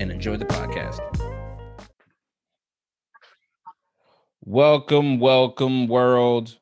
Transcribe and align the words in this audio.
and 0.00 0.10
enjoy 0.10 0.36
the 0.36 0.44
podcast. 0.44 1.00
Welcome, 4.44 5.20
welcome, 5.20 5.88
world. 5.88 6.58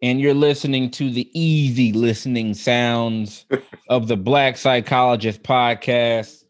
And 0.00 0.20
you're 0.20 0.34
listening 0.34 0.90
to 0.92 1.10
the 1.10 1.28
easy 1.38 1.92
listening 1.92 2.54
sounds 2.54 3.46
of 3.88 4.08
the 4.08 4.16
Black 4.16 4.56
Psychologist 4.56 5.42
podcast. 5.42 6.44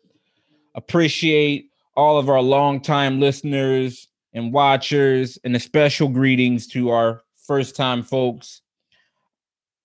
Appreciate 0.74 1.70
all 1.94 2.18
of 2.18 2.28
our 2.28 2.40
longtime 2.40 3.20
listeners 3.20 4.08
and 4.32 4.52
watchers, 4.52 5.38
and 5.44 5.54
a 5.54 5.60
special 5.60 6.08
greetings 6.08 6.66
to 6.68 6.90
our 6.90 7.22
first 7.46 7.76
time 7.76 8.02
folks. 8.02 8.62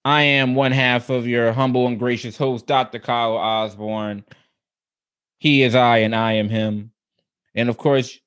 I 0.05 0.21
am 0.21 0.55
one 0.55 0.71
half 0.71 1.09
of 1.09 1.27
your 1.27 1.52
humble 1.52 1.85
and 1.88 1.99
gracious 1.99 2.38
host, 2.38 2.65
Dr. 2.65 2.99
Kyle 2.99 3.35
Osborne. 3.35 4.23
He 5.38 5.63
is 5.63 5.75
I, 5.75 5.99
and 5.99 6.16
I 6.16 6.33
am 6.33 6.49
him. 6.49 6.91
And 7.55 7.69
of 7.69 7.77
course, 7.77 8.19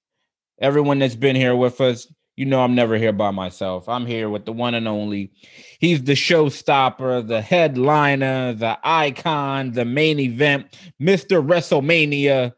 everyone 0.61 0.99
that's 0.99 1.15
been 1.15 1.37
here 1.37 1.57
with 1.57 1.81
us, 1.81 2.07
you 2.37 2.47
know, 2.47 2.63
I'm 2.63 2.75
never 2.75 2.97
here 2.97 3.13
by 3.13 3.31
myself. 3.33 3.89
I'm 3.89 4.07
here 4.07 4.29
with 4.29 4.45
the 4.45 4.53
one 4.53 4.75
and 4.75 4.89
only. 4.89 5.33
He's 5.79 6.03
the 6.05 6.13
showstopper, 6.13 7.27
the 7.27 7.43
headliner, 7.43 8.55
the 8.55 8.79
icon, 8.83 9.73
the 9.73 9.85
main 9.85 10.19
event, 10.19 10.79
Mr. 11.01 11.47
WrestleMania, 11.47 12.53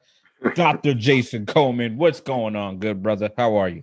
Dr. 0.55 0.95
Jason 0.95 1.47
Coleman. 1.47 1.97
What's 1.97 2.21
going 2.21 2.57
on, 2.57 2.79
good 2.79 3.03
brother? 3.03 3.31
How 3.37 3.57
are 3.57 3.69
you? 3.69 3.83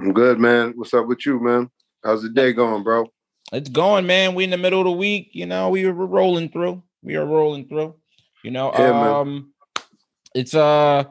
I'm 0.00 0.12
good, 0.12 0.38
man. 0.38 0.72
What's 0.76 0.92
up 0.94 1.06
with 1.06 1.24
you, 1.24 1.40
man? 1.40 1.70
How's 2.04 2.22
the 2.22 2.28
day 2.28 2.52
going, 2.52 2.82
bro? 2.82 3.08
It's 3.52 3.68
going, 3.68 4.06
man. 4.06 4.34
We 4.34 4.44
in 4.44 4.50
the 4.50 4.58
middle 4.58 4.80
of 4.80 4.86
the 4.86 4.92
week. 4.92 5.30
You 5.32 5.46
know, 5.46 5.70
we 5.70 5.86
were 5.86 6.06
rolling 6.06 6.48
through. 6.48 6.82
We 7.02 7.16
are 7.16 7.24
rolling 7.24 7.68
through. 7.68 7.94
You 8.42 8.50
know, 8.50 8.72
yeah, 8.72 9.18
um, 9.20 9.51
it's 10.34 10.54
uh 10.54 11.04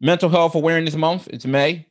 mental 0.00 0.28
health 0.28 0.54
awareness 0.54 0.94
month. 0.94 1.28
It's 1.28 1.46
May, 1.46 1.86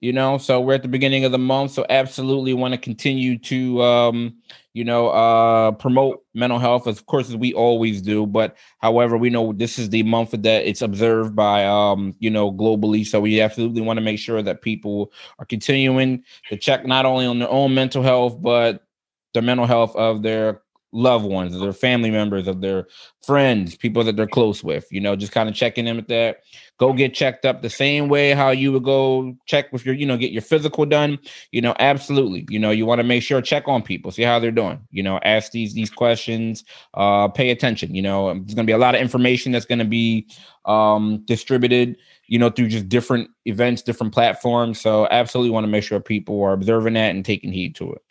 you 0.00 0.12
know, 0.12 0.38
so 0.38 0.60
we're 0.60 0.74
at 0.74 0.82
the 0.82 0.88
beginning 0.88 1.24
of 1.24 1.32
the 1.32 1.38
month. 1.38 1.72
So 1.72 1.84
absolutely 1.90 2.54
want 2.54 2.72
to 2.72 2.78
continue 2.78 3.38
to 3.38 3.82
um, 3.82 4.36
you 4.74 4.84
know, 4.84 5.08
uh 5.08 5.72
promote 5.72 6.24
mental 6.34 6.58
health 6.58 6.86
of 6.86 7.04
course 7.06 7.28
as 7.28 7.36
we 7.36 7.52
always 7.52 8.00
do. 8.00 8.26
But 8.26 8.56
however, 8.78 9.16
we 9.18 9.30
know 9.30 9.52
this 9.52 9.78
is 9.78 9.90
the 9.90 10.02
month 10.02 10.30
that 10.30 10.44
it's 10.44 10.82
observed 10.82 11.36
by 11.36 11.66
um, 11.66 12.14
you 12.18 12.30
know, 12.30 12.50
globally. 12.50 13.06
So 13.06 13.20
we 13.20 13.40
absolutely 13.40 13.82
want 13.82 13.98
to 13.98 14.02
make 14.02 14.18
sure 14.18 14.42
that 14.42 14.62
people 14.62 15.12
are 15.38 15.44
continuing 15.44 16.24
to 16.48 16.56
check 16.56 16.86
not 16.86 17.04
only 17.04 17.26
on 17.26 17.38
their 17.38 17.50
own 17.50 17.74
mental 17.74 18.02
health, 18.02 18.40
but 18.40 18.86
the 19.34 19.42
mental 19.42 19.66
health 19.66 19.94
of 19.96 20.22
their 20.22 20.61
loved 20.92 21.24
ones, 21.24 21.58
their 21.58 21.72
family 21.72 22.10
members, 22.10 22.46
of 22.46 22.60
their 22.60 22.86
friends, 23.24 23.74
people 23.76 24.04
that 24.04 24.16
they're 24.16 24.26
close 24.26 24.62
with, 24.62 24.86
you 24.90 25.00
know, 25.00 25.16
just 25.16 25.32
kind 25.32 25.48
of 25.48 25.54
checking 25.54 25.86
in 25.86 25.96
with 25.96 26.08
that. 26.08 26.42
Go 26.78 26.92
get 26.92 27.14
checked 27.14 27.44
up 27.44 27.62
the 27.62 27.70
same 27.70 28.08
way 28.08 28.32
how 28.32 28.50
you 28.50 28.72
would 28.72 28.84
go 28.84 29.36
check 29.46 29.72
with 29.72 29.86
your, 29.86 29.94
you 29.94 30.04
know, 30.04 30.16
get 30.16 30.32
your 30.32 30.42
physical 30.42 30.84
done. 30.84 31.18
You 31.50 31.60
know, 31.60 31.74
absolutely. 31.78 32.46
You 32.48 32.58
know, 32.58 32.70
you 32.70 32.86
want 32.86 32.98
to 33.00 33.04
make 33.04 33.22
sure 33.22 33.40
check 33.40 33.68
on 33.68 33.82
people, 33.82 34.10
see 34.10 34.22
how 34.22 34.38
they're 34.38 34.50
doing. 34.50 34.80
You 34.90 35.02
know, 35.02 35.18
ask 35.22 35.52
these 35.52 35.74
these 35.74 35.90
questions, 35.90 36.64
uh, 36.94 37.28
pay 37.28 37.50
attention. 37.50 37.94
You 37.94 38.02
know, 38.02 38.34
there's 38.34 38.54
gonna 38.54 38.66
be 38.66 38.72
a 38.72 38.78
lot 38.78 38.94
of 38.94 39.00
information 39.00 39.52
that's 39.52 39.66
gonna 39.66 39.84
be 39.84 40.28
um 40.64 41.22
distributed 41.26 41.96
you 42.32 42.38
know, 42.38 42.48
through 42.48 42.68
just 42.68 42.88
different 42.88 43.28
events, 43.44 43.82
different 43.82 44.14
platforms. 44.14 44.80
So 44.80 45.06
absolutely 45.10 45.50
want 45.50 45.64
to 45.64 45.70
make 45.70 45.84
sure 45.84 46.00
people 46.00 46.42
are 46.42 46.54
observing 46.54 46.94
that 46.94 47.14
and 47.14 47.22
taking 47.22 47.52
heed 47.52 47.74
to 47.74 47.92
it. 47.92 48.02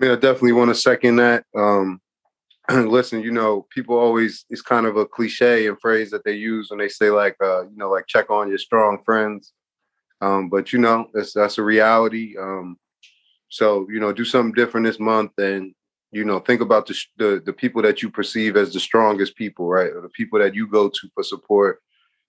Yeah, 0.00 0.12
I 0.12 0.16
definitely 0.16 0.52
want 0.52 0.70
to 0.70 0.74
second 0.74 1.16
that. 1.16 1.44
Um, 1.56 2.00
listen, 2.70 3.22
you 3.22 3.32
know, 3.32 3.66
people 3.70 3.96
always 3.98 4.44
it's 4.50 4.62
kind 4.62 4.86
of 4.86 4.96
a 4.96 5.06
cliche 5.06 5.66
and 5.66 5.80
phrase 5.80 6.10
that 6.10 6.24
they 6.24 6.34
use 6.34 6.70
when 6.70 6.78
they 6.78 6.88
say 6.88 7.10
like, 7.10 7.36
uh, 7.42 7.62
you 7.64 7.76
know, 7.76 7.90
like 7.90 8.06
check 8.06 8.30
on 8.30 8.48
your 8.48 8.58
strong 8.58 8.98
friends. 9.04 9.52
Um, 10.20 10.48
but 10.48 10.72
you 10.72 10.78
know, 10.80 11.08
that's 11.14 11.32
that's 11.32 11.58
a 11.58 11.62
reality. 11.62 12.36
Um, 12.38 12.78
so 13.48 13.86
you 13.90 14.00
know, 14.00 14.12
do 14.12 14.24
something 14.24 14.54
different 14.54 14.86
this 14.86 15.00
month, 15.00 15.32
and 15.38 15.74
you 16.12 16.24
know, 16.24 16.40
think 16.40 16.60
about 16.62 16.86
the, 16.86 16.96
the 17.18 17.42
the 17.46 17.52
people 17.52 17.82
that 17.82 18.02
you 18.02 18.10
perceive 18.10 18.56
as 18.56 18.72
the 18.72 18.80
strongest 18.80 19.36
people, 19.36 19.68
right? 19.68 19.92
Or 19.92 20.02
the 20.02 20.10
people 20.10 20.38
that 20.40 20.54
you 20.54 20.68
go 20.68 20.88
to 20.88 21.08
for 21.14 21.22
support, 21.24 21.80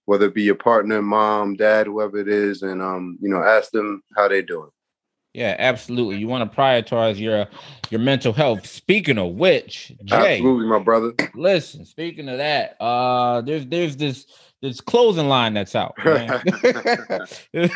whether 0.06 0.28
it 0.28 0.36
be 0.36 0.44
your 0.44 0.56
partner, 0.56 1.02
mom, 1.02 1.56
dad, 1.56 1.88
whoever 1.88 2.18
it 2.18 2.30
is, 2.30 2.64
and 2.64 2.82
um, 2.82 3.18
you 3.22 3.30
know, 3.30 3.44
ask 3.44 3.72
them 3.72 4.04
how 4.16 4.28
they're 4.28 4.42
doing. 4.44 4.70
Yeah, 5.34 5.56
absolutely. 5.60 6.18
You 6.18 6.28
want 6.28 6.52
to 6.52 6.58
prioritize 6.58 7.20
your 7.20 7.48
your 7.90 8.00
mental 8.00 8.34
health. 8.34 8.66
Speaking 8.66 9.18
of 9.18 9.34
which, 9.34 9.94
Jay, 10.04 10.38
absolutely, 10.38 10.68
my 10.68 10.80
brother. 10.80 11.14
Listen, 11.36 11.86
speaking 11.86 12.28
of 12.30 12.38
that, 12.38 12.76
uh, 12.82 13.42
there's 13.42 13.66
there's 13.68 13.96
this 13.96 14.26
this 14.62 14.82
clothing 14.82 15.28
line 15.28 15.54
that's 15.54 15.76
out. 15.76 15.96
there's 16.04 17.72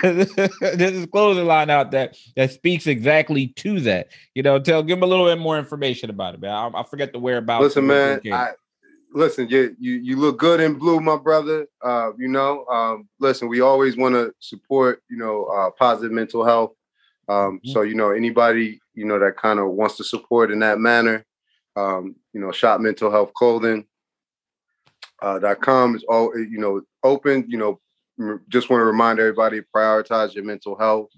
this 0.76 1.06
clothing 1.08 1.46
line 1.46 1.70
out 1.70 1.92
that 1.92 2.18
that 2.36 2.52
speaks 2.52 2.88
exactly 2.88 3.48
to 3.48 3.80
that. 3.82 4.08
You 4.34 4.44
know, 4.44 4.60
tell 4.60 4.82
give 4.82 4.98
them 4.98 5.04
a 5.04 5.08
little 5.08 5.26
bit 5.26 5.38
more 5.38 5.60
information 5.60 6.10
about 6.10 6.34
it, 6.34 6.42
man. 6.42 6.52
I, 6.52 6.80
I 6.80 6.84
forget 6.84 7.14
the 7.14 7.20
whereabouts. 7.20 7.64
Listen, 7.64 7.88
man, 7.88 8.20
I, 8.32 8.52
listen, 9.14 9.48
you, 9.50 9.76
you 9.80 9.94
you 9.94 10.18
look 10.18 10.40
good 10.40 10.60
in 10.60 10.74
blue, 10.74 11.00
my 11.00 11.18
brother. 11.18 11.68
Uh, 11.82 12.12
you 12.18 12.28
know, 12.28 12.66
um, 12.66 13.08
listen, 13.20 13.48
we 13.48 13.62
always 13.62 13.96
want 13.96 14.16
to 14.16 14.34
support, 14.40 15.04
you 15.10 15.18
know, 15.18 15.46
uh, 15.46 15.70
positive 15.72 16.12
mental 16.12 16.44
health. 16.44 16.72
Um, 17.30 17.60
mm-hmm. 17.60 17.72
So 17.72 17.82
you 17.82 17.96
know 17.96 18.12
anybody 18.12 18.80
you 18.94 19.06
know 19.06 19.20
that 19.20 19.38
kind 19.38 19.60
of 19.60 19.72
wants 19.72 19.98
to 19.98 20.04
support 20.04 20.52
in 20.52 20.60
that 20.60 20.80
manner, 20.80 21.26
um, 21.76 22.16
you 22.34 22.42
know, 22.42 22.52
shop 22.52 22.82
mental 22.82 23.12
health 23.12 23.34
clothing. 23.34 23.86
Uh, 25.22 25.40
dot 25.40 25.62
com 25.62 25.96
is 25.96 26.04
all 26.10 26.38
you 26.38 26.60
know 26.60 26.82
open. 27.04 27.46
You 27.48 27.58
know, 27.58 28.42
just 28.50 28.70
want 28.70 28.82
to 28.82 28.86
remind 28.86 29.20
everybody 29.20 29.62
prioritize 29.76 30.36
your 30.36 30.44
mental 30.44 30.78
health. 30.78 31.10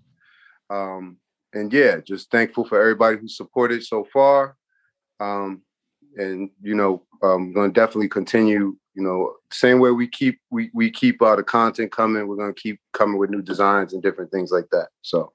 Um, 0.69 1.17
and 1.53 1.71
yeah, 1.73 1.97
just 1.97 2.29
thankful 2.29 2.65
for 2.65 2.79
everybody 2.79 3.17
who 3.17 3.27
supported 3.27 3.83
so 3.83 4.05
far. 4.13 4.55
Um, 5.19 5.61
and 6.17 6.49
you 6.61 6.75
know, 6.75 7.03
I'm 7.23 7.53
going 7.53 7.73
to 7.73 7.79
definitely 7.79 8.09
continue. 8.09 8.77
You 8.93 9.03
know, 9.03 9.33
same 9.51 9.79
way 9.79 9.91
we 9.91 10.07
keep 10.07 10.39
we 10.51 10.69
we 10.73 10.91
keep 10.91 11.21
uh, 11.21 11.35
the 11.35 11.43
content 11.43 11.91
coming. 11.91 12.27
We're 12.27 12.35
going 12.37 12.53
to 12.53 12.61
keep 12.61 12.79
coming 12.93 13.17
with 13.17 13.29
new 13.29 13.41
designs 13.41 13.93
and 13.93 14.03
different 14.03 14.31
things 14.31 14.51
like 14.51 14.69
that. 14.71 14.89
So 15.01 15.33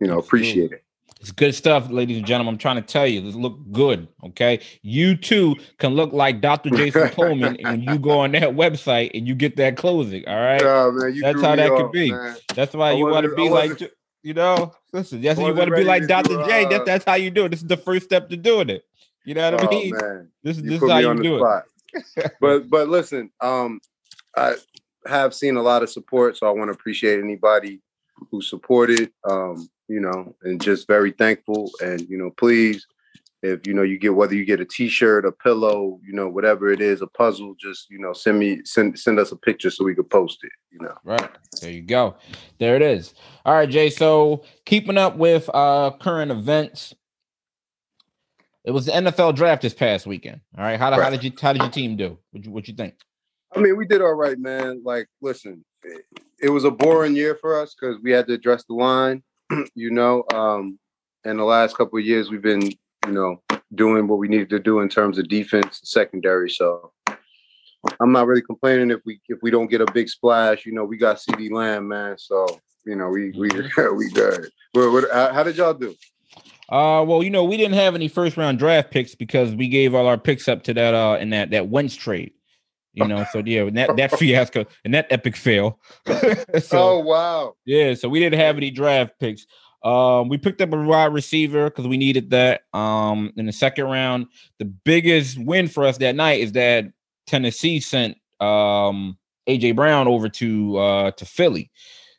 you 0.00 0.06
know, 0.06 0.18
appreciate 0.18 0.72
it. 0.72 0.84
It's 1.20 1.32
good 1.32 1.54
stuff, 1.54 1.90
ladies 1.90 2.16
and 2.16 2.26
gentlemen. 2.26 2.54
I'm 2.54 2.58
trying 2.58 2.76
to 2.76 2.82
tell 2.82 3.06
you, 3.06 3.20
this 3.20 3.34
look 3.34 3.58
good. 3.72 4.08
Okay, 4.24 4.60
you 4.82 5.16
too 5.16 5.54
can 5.78 5.94
look 5.94 6.14
like 6.14 6.40
Dr. 6.40 6.70
Jason 6.76 7.10
Coleman 7.10 7.58
and 7.64 7.84
you 7.84 7.98
go 7.98 8.20
on 8.20 8.32
that 8.32 8.50
website 8.50 9.10
and 9.12 9.28
you 9.28 9.34
get 9.34 9.56
that 9.56 9.76
clothing. 9.76 10.24
All 10.26 10.40
right, 10.40 10.62
oh, 10.62 10.90
man, 10.92 11.20
that's 11.20 11.42
how 11.42 11.56
that 11.56 11.70
could 11.70 11.92
be. 11.92 12.10
Man. 12.10 12.36
That's 12.54 12.74
why 12.74 12.90
I 12.90 12.92
you 12.92 13.04
want 13.04 13.26
to 13.26 13.34
be 13.34 13.50
like, 13.50 13.78
you 14.22 14.32
know, 14.32 14.72
listen. 14.94 15.20
That's 15.20 15.38
you 15.38 15.44
want 15.44 15.68
to 15.68 15.76
be 15.76 15.84
like 15.84 16.06
Dr. 16.06 16.42
J. 16.46 16.64
That, 16.70 16.86
that's 16.86 17.04
how 17.04 17.14
you 17.14 17.30
do 17.30 17.44
it. 17.44 17.50
This 17.50 17.60
is 17.60 17.68
the 17.68 17.76
first 17.76 18.06
step 18.06 18.30
to 18.30 18.36
doing 18.38 18.70
it. 18.70 18.84
You 19.26 19.34
know 19.34 19.50
what 19.50 19.64
oh, 19.64 19.66
I 19.66 19.70
mean? 19.70 19.94
Man. 19.94 20.28
This 20.42 20.56
is 20.56 20.62
this 20.62 20.82
is 20.82 20.90
how 20.90 20.98
you 20.98 21.22
do 21.22 21.38
spot. 21.38 21.64
it. 21.92 22.32
but 22.40 22.70
but 22.70 22.88
listen, 22.88 23.30
um, 23.42 23.80
I 24.34 24.54
have 25.06 25.34
seen 25.34 25.56
a 25.56 25.62
lot 25.62 25.82
of 25.82 25.90
support, 25.90 26.38
so 26.38 26.46
I 26.46 26.50
want 26.50 26.68
to 26.68 26.72
appreciate 26.72 27.20
anybody 27.20 27.80
who 28.30 28.40
supported. 28.40 29.12
Um, 29.28 29.68
you 29.90 30.00
know, 30.00 30.34
and 30.42 30.62
just 30.62 30.86
very 30.86 31.10
thankful. 31.10 31.70
And, 31.82 32.00
you 32.08 32.16
know, 32.16 32.30
please, 32.30 32.86
if 33.42 33.66
you 33.66 33.74
know 33.74 33.82
you 33.82 33.98
get 33.98 34.14
whether 34.14 34.34
you 34.34 34.44
get 34.44 34.60
a 34.60 34.64
t-shirt, 34.64 35.24
a 35.24 35.32
pillow, 35.32 35.98
you 36.06 36.12
know, 36.12 36.28
whatever 36.28 36.70
it 36.70 36.80
is, 36.80 37.00
a 37.00 37.06
puzzle, 37.06 37.54
just 37.58 37.90
you 37.90 37.98
know, 37.98 38.12
send 38.12 38.38
me 38.38 38.60
send 38.64 38.98
send 38.98 39.18
us 39.18 39.32
a 39.32 39.36
picture 39.36 39.70
so 39.70 39.82
we 39.84 39.94
could 39.94 40.10
post 40.10 40.38
it, 40.42 40.52
you 40.70 40.78
know. 40.78 40.94
Right. 41.04 41.30
There 41.60 41.70
you 41.70 41.80
go. 41.80 42.16
There 42.58 42.76
it 42.76 42.82
is. 42.82 43.14
All 43.46 43.54
right, 43.54 43.68
Jay. 43.68 43.88
So 43.88 44.44
keeping 44.66 44.98
up 44.98 45.16
with 45.16 45.48
uh 45.52 45.92
current 46.00 46.30
events. 46.30 46.94
It 48.62 48.72
was 48.72 48.84
the 48.84 48.92
NFL 48.92 49.36
draft 49.36 49.62
this 49.62 49.72
past 49.72 50.06
weekend. 50.06 50.42
All 50.56 50.62
right. 50.62 50.78
How, 50.78 50.90
right. 50.90 51.02
how 51.02 51.08
did 51.08 51.24
you 51.24 51.32
how 51.40 51.54
did 51.54 51.62
your 51.62 51.70
team 51.70 51.96
do? 51.96 52.18
What 52.30 52.44
you 52.44 52.50
what 52.50 52.68
you 52.68 52.74
think? 52.74 52.94
I 53.56 53.58
mean, 53.58 53.76
we 53.78 53.86
did 53.86 54.02
all 54.02 54.14
right, 54.14 54.38
man. 54.38 54.82
Like, 54.84 55.08
listen, 55.22 55.64
it, 55.82 56.04
it 56.42 56.50
was 56.50 56.64
a 56.64 56.70
boring 56.70 57.16
year 57.16 57.38
for 57.40 57.58
us 57.58 57.74
because 57.74 57.96
we 58.02 58.10
had 58.10 58.26
to 58.26 58.34
address 58.34 58.64
the 58.64 58.74
line. 58.74 59.22
you 59.74 59.90
know, 59.90 60.24
um, 60.32 60.78
in 61.24 61.36
the 61.36 61.44
last 61.44 61.76
couple 61.76 61.98
of 61.98 62.04
years, 62.04 62.30
we've 62.30 62.42
been, 62.42 62.62
you 63.06 63.12
know, 63.12 63.42
doing 63.74 64.08
what 64.08 64.18
we 64.18 64.28
needed 64.28 64.50
to 64.50 64.58
do 64.58 64.80
in 64.80 64.88
terms 64.88 65.18
of 65.18 65.28
defense, 65.28 65.80
secondary. 65.84 66.50
So, 66.50 66.92
I'm 68.00 68.12
not 68.12 68.26
really 68.26 68.42
complaining 68.42 68.90
if 68.90 69.00
we 69.04 69.20
if 69.28 69.38
we 69.42 69.50
don't 69.50 69.70
get 69.70 69.80
a 69.80 69.92
big 69.92 70.08
splash. 70.08 70.66
You 70.66 70.72
know, 70.72 70.84
we 70.84 70.96
got 70.96 71.16
CeeDee 71.16 71.50
Lamb, 71.50 71.88
man. 71.88 72.18
So 72.18 72.60
you 72.84 72.96
know, 72.96 73.08
we 73.08 73.30
we 73.30 73.48
we 73.94 74.10
good. 74.10 74.50
What, 74.72 74.92
what, 74.92 75.10
how 75.12 75.42
did 75.42 75.56
y'all 75.56 75.74
do? 75.74 75.94
Uh, 76.68 77.04
well, 77.06 77.22
you 77.22 77.30
know, 77.30 77.44
we 77.44 77.56
didn't 77.56 77.74
have 77.74 77.94
any 77.94 78.06
first 78.06 78.36
round 78.36 78.58
draft 78.58 78.90
picks 78.90 79.14
because 79.14 79.54
we 79.54 79.68
gave 79.68 79.94
all 79.94 80.06
our 80.06 80.18
picks 80.18 80.46
up 80.46 80.62
to 80.64 80.74
that 80.74 80.94
uh 80.94 81.16
in 81.20 81.30
that 81.30 81.50
that 81.50 81.68
Wentz 81.68 81.96
trade. 81.96 82.32
You 82.92 83.06
know, 83.06 83.24
so 83.30 83.40
yeah, 83.44 83.68
that 83.70 83.96
that 83.96 84.10
fiasco 84.18 84.66
and 84.84 84.92
that 84.94 85.06
epic 85.10 85.36
fail. 85.36 85.78
so, 86.60 86.78
oh 86.78 86.98
wow. 86.98 87.54
Yeah, 87.64 87.94
so 87.94 88.08
we 88.08 88.18
didn't 88.18 88.40
have 88.40 88.56
any 88.56 88.70
draft 88.70 89.12
picks. 89.20 89.46
Um, 89.84 90.28
we 90.28 90.36
picked 90.36 90.60
up 90.60 90.72
a 90.72 90.76
wide 90.76 91.12
receiver 91.12 91.70
because 91.70 91.86
we 91.86 91.96
needed 91.96 92.30
that. 92.30 92.62
Um, 92.74 93.32
in 93.36 93.46
the 93.46 93.52
second 93.52 93.86
round, 93.86 94.26
the 94.58 94.64
biggest 94.64 95.38
win 95.38 95.68
for 95.68 95.84
us 95.84 95.98
that 95.98 96.16
night 96.16 96.40
is 96.40 96.52
that 96.52 96.86
Tennessee 97.26 97.80
sent 97.80 98.16
um 98.40 99.16
AJ 99.48 99.76
Brown 99.76 100.08
over 100.08 100.28
to 100.28 100.78
uh 100.78 101.10
to 101.12 101.24
Philly. 101.24 101.70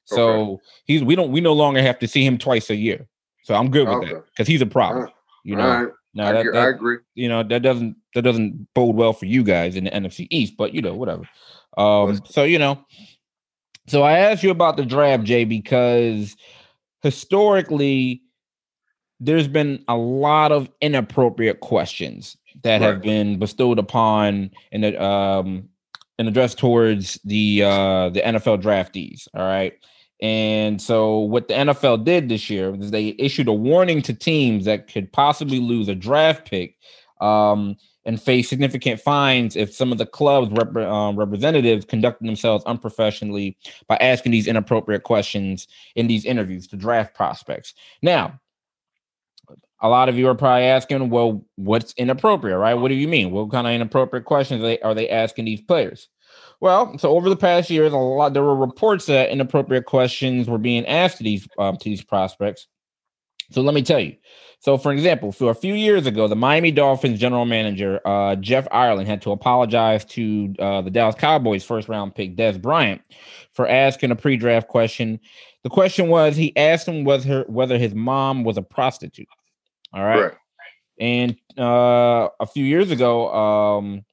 So 0.05 0.29
okay. 0.29 0.63
he's 0.85 1.03
we 1.03 1.15
don't 1.15 1.31
we 1.31 1.41
no 1.41 1.53
longer 1.53 1.81
have 1.81 1.99
to 1.99 2.07
see 2.07 2.25
him 2.25 2.37
twice 2.37 2.69
a 2.69 2.75
year. 2.75 3.07
So 3.43 3.55
I'm 3.55 3.69
good 3.69 3.87
with 3.87 3.97
okay. 3.97 4.13
that 4.13 4.25
because 4.27 4.47
he's 4.47 4.61
a 4.61 4.65
problem. 4.65 5.05
Right. 5.05 5.13
You 5.43 5.55
know, 5.55 5.67
right. 5.67 5.93
No, 6.13 6.25
I, 6.25 6.31
that, 6.33 6.45
that, 6.53 6.55
I 6.55 6.69
agree. 6.69 6.97
You 7.15 7.29
know 7.29 7.43
that 7.43 7.61
doesn't 7.61 7.95
that 8.15 8.23
doesn't 8.23 8.67
bode 8.73 8.95
well 8.95 9.13
for 9.13 9.25
you 9.25 9.43
guys 9.43 9.75
in 9.75 9.85
the 9.85 9.91
NFC 9.91 10.27
East, 10.29 10.55
but 10.57 10.73
you 10.73 10.81
know 10.81 10.93
whatever. 10.93 11.23
Um, 11.77 12.21
so 12.25 12.43
you 12.43 12.59
know, 12.59 12.83
so 13.87 14.03
I 14.03 14.19
asked 14.19 14.43
you 14.43 14.51
about 14.51 14.77
the 14.77 14.85
draft, 14.85 15.23
Jay, 15.23 15.45
because 15.45 16.35
historically 17.01 18.21
there's 19.19 19.47
been 19.47 19.83
a 19.87 19.95
lot 19.95 20.51
of 20.51 20.69
inappropriate 20.81 21.59
questions 21.59 22.37
that 22.63 22.81
right. 22.81 22.87
have 22.87 23.01
been 23.01 23.39
bestowed 23.39 23.79
upon 23.79 24.51
and 24.71 24.83
um 24.97 25.69
and 26.17 26.27
addressed 26.27 26.57
towards 26.57 27.19
the 27.23 27.63
uh 27.63 28.09
the 28.09 28.21
NFL 28.21 28.61
draftees. 28.61 29.27
All 29.33 29.45
right. 29.45 29.73
And 30.21 30.79
so 30.79 31.17
what 31.17 31.47
the 31.47 31.55
NFL 31.55 32.05
did 32.05 32.29
this 32.29 32.49
year 32.49 32.75
is 32.75 32.91
they 32.91 33.15
issued 33.17 33.47
a 33.47 33.53
warning 33.53 34.01
to 34.03 34.13
teams 34.13 34.65
that 34.65 34.87
could 34.87 35.11
possibly 35.11 35.59
lose 35.59 35.87
a 35.87 35.95
draft 35.95 36.47
pick 36.49 36.77
um, 37.21 37.75
and 38.05 38.21
face 38.21 38.47
significant 38.47 38.99
fines 38.99 39.55
if 39.55 39.73
some 39.73 39.91
of 39.91 39.97
the 39.97 40.05
club's 40.05 40.51
rep- 40.51 40.75
um, 40.87 41.15
representatives 41.15 41.85
conducted 41.85 42.27
themselves 42.27 42.63
unprofessionally 42.65 43.57
by 43.87 43.95
asking 43.97 44.31
these 44.31 44.47
inappropriate 44.47 45.03
questions 45.03 45.67
in 45.95 46.05
these 46.05 46.25
interviews 46.25 46.67
to 46.67 46.75
draft 46.75 47.15
prospects. 47.15 47.73
Now, 48.03 48.39
a 49.81 49.89
lot 49.89 50.09
of 50.09 50.17
you 50.17 50.27
are 50.27 50.35
probably 50.35 50.65
asking, 50.65 51.09
well, 51.09 51.43
what's 51.55 51.93
inappropriate, 51.93 52.59
right? 52.59 52.75
What 52.75 52.89
do 52.89 52.93
you 52.93 53.07
mean? 53.07 53.31
What 53.31 53.49
kind 53.49 53.65
of 53.65 53.73
inappropriate 53.73 54.25
questions 54.25 54.61
are 54.61 54.67
they, 54.67 54.79
are 54.81 54.93
they 54.93 55.09
asking 55.09 55.45
these 55.45 55.61
players? 55.61 56.07
Well, 56.59 56.97
so 56.99 57.09
over 57.11 57.29
the 57.29 57.35
past 57.35 57.69
years, 57.69 57.91
a 57.91 57.97
lot 57.97 58.33
there 58.33 58.43
were 58.43 58.55
reports 58.55 59.07
that 59.07 59.29
inappropriate 59.29 59.85
questions 59.85 60.47
were 60.47 60.59
being 60.59 60.85
asked 60.85 61.17
to 61.17 61.23
these 61.23 61.47
um, 61.57 61.77
to 61.77 61.83
these 61.85 62.03
prospects. 62.03 62.67
So 63.51 63.61
let 63.61 63.73
me 63.73 63.81
tell 63.81 63.99
you. 63.99 64.15
So, 64.59 64.77
for 64.77 64.91
example, 64.91 65.31
so 65.31 65.47
a 65.47 65.55
few 65.55 65.73
years 65.73 66.05
ago, 66.05 66.27
the 66.27 66.35
Miami 66.35 66.71
Dolphins 66.71 67.19
general 67.19 67.45
manager 67.45 67.99
uh, 68.05 68.35
Jeff 68.35 68.67
Ireland 68.71 69.07
had 69.07 69.21
to 69.23 69.31
apologize 69.31 70.05
to 70.05 70.53
uh, 70.59 70.81
the 70.81 70.91
Dallas 70.91 71.15
Cowboys 71.15 71.63
first 71.63 71.89
round 71.89 72.13
pick 72.13 72.35
Dez 72.35 72.61
Bryant 72.61 73.01
for 73.53 73.67
asking 73.67 74.11
a 74.11 74.15
pre 74.15 74.37
draft 74.37 74.67
question. 74.67 75.19
The 75.63 75.69
question 75.69 76.09
was 76.09 76.35
he 76.35 76.55
asked 76.55 76.87
him 76.87 77.03
whether 77.03 77.43
whether 77.47 77.79
his 77.79 77.95
mom 77.95 78.43
was 78.43 78.57
a 78.57 78.61
prostitute. 78.61 79.27
All 79.93 80.03
right. 80.03 80.21
right. 80.21 80.33
And 80.99 81.35
uh, 81.57 82.29
a 82.39 82.45
few 82.45 82.63
years 82.63 82.91
ago, 82.91 83.33
um, 83.33 84.05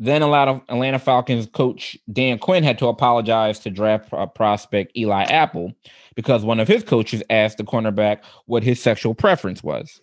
then 0.00 0.22
Atlanta, 0.22 0.62
Atlanta 0.70 0.98
Falcons 0.98 1.46
coach 1.52 1.96
Dan 2.10 2.38
Quinn 2.38 2.64
had 2.64 2.78
to 2.78 2.86
apologize 2.86 3.58
to 3.60 3.70
draft 3.70 4.10
prospect 4.34 4.96
Eli 4.96 5.24
Apple 5.24 5.74
because 6.16 6.42
one 6.42 6.58
of 6.58 6.66
his 6.66 6.82
coaches 6.82 7.22
asked 7.28 7.58
the 7.58 7.64
cornerback 7.64 8.20
what 8.46 8.62
his 8.62 8.82
sexual 8.82 9.14
preference 9.14 9.62
was. 9.62 10.00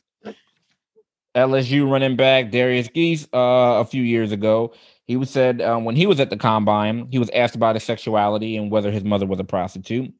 LSU 1.35 1.89
running 1.89 2.15
back 2.15 2.51
Derrius 2.51 2.93
Guice 2.93 3.27
uh, 3.33 3.81
a 3.81 3.85
few 3.85 4.03
years 4.03 4.31
ago, 4.31 4.71
he 5.05 5.17
was 5.17 5.31
said 5.31 5.61
um, 5.61 5.83
when 5.83 5.95
he 5.95 6.05
was 6.05 6.19
at 6.19 6.29
the 6.29 6.37
combine, 6.37 7.07
he 7.11 7.17
was 7.17 7.31
asked 7.31 7.55
about 7.55 7.75
his 7.75 7.83
sexuality 7.83 8.55
and 8.55 8.69
whether 8.69 8.91
his 8.91 9.03
mother 9.03 9.25
was 9.25 9.39
a 9.39 9.43
prostitute. 9.43 10.13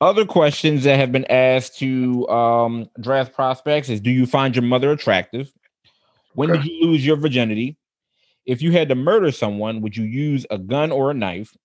Other 0.00 0.24
questions 0.24 0.84
that 0.84 0.98
have 0.98 1.10
been 1.10 1.26
asked 1.26 1.78
to 1.80 2.28
um, 2.28 2.88
draft 3.00 3.34
prospects 3.34 3.88
is: 3.88 4.00
Do 4.00 4.10
you 4.10 4.24
find 4.24 4.54
your 4.54 4.62
mother 4.62 4.92
attractive? 4.92 5.52
When 6.34 6.50
okay. 6.50 6.62
did 6.62 6.70
you 6.70 6.86
lose 6.86 7.04
your 7.04 7.16
virginity? 7.16 7.76
If 8.46 8.62
you 8.62 8.72
had 8.72 8.88
to 8.88 8.94
murder 8.94 9.30
someone, 9.30 9.80
would 9.80 9.96
you 9.96 10.04
use 10.04 10.46
a 10.50 10.58
gun 10.58 10.90
or 10.90 11.10
a 11.10 11.14
knife? 11.14 11.56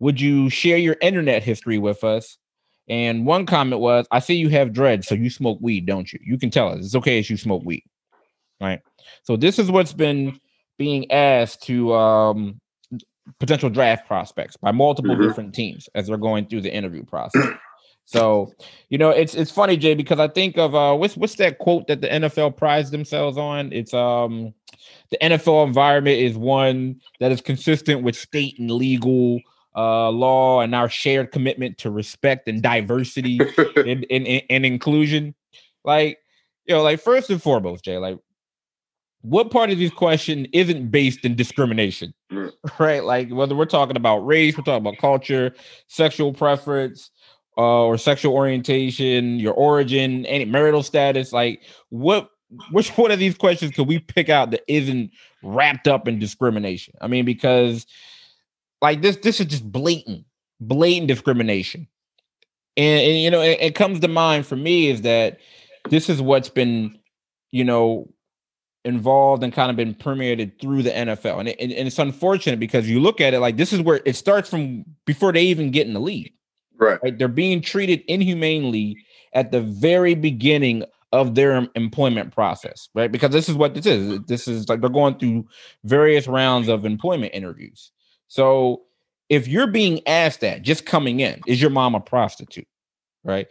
Would 0.00 0.20
you 0.20 0.50
share 0.50 0.76
your 0.76 0.96
internet 1.00 1.42
history 1.42 1.78
with 1.78 2.04
us? 2.04 2.36
And 2.88 3.24
one 3.24 3.46
comment 3.46 3.80
was, 3.80 4.06
I 4.10 4.18
see 4.18 4.34
you 4.34 4.50
have 4.50 4.72
dread, 4.72 5.04
so 5.04 5.14
you 5.14 5.30
smoke 5.30 5.58
weed, 5.62 5.86
don't 5.86 6.12
you? 6.12 6.18
You 6.22 6.38
can 6.38 6.50
tell 6.50 6.68
us. 6.68 6.84
It's 6.84 6.94
okay 6.96 7.18
if 7.18 7.30
you 7.30 7.36
smoke 7.36 7.64
weed. 7.64 7.84
Right. 8.60 8.80
So 9.22 9.36
this 9.36 9.58
is 9.58 9.70
what's 9.70 9.92
been 9.92 10.38
being 10.78 11.10
asked 11.10 11.62
to 11.64 11.94
um, 11.94 12.60
potential 13.40 13.70
draft 13.70 14.06
prospects 14.06 14.56
by 14.56 14.72
multiple 14.72 15.14
mm-hmm. 15.14 15.26
different 15.26 15.54
teams 15.54 15.88
as 15.94 16.06
they're 16.06 16.16
going 16.16 16.46
through 16.46 16.62
the 16.62 16.74
interview 16.74 17.04
process. 17.06 17.46
So, 18.06 18.52
you 18.90 18.98
know, 18.98 19.10
it's 19.10 19.34
it's 19.34 19.50
funny, 19.50 19.78
Jay, 19.78 19.94
because 19.94 20.20
I 20.20 20.28
think 20.28 20.58
of 20.58 20.74
uh 20.74 20.94
what's 20.94 21.16
what's 21.16 21.36
that 21.36 21.58
quote 21.58 21.86
that 21.86 22.02
the 22.02 22.08
NFL 22.08 22.56
prides 22.56 22.90
themselves 22.90 23.38
on? 23.38 23.72
It's 23.72 23.94
um 23.94 24.52
the 25.10 25.18
NFL 25.18 25.66
environment 25.66 26.18
is 26.18 26.36
one 26.36 27.00
that 27.20 27.32
is 27.32 27.40
consistent 27.40 28.02
with 28.02 28.16
state 28.16 28.58
and 28.58 28.70
legal 28.70 29.40
uh, 29.76 30.10
law 30.10 30.60
and 30.60 30.74
our 30.74 30.88
shared 30.88 31.32
commitment 31.32 31.78
to 31.78 31.90
respect 31.90 32.48
and 32.48 32.62
diversity 32.62 33.40
and, 33.76 34.06
and, 34.10 34.42
and 34.48 34.66
inclusion. 34.66 35.34
Like, 35.84 36.18
you 36.66 36.74
know, 36.74 36.82
like 36.82 37.00
first 37.00 37.30
and 37.30 37.42
foremost, 37.42 37.84
Jay, 37.84 37.98
like 37.98 38.18
what 39.22 39.50
part 39.50 39.70
of 39.70 39.78
this 39.78 39.90
question 39.90 40.46
isn't 40.52 40.90
based 40.90 41.24
in 41.24 41.34
discrimination, 41.34 42.14
right? 42.78 43.04
Like 43.04 43.30
whether 43.30 43.54
we're 43.54 43.64
talking 43.64 43.96
about 43.96 44.18
race, 44.18 44.56
we're 44.56 44.64
talking 44.64 44.86
about 44.86 44.98
culture, 44.98 45.54
sexual 45.88 46.32
preference, 46.32 47.10
uh, 47.56 47.84
or 47.84 47.96
sexual 47.96 48.34
orientation, 48.34 49.38
your 49.38 49.54
origin, 49.54 50.26
any 50.26 50.44
marital 50.44 50.82
status. 50.82 51.32
Like, 51.32 51.62
what 51.90 52.28
which 52.70 52.90
one 52.96 53.10
of 53.10 53.18
these 53.18 53.36
questions 53.36 53.72
could 53.72 53.88
we 53.88 53.98
pick 53.98 54.28
out 54.28 54.50
that 54.50 54.62
isn't 54.68 55.10
wrapped 55.42 55.88
up 55.88 56.08
in 56.08 56.18
discrimination? 56.18 56.94
I 57.00 57.06
mean, 57.06 57.24
because 57.24 57.86
like 58.82 59.02
this, 59.02 59.16
this 59.16 59.40
is 59.40 59.46
just 59.46 59.70
blatant, 59.70 60.24
blatant 60.60 61.08
discrimination. 61.08 61.88
And, 62.76 63.00
and 63.02 63.18
you 63.20 63.30
know, 63.30 63.40
it, 63.40 63.58
it 63.60 63.74
comes 63.74 64.00
to 64.00 64.08
mind 64.08 64.46
for 64.46 64.56
me 64.56 64.88
is 64.88 65.02
that 65.02 65.38
this 65.90 66.08
is 66.08 66.20
what's 66.20 66.48
been, 66.48 66.98
you 67.52 67.64
know, 67.64 68.08
involved 68.84 69.42
and 69.42 69.52
kind 69.52 69.70
of 69.70 69.76
been 69.76 69.94
permeated 69.94 70.60
through 70.60 70.82
the 70.82 70.90
NFL. 70.90 71.40
And, 71.40 71.48
it, 71.48 71.60
and, 71.60 71.72
it's 71.72 71.98
unfortunate 71.98 72.60
because 72.60 72.88
you 72.88 73.00
look 73.00 73.20
at 73.20 73.32
it 73.32 73.40
like 73.40 73.56
this 73.56 73.72
is 73.72 73.80
where 73.80 74.00
it 74.04 74.16
starts 74.16 74.50
from 74.50 74.84
before 75.06 75.32
they 75.32 75.42
even 75.42 75.70
get 75.70 75.86
in 75.86 75.94
the 75.94 76.00
league. 76.00 76.32
Right. 76.76 76.98
right. 77.02 77.18
They're 77.18 77.28
being 77.28 77.62
treated 77.62 78.02
inhumanely 78.08 78.96
at 79.32 79.52
the 79.52 79.60
very 79.60 80.14
beginning 80.14 80.84
of 81.14 81.36
their 81.36 81.68
employment 81.76 82.32
process, 82.34 82.88
right? 82.92 83.10
Because 83.10 83.30
this 83.30 83.48
is 83.48 83.54
what 83.54 83.74
this 83.74 83.86
is. 83.86 84.20
This 84.26 84.48
is 84.48 84.68
like 84.68 84.80
they're 84.80 84.90
going 84.90 85.16
through 85.16 85.46
various 85.84 86.26
rounds 86.26 86.68
of 86.68 86.84
employment 86.84 87.32
interviews. 87.32 87.92
So 88.26 88.82
if 89.28 89.46
you're 89.46 89.68
being 89.68 90.06
asked 90.08 90.40
that 90.40 90.62
just 90.62 90.84
coming 90.84 91.20
in, 91.20 91.40
is 91.46 91.62
your 91.62 91.70
mom 91.70 91.94
a 91.94 92.00
prostitute? 92.00 92.66
Right? 93.22 93.46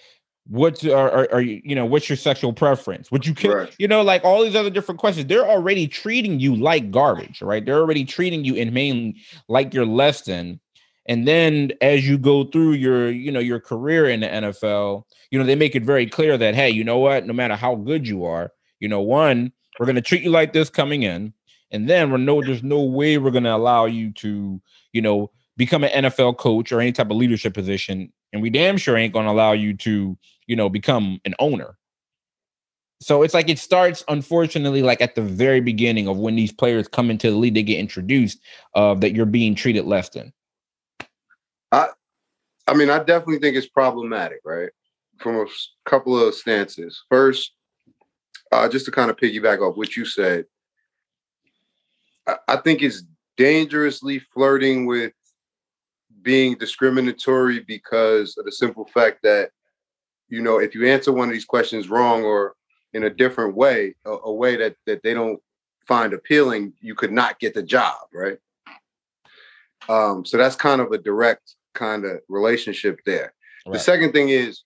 What's 0.48 0.84
are, 0.84 1.10
are, 1.10 1.28
are 1.32 1.42
you, 1.42 1.62
you 1.64 1.74
know, 1.74 1.86
what's 1.86 2.10
your 2.10 2.18
sexual 2.18 2.52
preference? 2.52 3.10
Would 3.12 3.26
you 3.26 3.34
right. 3.50 3.74
you 3.80 3.88
know, 3.88 4.02
like 4.02 4.26
all 4.26 4.44
these 4.44 4.58
other 4.58 4.70
different 4.70 5.00
questions, 5.00 5.28
they're 5.28 5.48
already 5.48 5.88
treating 5.88 6.42
you 6.42 6.54
like 6.54 6.92
garbage, 6.92 7.42
right? 7.42 7.66
They're 7.66 7.80
already 7.80 8.04
treating 8.04 8.44
you 8.44 8.56
in 8.56 8.74
main 8.74 9.16
like 9.48 9.74
you're 9.74 9.86
less 9.86 10.22
than. 10.24 10.60
And 11.06 11.28
then 11.28 11.72
as 11.82 12.08
you 12.08 12.18
go 12.18 12.46
through 12.46 12.74
your, 12.74 13.12
you 13.12 13.32
know, 13.32 13.40
your 13.40 13.60
career 13.60 14.08
in 14.08 14.22
the 14.22 14.28
NFL, 14.28 15.04
you 15.32 15.40
know, 15.40 15.46
they 15.46 15.56
make 15.56 15.76
it 15.76 15.84
very 15.84 16.08
clear 16.08 16.38
that, 16.38 16.56
hey, 16.56 16.70
you 16.70 16.84
know 16.84 16.98
what, 16.98 17.26
no 17.26 17.34
matter 17.34 17.56
how 17.56 17.76
good 17.76 18.08
you 18.08 18.24
are, 18.24 18.52
you 18.80 18.88
know, 18.88 19.02
one, 19.02 19.52
we're 19.80 19.86
going 19.86 19.96
to 19.96 20.02
treat 20.02 20.24
you 20.24 20.30
like 20.30 20.54
this 20.54 20.70
coming 20.70 21.04
in. 21.04 21.34
And 21.72 21.90
then 21.90 22.12
we're 22.12 22.18
no, 22.18 22.42
there's 22.42 22.64
no 22.64 22.82
way 22.84 23.18
we're 23.18 23.32
going 23.32 23.44
to 23.44 23.56
allow 23.56 23.86
you 23.86 24.12
to, 24.14 24.62
you 24.94 25.02
know, 25.02 25.32
become 25.58 25.84
an 25.84 26.06
NFL 26.06 26.38
coach 26.38 26.72
or 26.72 26.80
any 26.80 26.92
type 26.92 27.10
of 27.10 27.18
leadership 27.18 27.54
position. 27.54 28.12
And 28.32 28.42
we 28.42 28.50
damn 28.50 28.78
sure 28.78 28.96
ain't 28.96 29.14
going 29.14 29.26
to 29.26 29.32
allow 29.32 29.52
you 29.52 29.76
to, 29.78 30.18
you 30.48 30.56
know, 30.56 30.70
become 30.70 31.20
an 31.26 31.34
owner. 31.40 31.78
So 33.02 33.22
it's 33.22 33.34
like 33.34 33.50
it 33.50 33.60
starts, 33.60 34.04
unfortunately, 34.08 34.82
like 34.82 35.02
at 35.02 35.16
the 35.16 35.22
very 35.22 35.60
beginning 35.60 36.08
of 36.08 36.18
when 36.18 36.36
these 36.36 36.54
players 36.54 36.88
come 36.88 37.12
into 37.12 37.30
the 37.30 37.38
league, 37.38 37.54
they 37.54 37.64
get 37.64 37.80
introduced 37.80 38.40
of 38.76 38.98
uh, 38.98 39.00
that 39.02 39.14
you're 39.14 39.26
being 39.26 39.56
treated 39.56 39.86
less 39.86 40.10
than. 40.10 40.32
I, 41.74 41.88
I 42.68 42.74
mean, 42.74 42.90
I 42.90 43.00
definitely 43.00 43.40
think 43.40 43.58
it's 43.58 43.68
problematic, 43.68 44.40
right? 44.46 44.70
from 45.20 45.38
a 45.38 45.46
couple 45.90 46.20
of 46.20 46.36
stances. 46.36 47.04
First, 47.10 47.54
uh, 48.52 48.68
just 48.70 48.86
to 48.86 48.92
kind 48.92 49.10
of 49.10 49.18
piggyback 49.18 49.60
off 49.62 49.78
what 49.78 49.96
you 49.96 50.06
said, 50.06 50.46
I, 52.28 52.36
I 52.48 52.58
think 52.58 52.82
it's 52.82 53.04
dangerously 53.38 54.20
flirting 54.20 54.86
with 54.86 55.14
being 56.22 56.56
discriminatory 56.56 57.62
because 57.62 58.38
of 58.38 58.46
the 58.46 58.52
simple 58.52 58.86
fact 58.86 59.20
that 59.24 59.50
you 60.30 60.42
know 60.42 60.60
if 60.60 60.74
you 60.74 60.88
answer 60.88 61.12
one 61.12 61.28
of 61.28 61.34
these 61.34 61.44
questions 61.44 61.90
wrong 61.90 62.24
or 62.24 62.54
in 62.94 63.04
a 63.04 63.10
different 63.10 63.56
way 63.56 63.94
a, 64.06 64.12
a 64.12 64.34
way 64.34 64.56
that 64.56 64.76
that 64.86 65.02
they 65.04 65.14
don't 65.14 65.42
find 65.86 66.14
appealing 66.14 66.72
you 66.80 66.96
could 66.96 67.12
not 67.12 67.40
get 67.40 67.54
the 67.54 67.62
job 67.62 67.98
right 68.14 68.38
um 69.90 70.24
so 70.24 70.38
that's 70.38 70.56
kind 70.56 70.80
of 70.80 70.94
a 70.94 70.98
direct 70.98 71.56
kind 71.74 72.06
of 72.06 72.20
relationship 72.30 73.00
there 73.06 73.34
right. 73.66 73.74
the 73.74 73.80
second 73.80 74.12
thing 74.12 74.30
is 74.30 74.64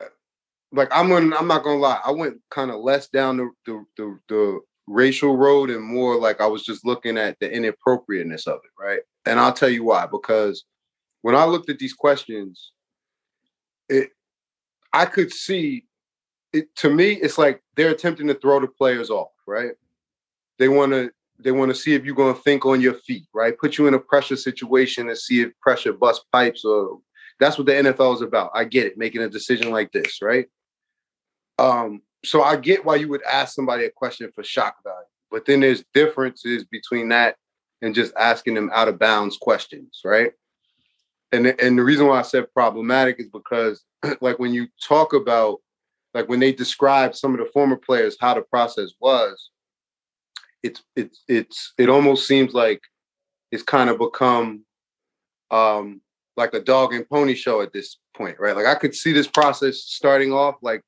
uh, 0.00 0.06
like 0.72 0.88
i'm 0.92 1.08
gonna 1.08 1.34
i'm 1.36 1.48
not 1.48 1.62
gonna 1.62 1.80
lie 1.80 2.00
i 2.04 2.10
went 2.10 2.36
kind 2.50 2.70
of 2.70 2.80
less 2.80 3.08
down 3.08 3.36
the, 3.36 3.50
the 3.66 3.84
the 3.96 4.18
the 4.28 4.60
racial 4.86 5.36
road 5.36 5.70
and 5.70 5.82
more 5.82 6.16
like 6.16 6.40
i 6.40 6.46
was 6.46 6.64
just 6.64 6.84
looking 6.84 7.16
at 7.16 7.38
the 7.40 7.50
inappropriateness 7.50 8.46
of 8.46 8.56
it 8.56 8.82
right 8.82 9.00
and 9.26 9.40
I'll 9.40 9.52
tell 9.52 9.68
you 9.68 9.84
why. 9.84 10.06
Because 10.06 10.64
when 11.22 11.34
I 11.34 11.44
looked 11.44 11.70
at 11.70 11.78
these 11.78 11.94
questions, 11.94 12.72
it 13.88 14.10
I 14.92 15.06
could 15.06 15.32
see 15.32 15.86
it 16.52 16.74
to 16.76 16.90
me, 16.90 17.12
it's 17.12 17.38
like 17.38 17.62
they're 17.74 17.90
attempting 17.90 18.28
to 18.28 18.34
throw 18.34 18.60
the 18.60 18.68
players 18.68 19.10
off, 19.10 19.32
right? 19.46 19.72
They 20.58 20.68
want 20.68 20.92
to 20.92 21.10
they 21.38 21.52
want 21.52 21.70
to 21.70 21.74
see 21.74 21.94
if 21.94 22.04
you're 22.04 22.14
going 22.14 22.34
to 22.34 22.40
think 22.42 22.64
on 22.64 22.80
your 22.80 22.94
feet, 22.94 23.26
right? 23.34 23.58
Put 23.58 23.78
you 23.78 23.86
in 23.86 23.94
a 23.94 23.98
pressure 23.98 24.36
situation 24.36 25.08
and 25.08 25.18
see 25.18 25.42
if 25.42 25.52
pressure 25.60 25.92
bust 25.92 26.24
pipes 26.32 26.64
or 26.64 27.00
that's 27.40 27.58
what 27.58 27.66
the 27.66 27.72
NFL 27.72 28.14
is 28.14 28.22
about. 28.22 28.52
I 28.54 28.64
get 28.64 28.86
it, 28.86 28.96
making 28.96 29.22
a 29.22 29.28
decision 29.28 29.70
like 29.70 29.90
this, 29.92 30.22
right? 30.22 30.46
Um, 31.58 32.02
so 32.24 32.42
I 32.42 32.56
get 32.56 32.84
why 32.84 32.96
you 32.96 33.08
would 33.08 33.22
ask 33.24 33.54
somebody 33.54 33.84
a 33.84 33.90
question 33.90 34.30
for 34.34 34.44
shock 34.44 34.76
value, 34.82 35.06
but 35.30 35.44
then 35.44 35.60
there's 35.60 35.84
differences 35.92 36.64
between 36.64 37.08
that 37.10 37.36
and 37.82 37.94
just 37.94 38.14
asking 38.18 38.54
them 38.54 38.70
out 38.72 38.88
of 38.88 38.98
bounds 38.98 39.36
questions, 39.36 40.00
right? 40.04 40.32
And 41.32 41.46
and 41.46 41.78
the 41.78 41.82
reason 41.82 42.06
why 42.06 42.20
I 42.20 42.22
said 42.22 42.52
problematic 42.52 43.18
is 43.18 43.28
because 43.28 43.84
like 44.20 44.38
when 44.38 44.54
you 44.54 44.68
talk 44.82 45.12
about 45.12 45.58
like 46.14 46.28
when 46.28 46.40
they 46.40 46.52
describe 46.52 47.14
some 47.16 47.34
of 47.34 47.40
the 47.40 47.50
former 47.52 47.76
players 47.76 48.16
how 48.20 48.34
the 48.34 48.42
process 48.42 48.92
was, 49.00 49.50
it's 50.64 50.82
it's 50.96 51.22
it's 51.28 51.74
it 51.78 51.88
almost 51.88 52.26
seems 52.26 52.54
like 52.54 52.80
it's 53.52 53.62
kind 53.62 53.90
of 53.90 53.98
become 53.98 54.64
um 55.50 56.00
like 56.36 56.54
a 56.54 56.60
dog 56.60 56.94
and 56.94 57.08
pony 57.08 57.34
show 57.34 57.60
at 57.60 57.72
this 57.72 57.98
point, 58.16 58.40
right? 58.40 58.56
Like 58.56 58.66
I 58.66 58.74
could 58.74 58.94
see 58.94 59.12
this 59.12 59.28
process 59.28 59.76
starting 59.76 60.32
off 60.32 60.56
like 60.62 60.82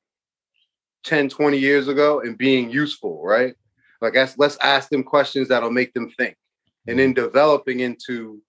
10, 1.05 1.29
20 1.29 1.57
years 1.57 1.87
ago 1.87 2.19
and 2.19 2.37
being 2.37 2.69
useful, 2.69 3.23
right? 3.23 3.53
Like 4.01 4.15
let's, 4.15 4.37
let's 4.37 4.57
ask 4.61 4.89
them 4.89 5.03
questions 5.03 5.47
that'll 5.47 5.71
make 5.71 5.93
them 5.93 6.09
think 6.09 6.35
and 6.87 6.99
then 6.99 7.13
developing 7.13 7.79
into, 7.79 8.41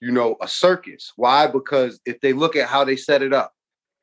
you 0.00 0.10
know, 0.10 0.36
a 0.40 0.48
circus. 0.48 1.12
Why? 1.16 1.46
Because 1.46 2.00
if 2.06 2.20
they 2.20 2.32
look 2.32 2.56
at 2.56 2.68
how 2.68 2.84
they 2.84 2.96
set 2.96 3.22
it 3.22 3.32
up, 3.32 3.52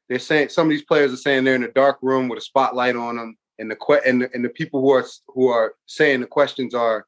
they're 0.08 0.20
saying 0.20 0.50
some 0.50 0.68
of 0.68 0.72
these 0.72 0.86
players 0.86 1.12
are 1.12 1.18
saying 1.18 1.44
they're 1.44 1.56
in 1.56 1.64
a 1.64 1.72
dark 1.72 1.98
room 2.02 2.30
with 2.30 2.40
a 2.40 2.42
spotlight 2.42 2.96
on 2.96 3.18
them, 3.18 3.38
and 3.60 3.70
the 3.70 3.76
que- 3.76 4.02
and 4.06 4.22
the, 4.22 4.30
and 4.34 4.44
the 4.44 4.50
people 4.50 4.82
who 4.82 4.92
are 4.92 5.06
who 5.28 5.48
are 5.48 5.76
saying 5.86 6.22
the 6.22 6.28
questions 6.28 6.74
are 6.74 7.06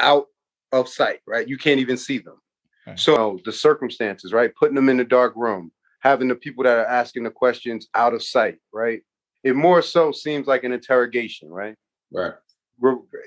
out 0.00 0.26
of 0.72 0.88
sight, 0.88 1.20
right? 1.26 1.48
You 1.48 1.56
can't 1.56 1.80
even 1.80 1.96
see 1.96 2.18
them. 2.18 2.40
Okay. 2.86 2.96
So 2.96 3.38
the 3.44 3.52
circumstances, 3.52 4.32
right? 4.32 4.54
Putting 4.54 4.74
them 4.74 4.88
in 4.88 4.98
the 4.98 5.04
dark 5.04 5.34
room, 5.36 5.72
having 6.00 6.28
the 6.28 6.34
people 6.34 6.64
that 6.64 6.76
are 6.76 6.84
asking 6.86 7.24
the 7.24 7.30
questions 7.30 7.88
out 7.94 8.12
of 8.12 8.22
sight, 8.22 8.58
right? 8.72 9.02
It 9.42 9.56
more 9.56 9.82
so 9.82 10.12
seems 10.12 10.46
like 10.46 10.64
an 10.64 10.72
interrogation, 10.72 11.48
right? 11.48 11.76
Right. 12.12 12.34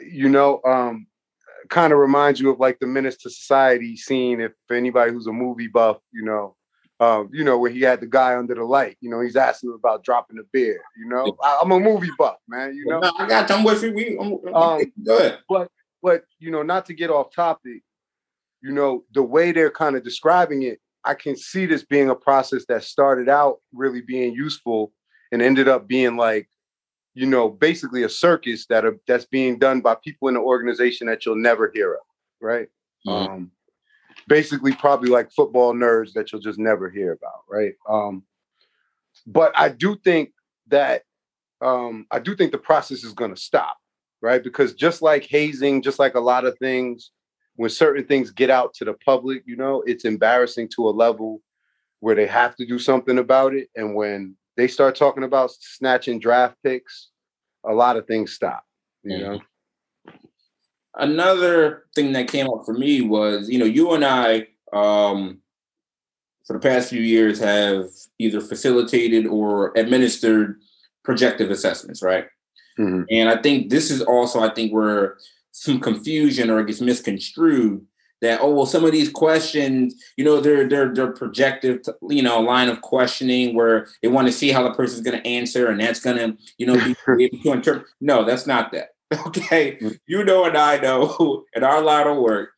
You 0.05 0.29
know, 0.29 0.61
um, 0.63 1.07
kind 1.69 1.93
of 1.93 1.99
reminds 1.99 2.39
you 2.39 2.51
of 2.51 2.59
like 2.59 2.79
the 2.79 2.87
Menace 2.87 3.17
to 3.17 3.29
Society 3.29 3.95
scene. 3.95 4.41
If 4.41 4.51
anybody 4.71 5.11
who's 5.11 5.27
a 5.27 5.33
movie 5.33 5.67
buff, 5.67 5.97
you 6.11 6.23
know, 6.23 6.55
um, 6.99 7.29
you 7.31 7.43
know, 7.43 7.57
where 7.57 7.71
he 7.71 7.81
had 7.81 8.01
the 8.01 8.07
guy 8.07 8.35
under 8.35 8.55
the 8.55 8.63
light. 8.63 8.97
You 9.01 9.09
know, 9.09 9.21
he's 9.21 9.35
asking 9.35 9.73
about 9.75 10.03
dropping 10.03 10.37
the 10.37 10.45
beer. 10.51 10.81
You 10.97 11.07
know, 11.07 11.37
I, 11.43 11.59
am 11.61 11.71
a 11.71 11.79
movie 11.79 12.09
buff, 12.17 12.37
man. 12.47 12.75
You 12.75 12.85
know, 12.87 13.01
I 13.19 13.27
got 13.27 13.49
I'm 13.51 13.63
with 13.63 13.83
you. 13.83 13.93
We, 13.93 14.17
I'm, 14.19 14.55
um, 14.55 14.93
good. 15.03 15.39
But 15.47 15.69
but 16.01 16.23
you 16.39 16.51
know, 16.51 16.63
not 16.63 16.85
to 16.87 16.93
get 16.93 17.09
off 17.09 17.33
topic. 17.33 17.83
You 18.61 18.71
know, 18.71 19.03
the 19.13 19.21
way 19.21 19.51
they're 19.51 19.71
kind 19.71 19.95
of 19.95 20.03
describing 20.03 20.63
it, 20.63 20.79
I 21.03 21.13
can 21.13 21.37
see 21.37 21.67
this 21.67 21.85
being 21.85 22.09
a 22.09 22.15
process 22.15 22.65
that 22.69 22.83
started 22.83 23.29
out 23.29 23.57
really 23.71 24.01
being 24.01 24.33
useful 24.33 24.91
and 25.31 25.41
ended 25.41 25.67
up 25.67 25.87
being 25.87 26.17
like 26.17 26.49
you 27.17 27.25
know, 27.25 27.49
basically 27.49 28.03
a 28.03 28.09
circus 28.09 28.67
that 28.67 28.85
are 28.85 28.99
that's 29.07 29.25
being 29.25 29.57
done 29.57 29.81
by 29.81 29.95
people 29.95 30.27
in 30.27 30.35
the 30.35 30.39
organization 30.39 31.07
that 31.07 31.25
you'll 31.25 31.35
never 31.35 31.71
hear 31.73 31.95
of, 31.95 32.01
right? 32.39 32.67
Mm-hmm. 33.07 33.33
Um, 33.33 33.51
basically, 34.27 34.73
probably 34.73 35.09
like 35.09 35.31
football 35.31 35.73
nerds 35.73 36.13
that 36.13 36.31
you'll 36.31 36.41
just 36.41 36.59
never 36.59 36.89
hear 36.89 37.13
about, 37.13 37.43
right? 37.49 37.73
Um, 37.89 38.23
but 39.25 39.51
I 39.55 39.69
do 39.69 39.95
think 40.03 40.31
that 40.67 41.03
um, 41.61 42.05
I 42.11 42.19
do 42.19 42.35
think 42.35 42.51
the 42.51 42.57
process 42.57 43.03
is 43.03 43.13
going 43.13 43.33
to 43.33 43.41
stop, 43.41 43.77
right? 44.21 44.43
Because 44.43 44.73
just 44.73 45.01
like 45.01 45.23
hazing, 45.23 45.81
just 45.81 45.99
like 45.99 46.15
a 46.15 46.19
lot 46.19 46.45
of 46.45 46.57
things, 46.59 47.11
when 47.55 47.69
certain 47.69 48.05
things 48.05 48.29
get 48.29 48.49
out 48.51 48.73
to 48.75 48.85
the 48.85 48.93
public, 48.93 49.43
you 49.45 49.55
know, 49.55 49.81
it's 49.87 50.05
embarrassing 50.05 50.69
to 50.75 50.87
a 50.87 50.91
level 50.91 51.41
where 51.99 52.13
they 52.13 52.27
have 52.27 52.55
to 52.57 52.65
do 52.65 52.77
something 52.77 53.17
about 53.17 53.55
it. 53.55 53.69
And 53.75 53.95
when 53.95 54.35
they 54.55 54.67
start 54.67 54.95
talking 54.95 55.23
about 55.23 55.51
snatching 55.51 56.19
draft 56.19 56.55
picks, 56.63 57.09
a 57.65 57.73
lot 57.73 57.97
of 57.97 58.05
things 58.05 58.33
stop. 58.33 58.63
You 59.03 59.17
know. 59.17 59.41
Another 60.97 61.85
thing 61.95 62.13
that 62.13 62.27
came 62.27 62.49
up 62.49 62.65
for 62.65 62.73
me 62.73 63.01
was, 63.01 63.49
you 63.49 63.59
know, 63.59 63.65
you 63.65 63.93
and 63.93 64.03
I, 64.03 64.47
um, 64.73 65.39
for 66.45 66.53
the 66.53 66.59
past 66.59 66.89
few 66.89 67.01
years, 67.01 67.39
have 67.39 67.85
either 68.19 68.41
facilitated 68.41 69.27
or 69.27 69.73
administered 69.77 70.59
projective 71.03 71.51
assessments, 71.51 72.01
right? 72.01 72.27
Mm-hmm. 72.79 73.03
And 73.11 73.29
I 73.29 73.41
think 73.41 73.69
this 73.69 73.91
is 73.91 74.01
also, 74.01 74.39
I 74.39 74.53
think, 74.53 74.71
where 74.73 75.17
some 75.51 75.79
confusion 75.79 76.49
or 76.49 76.59
it 76.59 76.67
gets 76.67 76.81
misconstrued 76.81 77.85
that 78.21 78.39
oh 78.41 78.51
well 78.51 78.65
some 78.65 78.83
of 78.83 78.91
these 78.91 79.09
questions 79.09 79.95
you 80.15 80.23
know 80.23 80.39
they're 80.39 80.67
they're 80.67 80.93
they're 80.93 81.11
projective 81.11 81.81
you 82.09 82.21
know 82.21 82.39
a 82.39 82.41
line 82.41 82.69
of 82.69 82.81
questioning 82.81 83.55
where 83.55 83.87
they 84.01 84.07
want 84.07 84.27
to 84.27 84.33
see 84.33 84.51
how 84.51 84.63
the 84.63 84.73
person's 84.73 85.01
going 85.01 85.19
to 85.19 85.27
answer 85.27 85.67
and 85.67 85.79
that's 85.79 85.99
going 85.99 86.17
to 86.17 86.37
you 86.57 86.65
know 86.65 86.73
be 87.15 87.25
able 87.25 87.39
to 87.43 87.51
interpret 87.51 87.87
no 88.01 88.23
that's 88.23 88.47
not 88.47 88.71
that 88.71 88.89
okay 89.27 89.79
you 90.05 90.23
know 90.23 90.45
and 90.45 90.57
i 90.57 90.77
know 90.77 91.45
in 91.53 91.63
our 91.63 91.81
line 91.81 92.07
of 92.07 92.17
work. 92.17 92.49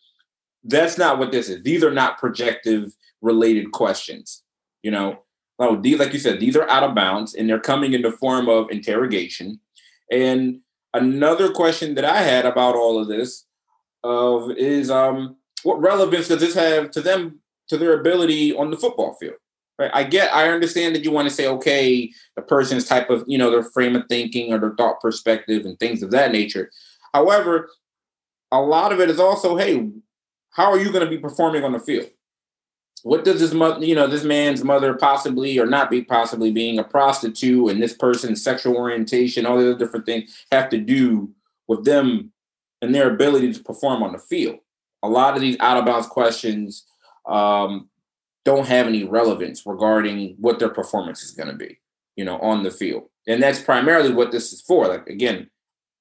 That's 0.62 0.98
not 0.98 1.20
what 1.20 1.32
this 1.32 1.48
is. 1.48 1.64
These 1.64 1.86
are 1.86 1.92
not 1.92 2.18
projective 2.18 2.92
related 3.22 3.72
questions 3.72 4.44
you 4.82 4.92
know? 4.92 5.20
No 5.60 5.76
these 5.76 6.00
like 6.00 6.14
you 6.14 6.20
said 6.20 6.40
these 6.40 6.56
are 6.56 6.70
out 6.70 6.84
of 6.84 6.96
bounds 6.96 7.36
and 7.36 7.50
they're 7.50 7.60
coming 7.60 7.94
in 7.94 8.02
the 8.02 8.12
form 8.12 8.48
of 8.48 8.72
interrogation. 8.72 9.60
And 10.12 10.62
another 10.94 11.52
question 11.52 11.96
that 11.96 12.06
i 12.06 12.22
had 12.22 12.46
about 12.46 12.76
all 12.76 13.00
of 13.00 13.08
this 13.08 13.46
of 14.04 14.52
is 14.52 14.90
um 14.90 15.36
what 15.64 15.82
relevance 15.82 16.30
does 16.30 16.40
this 16.40 16.56
have 16.56 16.92
to 16.92 17.02
them 17.02 17.42
to 17.68 17.78
their 17.78 18.00
ability 18.00 18.56
on 18.56 18.72
the 18.72 18.78
football 18.78 19.16
field? 19.20 19.36
Right? 19.80 19.92
I 19.94 20.04
get, 20.04 20.34
I 20.34 20.50
understand 20.50 20.94
that 20.96 21.04
you 21.04 21.12
want 21.12 21.28
to 21.30 21.34
say, 21.34 21.48
okay, 21.48 22.12
the 22.36 22.42
person's 22.42 22.86
type 22.86 23.10
of, 23.10 23.24
you 23.28 23.38
know, 23.38 23.50
their 23.50 23.64
frame 23.64 23.96
of 23.96 24.04
thinking 24.10 24.54
or 24.54 24.60
their 24.60 24.76
thought 24.76 25.00
perspective 25.00 25.66
and 25.66 25.80
things 25.80 26.04
of 26.04 26.12
that 26.12 26.32
nature. 26.32 26.70
However, 27.14 27.70
a 28.52 28.62
lot 28.62 28.92
of 28.92 29.00
it 29.00 29.10
is 29.10 29.20
also, 29.20 29.56
hey, 29.56 29.90
how 30.52 30.72
are 30.72 30.80
you 30.80 30.92
going 30.92 31.06
to 31.06 31.10
be 31.10 31.18
performing 31.18 31.64
on 31.64 31.72
the 31.72 31.80
field? 31.80 32.10
What 33.04 33.24
does 33.24 33.40
this 33.40 33.54
mother, 33.54 33.86
you 33.86 33.96
know, 33.96 34.08
this 34.08 34.26
man's 34.26 34.64
mother 34.64 34.94
possibly 34.94 35.58
or 35.58 35.66
not 35.66 35.90
be 35.90 36.04
possibly 36.04 36.52
being 36.52 36.78
a 36.78 36.84
prostitute 36.84 37.72
and 37.72 37.82
this 37.82 37.94
person's 37.94 38.44
sexual 38.44 38.76
orientation, 38.76 39.46
all 39.46 39.58
these 39.58 39.78
different 39.78 40.06
things 40.06 40.46
have 40.52 40.68
to 40.70 40.78
do 40.78 41.32
with 41.68 41.86
them 41.86 42.34
and 42.82 42.94
their 42.94 43.10
ability 43.10 43.54
to 43.54 43.64
perform 43.64 44.04
on 44.04 44.12
the 44.12 44.20
field? 44.20 44.60
a 45.04 45.10
lot 45.10 45.36
of 45.36 45.42
these 45.42 45.58
out 45.60 45.78
of 45.78 45.86
bounds 45.86 46.08
questions 46.08 46.86
um, 47.26 47.89
don't 48.50 48.68
have 48.68 48.88
any 48.88 49.04
relevance 49.04 49.66
regarding 49.66 50.36
what 50.40 50.58
their 50.58 50.70
performance 50.70 51.24
is 51.24 51.32
going 51.32 51.50
to 51.50 51.56
be, 51.56 51.80
you 52.16 52.26
know, 52.26 52.40
on 52.40 52.64
the 52.64 52.72
field. 52.72 53.04
And 53.28 53.44
that's 53.44 53.62
primarily 53.62 54.12
what 54.12 54.32
this 54.32 54.52
is 54.52 54.62
for. 54.62 54.88
Like 54.88 55.08
again, 55.08 55.50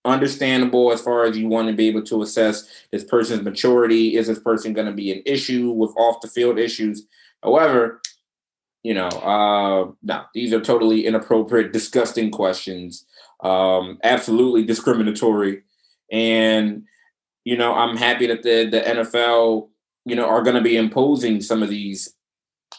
understandable 0.05 0.91
as 0.93 1.03
far 1.03 1.25
as 1.25 1.37
you 1.37 1.49
want 1.49 1.69
to 1.69 1.75
be 1.75 1.89
able 1.89 2.03
to 2.05 2.23
assess 2.23 2.87
this 2.91 3.05
person's 3.05 3.43
maturity. 3.43 4.17
Is 4.17 4.29
this 4.29 4.39
person 4.39 4.73
going 4.73 4.87
to 4.87 4.93
be 4.93 5.13
an 5.13 5.23
issue 5.27 5.71
with 5.71 5.91
off 5.97 6.23
the 6.23 6.29
field 6.29 6.59
issues? 6.59 7.07
However, 7.43 8.01
you 8.83 8.95
know, 8.95 9.09
uh, 9.09 9.91
no, 10.03 10.25
these 10.35 10.53
are 10.53 10.61
totally 10.61 11.07
inappropriate, 11.07 11.73
disgusting 11.73 12.31
questions. 12.31 13.05
Um, 13.43 13.99
absolutely 14.03 14.65
discriminatory, 14.65 15.63
and 16.11 16.85
you 17.45 17.57
know, 17.57 17.75
I'm 17.75 17.97
happy 17.97 18.27
that 18.27 18.43
the 18.43 18.65
the 18.65 18.81
NFL, 18.81 19.69
you 20.05 20.17
know, 20.17 20.27
are 20.27 20.43
going 20.43 20.57
to 20.57 20.63
be 20.63 20.77
imposing 20.77 21.41
some 21.41 21.63
of 21.63 21.69
these, 21.69 22.15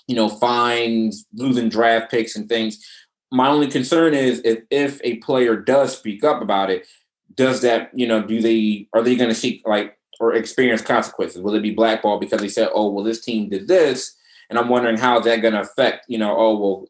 you 0.09 0.15
know, 0.15 0.27
fines, 0.27 1.27
losing 1.35 1.69
draft 1.69 2.09
picks 2.09 2.35
and 2.35 2.49
things. 2.49 2.83
My 3.31 3.47
only 3.47 3.67
concern 3.67 4.15
is 4.15 4.41
if 4.43 4.63
if 4.71 4.99
a 5.03 5.17
player 5.17 5.55
does 5.55 5.95
speak 5.95 6.23
up 6.23 6.41
about 6.41 6.71
it, 6.71 6.87
does 7.35 7.61
that, 7.61 7.91
you 7.93 8.07
know, 8.07 8.23
do 8.23 8.41
they 8.41 8.87
are 8.93 9.03
they 9.03 9.15
going 9.15 9.29
to 9.29 9.35
seek 9.35 9.61
like 9.67 9.99
or 10.19 10.33
experience 10.33 10.81
consequences? 10.81 11.43
Will 11.43 11.53
it 11.53 11.61
be 11.61 11.75
blackball 11.75 12.17
because 12.17 12.41
they 12.41 12.49
said, 12.49 12.69
"Oh, 12.73 12.89
well, 12.89 13.03
this 13.03 13.23
team 13.23 13.49
did 13.49 13.67
this," 13.67 14.15
and 14.49 14.57
I'm 14.57 14.67
wondering 14.67 14.97
how 14.97 15.19
that 15.19 15.43
going 15.43 15.53
to 15.53 15.61
affect, 15.61 16.05
you 16.07 16.17
know, 16.17 16.35
oh, 16.35 16.57
well, 16.57 16.87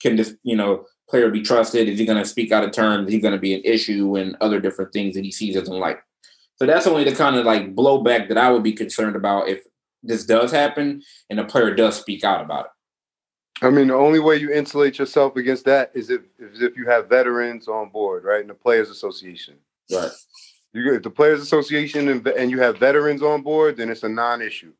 can 0.00 0.14
this, 0.14 0.36
you 0.44 0.54
know, 0.54 0.86
player 1.10 1.30
be 1.30 1.42
trusted? 1.42 1.88
Is 1.88 1.98
he 1.98 2.06
going 2.06 2.22
to 2.22 2.28
speak 2.28 2.52
out 2.52 2.62
of 2.62 2.70
turn? 2.70 3.06
Is 3.06 3.12
he 3.12 3.18
going 3.18 3.34
to 3.34 3.40
be 3.40 3.54
an 3.54 3.62
issue 3.64 4.14
and 4.14 4.36
other 4.40 4.60
different 4.60 4.92
things 4.92 5.16
that 5.16 5.24
he 5.24 5.32
sees 5.32 5.56
doesn't 5.56 5.74
like? 5.74 5.98
So 6.60 6.64
that's 6.66 6.86
only 6.86 7.02
the 7.02 7.14
kind 7.14 7.34
of 7.34 7.44
like 7.44 7.74
blowback 7.74 8.28
that 8.28 8.38
I 8.38 8.52
would 8.52 8.62
be 8.62 8.72
concerned 8.72 9.16
about 9.16 9.48
if 9.48 9.64
this 10.06 10.24
does 10.24 10.50
happen 10.50 11.02
and 11.30 11.40
a 11.40 11.44
player 11.44 11.74
does 11.74 11.98
speak 11.98 12.24
out 12.24 12.44
about 12.44 12.66
it. 12.66 12.70
I 13.62 13.70
mean, 13.70 13.88
the 13.88 13.94
only 13.94 14.18
way 14.18 14.36
you 14.36 14.52
insulate 14.52 14.98
yourself 14.98 15.36
against 15.36 15.64
that 15.64 15.90
is 15.94 16.10
if 16.10 16.22
is 16.38 16.60
if 16.60 16.76
you 16.76 16.86
have 16.86 17.08
veterans 17.08 17.68
on 17.68 17.88
board, 17.88 18.24
right? 18.24 18.42
In 18.42 18.48
the 18.48 18.54
Players 18.54 18.90
Association. 18.90 19.54
Right. 19.90 20.10
You 20.72 20.94
if 20.94 21.02
the 21.02 21.10
Players 21.10 21.40
Association 21.40 22.08
and, 22.08 22.26
and 22.26 22.50
you 22.50 22.60
have 22.60 22.78
veterans 22.78 23.22
on 23.22 23.42
board, 23.42 23.78
then 23.78 23.88
it's 23.88 24.02
a 24.02 24.08
non-issue. 24.08 24.72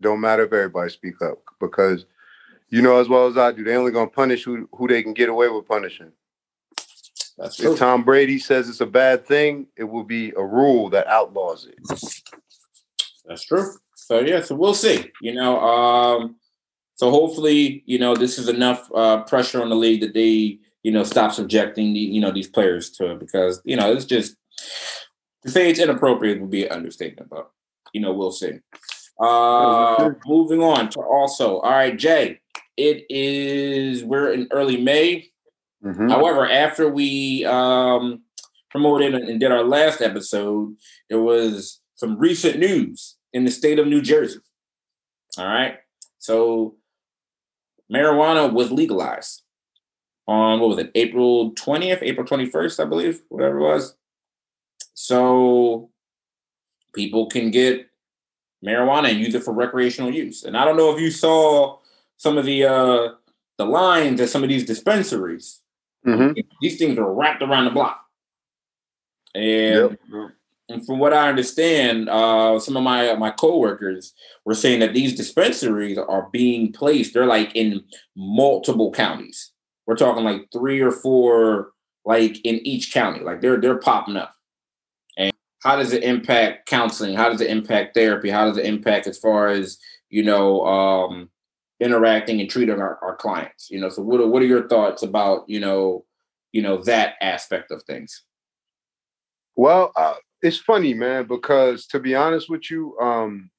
Don't 0.00 0.20
matter 0.20 0.44
if 0.44 0.52
everybody 0.52 0.90
speak 0.90 1.20
up 1.22 1.42
because 1.58 2.06
you 2.68 2.82
know 2.82 3.00
as 3.00 3.08
well 3.08 3.26
as 3.26 3.36
I 3.36 3.50
do, 3.50 3.64
they 3.64 3.74
only 3.74 3.90
gonna 3.90 4.10
punish 4.10 4.44
who 4.44 4.68
who 4.72 4.86
they 4.86 5.02
can 5.02 5.12
get 5.12 5.28
away 5.28 5.48
with 5.48 5.66
punishing. 5.66 6.12
That's 7.36 7.56
true. 7.56 7.72
If 7.72 7.78
Tom 7.78 8.04
Brady 8.04 8.38
says 8.38 8.68
it's 8.68 8.80
a 8.80 8.86
bad 8.86 9.26
thing, 9.26 9.66
it 9.76 9.84
will 9.84 10.04
be 10.04 10.30
a 10.36 10.44
rule 10.44 10.88
that 10.90 11.06
outlaws 11.08 11.66
it. 11.66 11.78
That's 13.24 13.44
true. 13.44 13.72
So 14.10 14.18
yeah, 14.18 14.40
so 14.40 14.56
we'll 14.56 14.74
see. 14.74 15.12
You 15.22 15.34
know, 15.34 15.60
um, 15.60 16.34
so 16.96 17.12
hopefully, 17.12 17.84
you 17.86 17.96
know, 17.96 18.16
this 18.16 18.40
is 18.40 18.48
enough 18.48 18.90
uh, 18.92 19.22
pressure 19.22 19.62
on 19.62 19.68
the 19.68 19.76
league 19.76 20.00
that 20.00 20.14
they, 20.14 20.58
you 20.82 20.90
know, 20.90 21.04
stop 21.04 21.30
subjecting 21.30 21.92
the, 21.92 22.00
you 22.00 22.20
know, 22.20 22.32
these 22.32 22.48
players 22.48 22.90
to 22.90 23.12
it 23.12 23.20
because, 23.20 23.62
you 23.64 23.76
know, 23.76 23.92
it's 23.92 24.04
just 24.04 24.34
to 25.44 25.48
say 25.48 25.70
it's 25.70 25.78
inappropriate 25.78 26.40
would 26.40 26.50
be 26.50 26.66
an 26.66 26.72
understatement, 26.72 27.30
but 27.30 27.52
you 27.92 28.00
know, 28.00 28.12
we'll 28.12 28.32
see. 28.32 28.54
Uh, 29.20 30.10
moving 30.26 30.60
on 30.60 30.88
to 30.88 31.00
also, 31.00 31.60
all 31.60 31.70
right, 31.70 31.96
Jay. 31.96 32.40
It 32.76 33.06
is 33.08 34.02
we're 34.02 34.32
in 34.32 34.48
early 34.50 34.82
May. 34.82 35.30
Mm-hmm. 35.84 36.08
However, 36.08 36.50
after 36.50 36.88
we 36.88 37.44
um, 37.44 38.22
promoted 38.70 39.14
and 39.14 39.38
did 39.38 39.52
our 39.52 39.62
last 39.62 40.00
episode, 40.00 40.74
there 41.08 41.20
was 41.20 41.80
some 41.94 42.18
recent 42.18 42.58
news 42.58 43.16
in 43.32 43.44
the 43.44 43.50
state 43.50 43.78
of 43.78 43.86
New 43.86 44.02
Jersey. 44.02 44.40
All 45.38 45.46
right. 45.46 45.78
So 46.18 46.76
marijuana 47.92 48.52
was 48.52 48.70
legalized 48.70 49.42
on 50.26 50.60
what 50.60 50.70
was 50.70 50.78
it, 50.78 50.90
April 50.94 51.52
20th, 51.52 52.02
April 52.02 52.26
21st, 52.26 52.80
I 52.80 52.84
believe, 52.84 53.22
whatever 53.28 53.58
it 53.58 53.62
was. 53.62 53.96
So 54.94 55.90
people 56.94 57.26
can 57.26 57.50
get 57.50 57.88
marijuana 58.64 59.10
and 59.10 59.18
use 59.18 59.34
it 59.34 59.42
for 59.42 59.54
recreational 59.54 60.12
use. 60.12 60.44
And 60.44 60.56
I 60.56 60.64
don't 60.64 60.76
know 60.76 60.94
if 60.94 61.00
you 61.00 61.10
saw 61.10 61.78
some 62.16 62.36
of 62.36 62.44
the 62.44 62.64
uh 62.64 63.08
the 63.58 63.64
lines 63.66 64.20
at 64.20 64.30
some 64.30 64.42
of 64.42 64.48
these 64.48 64.64
dispensaries 64.64 65.60
Mm-hmm. 66.06 66.40
These 66.60 66.78
things 66.78 66.98
are 66.98 67.12
wrapped 67.12 67.42
around 67.42 67.66
the 67.66 67.70
block. 67.70 68.00
And, 69.34 69.98
yep. 70.12 70.30
And 70.70 70.86
from 70.86 70.98
what 70.98 71.12
I 71.12 71.28
understand, 71.28 72.08
uh, 72.08 72.58
some 72.58 72.76
of 72.76 72.82
my 72.82 73.14
my 73.14 73.30
coworkers 73.30 74.14
were 74.44 74.54
saying 74.54 74.80
that 74.80 74.94
these 74.94 75.14
dispensaries 75.14 75.98
are 75.98 76.28
being 76.32 76.72
placed. 76.72 77.12
They're 77.12 77.26
like 77.26 77.54
in 77.54 77.82
multiple 78.16 78.92
counties. 78.92 79.52
We're 79.86 79.96
talking 79.96 80.24
like 80.24 80.48
three 80.52 80.80
or 80.80 80.92
four, 80.92 81.72
like 82.04 82.40
in 82.44 82.66
each 82.66 82.92
county. 82.92 83.20
Like 83.20 83.40
they're 83.40 83.60
they're 83.60 83.78
popping 83.78 84.16
up. 84.16 84.34
And 85.18 85.32
how 85.62 85.76
does 85.76 85.92
it 85.92 86.04
impact 86.04 86.66
counseling? 86.66 87.16
How 87.16 87.28
does 87.28 87.40
it 87.40 87.50
impact 87.50 87.94
therapy? 87.94 88.30
How 88.30 88.46
does 88.46 88.56
it 88.56 88.64
impact 88.64 89.06
as 89.06 89.18
far 89.18 89.48
as 89.48 89.78
you 90.10 90.22
know 90.22 90.64
um, 90.66 91.30
interacting 91.80 92.40
and 92.40 92.50
treating 92.50 92.78
our, 92.80 92.98
our 93.02 93.16
clients 93.16 93.70
you 93.70 93.80
know 93.80 93.88
so 93.88 94.02
what 94.02 94.20
are, 94.20 94.26
what 94.26 94.42
are 94.42 94.46
your 94.46 94.68
thoughts 94.68 95.02
about 95.02 95.48
you 95.48 95.58
know 95.58 96.04
you 96.52 96.60
know 96.60 96.82
that 96.82 97.14
aspect 97.22 97.70
of 97.70 97.82
things 97.84 98.24
well 99.56 99.92
uh, 99.96 100.14
it's 100.42 100.58
funny 100.58 100.94
man 100.94 101.26
because 101.26 101.86
to 101.86 101.98
be 101.98 102.14
honest 102.14 102.48
with 102.48 102.70
you 102.70 102.96
um 103.00 103.50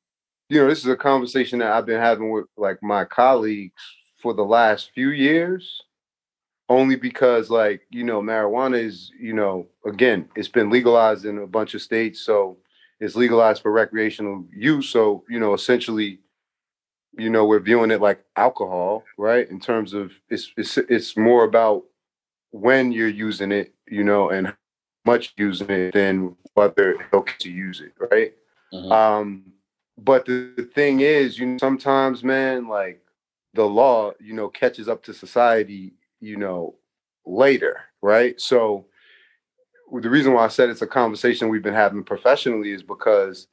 you 0.50 0.60
know 0.62 0.68
this 0.68 0.80
is 0.80 0.88
a 0.88 0.96
conversation 0.96 1.60
that 1.60 1.72
i've 1.72 1.86
been 1.86 2.00
having 2.02 2.32
with 2.32 2.46
like 2.58 2.82
my 2.82 3.06
colleagues 3.06 3.74
for 4.22 4.34
the 4.34 4.44
last 4.44 4.92
few 4.94 5.10
years 5.10 5.82
only 6.70 6.96
because 6.96 7.50
like 7.50 7.82
you 7.90 8.04
know 8.04 8.22
marijuana 8.22 8.82
is 8.82 9.12
you 9.20 9.34
know 9.34 9.68
again 9.86 10.28
it's 10.36 10.48
been 10.48 10.70
legalized 10.70 11.26
in 11.26 11.38
a 11.40 11.48
bunch 11.48 11.74
of 11.74 11.82
states 11.82 12.22
so 12.22 12.58
it's 13.00 13.16
legalized 13.16 13.62
for 13.62 13.72
recreational 13.72 14.46
use 14.56 14.90
so 14.90 15.24
you 15.30 15.40
know 15.40 15.54
essentially 15.54 16.20
you 17.18 17.30
know 17.30 17.46
we're 17.46 17.60
viewing 17.60 17.92
it 17.92 18.02
like 18.02 18.24
alcohol 18.38 19.04
right 19.18 19.50
in 19.50 19.60
terms 19.60 19.94
of 19.94 20.14
it's 20.30 20.52
it's 20.58 20.78
it's 20.78 21.18
more 21.18 21.44
about 21.44 21.84
when 22.52 22.92
you're 22.92 23.08
using 23.08 23.52
it 23.52 23.74
you 23.88 24.04
know 24.04 24.30
and 24.30 24.54
much 25.06 25.34
using 25.38 25.70
it 25.70 25.94
than 25.94 26.36
whether 26.54 26.92
it's 26.92 27.14
okay 27.14 27.34
to 27.40 27.50
use 27.50 27.82
it 27.82 27.94
right 28.12 28.34
mm-hmm. 28.74 28.92
um 28.92 29.44
but 29.98 30.26
the, 30.26 30.54
the 30.58 30.64
thing 30.64 31.00
is 31.02 31.38
you 31.38 31.46
know 31.46 31.58
sometimes 31.58 32.24
man 32.24 32.68
like 32.68 33.02
the 33.54 33.66
law 33.66 34.12
you 34.20 34.34
know 34.34 34.50
catches 34.50 34.88
up 34.88 35.04
to 35.04 35.14
society 35.14 35.94
you 36.20 36.38
know 36.38 36.76
later 37.26 37.82
right 38.02 38.40
so 38.40 38.86
the 40.02 40.10
reason 40.10 40.34
why 40.34 40.46
i 40.46 40.48
said 40.48 40.70
it's 40.70 40.82
a 40.82 40.88
conversation 40.88 41.50
we've 41.50 41.64
been 41.64 41.74
having 41.74 42.04
professionally 42.04 42.72
is 42.72 42.84
because 42.84 43.48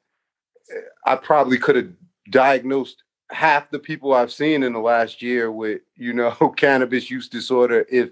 eh, 0.71 0.81
i 1.07 1.17
probably 1.17 1.59
could 1.59 1.77
have 1.77 1.91
diagnosed 2.31 3.03
half 3.31 3.71
the 3.71 3.79
people 3.79 4.15
I've 4.15 4.33
seen 4.33 4.63
in 4.63 4.73
the 4.73 4.79
last 4.79 5.23
year 5.23 5.51
with, 5.51 5.83
you 5.97 6.13
know, 6.13 6.31
cannabis 6.57 7.11
use 7.11 7.29
disorder 7.29 7.87
if 7.91 8.11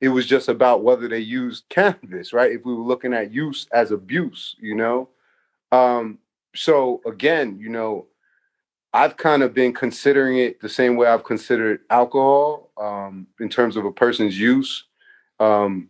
it 0.00 0.08
was 0.08 0.26
just 0.26 0.48
about 0.48 0.82
whether 0.82 1.08
they 1.08 1.18
used 1.18 1.68
cannabis, 1.68 2.32
right? 2.32 2.52
If 2.52 2.64
we 2.64 2.74
were 2.74 2.82
looking 2.84 3.14
at 3.14 3.32
use 3.32 3.66
as 3.72 3.90
abuse, 3.90 4.56
you 4.60 4.74
know. 4.74 5.08
Um, 5.72 6.18
so 6.54 7.00
again, 7.06 7.58
you 7.58 7.68
know, 7.68 8.06
I've 8.92 9.16
kind 9.16 9.42
of 9.42 9.52
been 9.52 9.74
considering 9.74 10.38
it 10.38 10.60
the 10.60 10.68
same 10.68 10.96
way 10.96 11.06
I've 11.06 11.24
considered 11.24 11.80
alcohol 11.90 12.70
um, 12.78 13.26
in 13.40 13.48
terms 13.48 13.76
of 13.76 13.84
a 13.84 13.92
person's 13.92 14.38
use. 14.38 14.84
Um, 15.38 15.88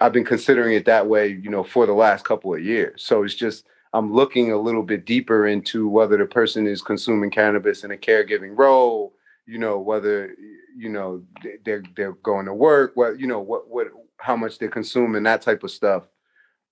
I've 0.00 0.12
been 0.12 0.24
considering 0.24 0.74
it 0.74 0.84
that 0.86 1.06
way, 1.06 1.28
you 1.28 1.50
know, 1.50 1.64
for 1.64 1.86
the 1.86 1.92
last 1.92 2.24
couple 2.24 2.54
of 2.54 2.64
years. 2.64 3.02
So 3.02 3.22
it's 3.22 3.34
just 3.34 3.66
I'm 3.92 4.12
looking 4.12 4.52
a 4.52 4.58
little 4.58 4.82
bit 4.82 5.06
deeper 5.06 5.46
into 5.46 5.88
whether 5.88 6.18
the 6.18 6.26
person 6.26 6.66
is 6.66 6.82
consuming 6.82 7.30
cannabis 7.30 7.82
in 7.82 7.90
a 7.90 7.96
caregiving 7.96 8.56
role, 8.58 9.14
you 9.46 9.58
know, 9.58 9.78
whether 9.78 10.34
you 10.76 10.88
know 10.88 11.22
they're 11.64 11.82
they're 11.96 12.12
going 12.12 12.46
to 12.46 12.54
work, 12.54 12.92
what 12.94 13.18
you 13.18 13.26
know, 13.26 13.40
what 13.40 13.68
what 13.68 13.88
how 14.18 14.36
much 14.36 14.58
they're 14.58 14.68
consuming, 14.68 15.22
that 15.24 15.42
type 15.42 15.62
of 15.62 15.70
stuff, 15.70 16.04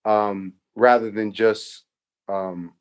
um, 0.04 0.54
rather 0.74 1.10
than 1.10 1.32
just 1.32 1.84
um, 2.28 2.72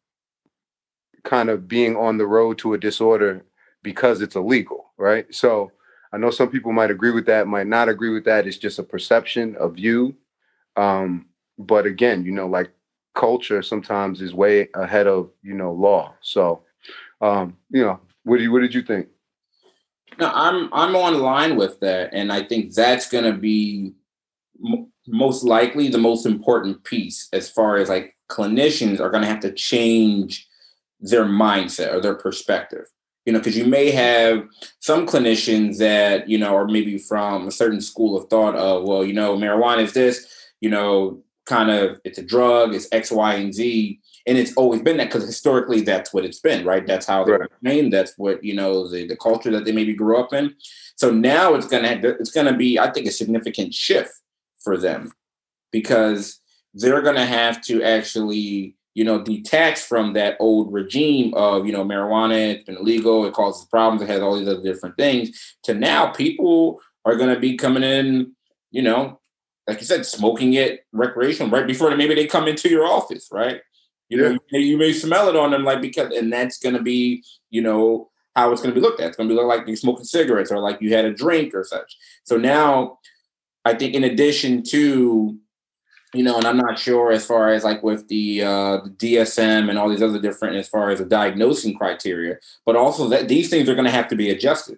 kind 1.24 1.50
of 1.50 1.68
being 1.68 1.96
on 1.96 2.18
the 2.18 2.28
road 2.28 2.58
to 2.60 2.74
a 2.74 2.78
disorder 2.78 3.44
because 3.82 4.22
it's 4.22 4.36
illegal, 4.36 4.92
right? 4.98 5.34
So 5.34 5.72
I 6.12 6.18
know 6.18 6.30
some 6.30 6.50
people 6.50 6.72
might 6.72 6.92
agree 6.92 7.12
with 7.12 7.26
that, 7.28 7.48
might 7.48 7.68
not 7.68 7.90
agree 7.90 8.10
with 8.10 8.26
that. 8.26 8.48
It's 8.48 8.58
just 8.58 8.80
a 8.80 8.84
perception, 8.84 9.56
a 9.60 9.70
view. 9.70 10.16
Um, 10.76 11.28
but 11.58 11.86
again, 11.86 12.26
you 12.26 12.32
know, 12.32 12.48
like 12.48 12.72
culture 13.16 13.62
sometimes 13.62 14.22
is 14.22 14.34
way 14.34 14.70
ahead 14.76 15.08
of 15.08 15.30
you 15.44 15.54
know 15.54 15.72
law. 15.72 16.14
So, 16.22 16.64
um, 17.22 17.58
you 17.70 17.84
know, 17.84 18.00
what 18.24 18.38
do 18.38 18.44
you, 18.44 18.52
what 18.52 18.62
did 18.62 18.74
you 18.74 18.82
think? 18.82 19.08
No, 20.20 20.32
I'm 20.34 20.70
I'm 20.74 20.96
on 20.96 21.20
line 21.20 21.56
with 21.56 21.80
that, 21.80 22.10
and 22.14 22.32
I 22.32 22.44
think 22.44 22.74
that's 22.74 23.10
going 23.10 23.24
to 23.24 23.34
be 23.34 23.94
m- 24.66 24.92
most 25.08 25.44
likely 25.44 25.90
the 25.90 25.98
most 25.98 26.26
important 26.26 26.84
piece 26.84 27.28
as 27.34 27.50
far 27.50 27.78
as 27.78 27.90
like 27.90 28.16
clinicians 28.30 29.00
are 29.00 29.10
going 29.10 29.24
to 29.24 29.30
have 29.30 29.40
to 29.42 29.52
change 29.52 30.48
their 31.00 31.26
mindset 31.26 31.94
or 31.94 32.00
their 32.00 32.16
perspective. 32.16 32.86
You 33.26 33.34
know, 33.34 33.40
because 33.40 33.58
you 33.58 33.66
may 33.66 33.92
have 33.92 34.46
some 34.80 35.08
clinicians 35.08 35.78
that 35.78 36.30
you 36.30 36.38
know 36.38 36.56
are 36.56 36.68
maybe 36.68 36.98
from 36.98 37.48
a 37.48 37.52
certain 37.52 37.82
school 37.82 38.18
of 38.18 38.30
thought 38.30 38.56
of, 38.56 38.84
well, 38.84 39.04
you 39.04 39.14
know, 39.14 39.36
marijuana 39.38 39.84
is 39.84 39.94
this, 39.94 40.28
you 40.62 40.70
know, 40.70 41.24
kind 41.46 41.70
of 41.72 42.00
it's 42.04 42.18
a 42.18 42.24
drug, 42.24 42.76
it's 42.76 42.88
X, 42.92 43.12
Y, 43.12 43.34
and 43.36 43.54
Z. 43.54 44.00
And 44.26 44.38
it's 44.38 44.54
always 44.56 44.82
been 44.82 44.98
that 44.98 45.10
because 45.10 45.26
historically 45.26 45.82
that's 45.82 46.14
what 46.14 46.24
it's 46.24 46.40
been, 46.40 46.66
right? 46.66 46.88
That's 46.88 47.06
how 47.06 47.24
they 47.24 47.34
right. 47.34 47.42
were 47.42 47.50
trained. 47.64 47.92
That's 47.92 48.14
what 48.18 48.44
you 48.44 48.56
know 48.56 48.88
the, 48.88 49.06
the 49.06 49.18
culture 49.18 49.52
that 49.52 49.66
they 49.66 49.72
maybe 49.72 49.94
grew 49.94 50.18
up 50.18 50.34
in. 50.34 50.56
So 50.96 51.12
now 51.12 51.54
it's 51.56 51.68
gonna 51.68 52.00
it's 52.04 52.32
gonna 52.32 52.56
be, 52.56 52.80
I 52.80 52.92
think, 52.92 53.08
a 53.08 53.12
significant 53.12 53.74
shift 53.74 54.14
for 54.64 54.78
them 54.78 55.12
because 55.72 56.40
they're 56.74 57.02
gonna 57.02 57.26
have 57.26 57.62
to 57.64 57.84
actually 57.84 58.78
you 58.94 59.04
know 59.04 59.22
detach 59.22 59.80
from 59.80 60.14
that 60.14 60.38
old 60.40 60.72
regime 60.72 61.34
of 61.34 61.66
you 61.66 61.74
know 61.74 61.84
marijuana 61.84 62.54
it's 62.54 62.64
been 62.64 62.78
illegal 62.78 63.26
it 63.26 63.34
causes 63.34 63.66
problems 63.66 64.04
it 64.04 64.08
has 64.08 64.22
all 64.22 64.38
these 64.38 64.48
other 64.48 64.62
different 64.62 64.96
things 64.98 65.56
to 65.64 65.74
now 65.74 66.12
people 66.12 66.80
are 67.04 67.16
going 67.16 67.34
to 67.34 67.40
be 67.40 67.58
coming 67.58 67.82
in 67.82 68.32
you 68.70 68.84
know 68.84 69.20
like 69.68 69.80
you 69.80 69.86
said, 69.86 70.06
smoking 70.06 70.54
it 70.54 70.86
recreational 70.92 71.52
right 71.52 71.68
before 71.68 71.96
maybe 71.96 72.16
they 72.16 72.26
come 72.26 72.48
into 72.48 72.70
your 72.70 72.86
office, 72.86 73.30
right? 73.32 73.62
You 74.10 74.18
know, 74.18 74.38
yeah. 74.52 74.60
you, 74.60 74.78
may, 74.78 74.94
smell 74.94 75.30
it 75.30 75.36
on 75.36 75.52
them, 75.52 75.64
like 75.64 75.82
because, 75.82 76.16
and 76.16 76.32
that's 76.32 76.60
going 76.60 76.76
to 76.76 76.82
be, 76.82 77.24
you 77.50 77.62
know, 77.62 78.10
how 78.36 78.52
it's 78.52 78.62
going 78.62 78.74
to 78.74 78.80
be 78.80 78.86
looked 78.86 79.00
at. 79.00 79.08
It's 79.08 79.18
going 79.18 79.30
to 79.30 79.36
be 79.36 79.42
like 79.42 79.66
you're 79.68 79.76
smoking 79.76 80.06
cigarettes 80.06 80.52
or 80.52 80.60
like 80.60 80.82
you 80.82 80.94
had 80.94 81.06
a 81.06 81.14
drink 81.14 81.54
or 81.56 81.64
such. 81.64 81.98
So 82.24 82.38
now, 82.38 83.00
I 83.66 83.74
think 83.74 83.96
in 83.96 84.04
addition 84.04 84.62
to, 84.64 85.38
you 86.14 86.24
know, 86.24 86.38
and 86.38 86.46
I'm 86.46 86.58
not 86.58 86.78
sure 86.78 87.12
as 87.12 87.26
far 87.26 87.52
as 87.54 87.64
like 87.64 87.82
with 87.82 88.08
the, 88.08 88.44
uh, 88.44 88.78
the 88.84 88.90
DSM 88.98 89.70
and 89.70 89.80
all 89.80 89.90
these 89.90 90.04
other 90.04 90.20
different 90.20 90.58
as 90.58 90.68
far 90.68 90.90
as 90.90 91.00
the 91.00 91.06
diagnosing 91.06 91.76
criteria, 91.76 92.38
but 92.66 92.76
also 92.76 93.08
that 93.10 93.28
these 93.28 93.50
things 93.50 93.70
are 93.70 93.76
going 93.76 93.86
to 93.86 93.92
have 93.92 94.10
to 94.10 94.16
be 94.16 94.30
adjusted, 94.30 94.78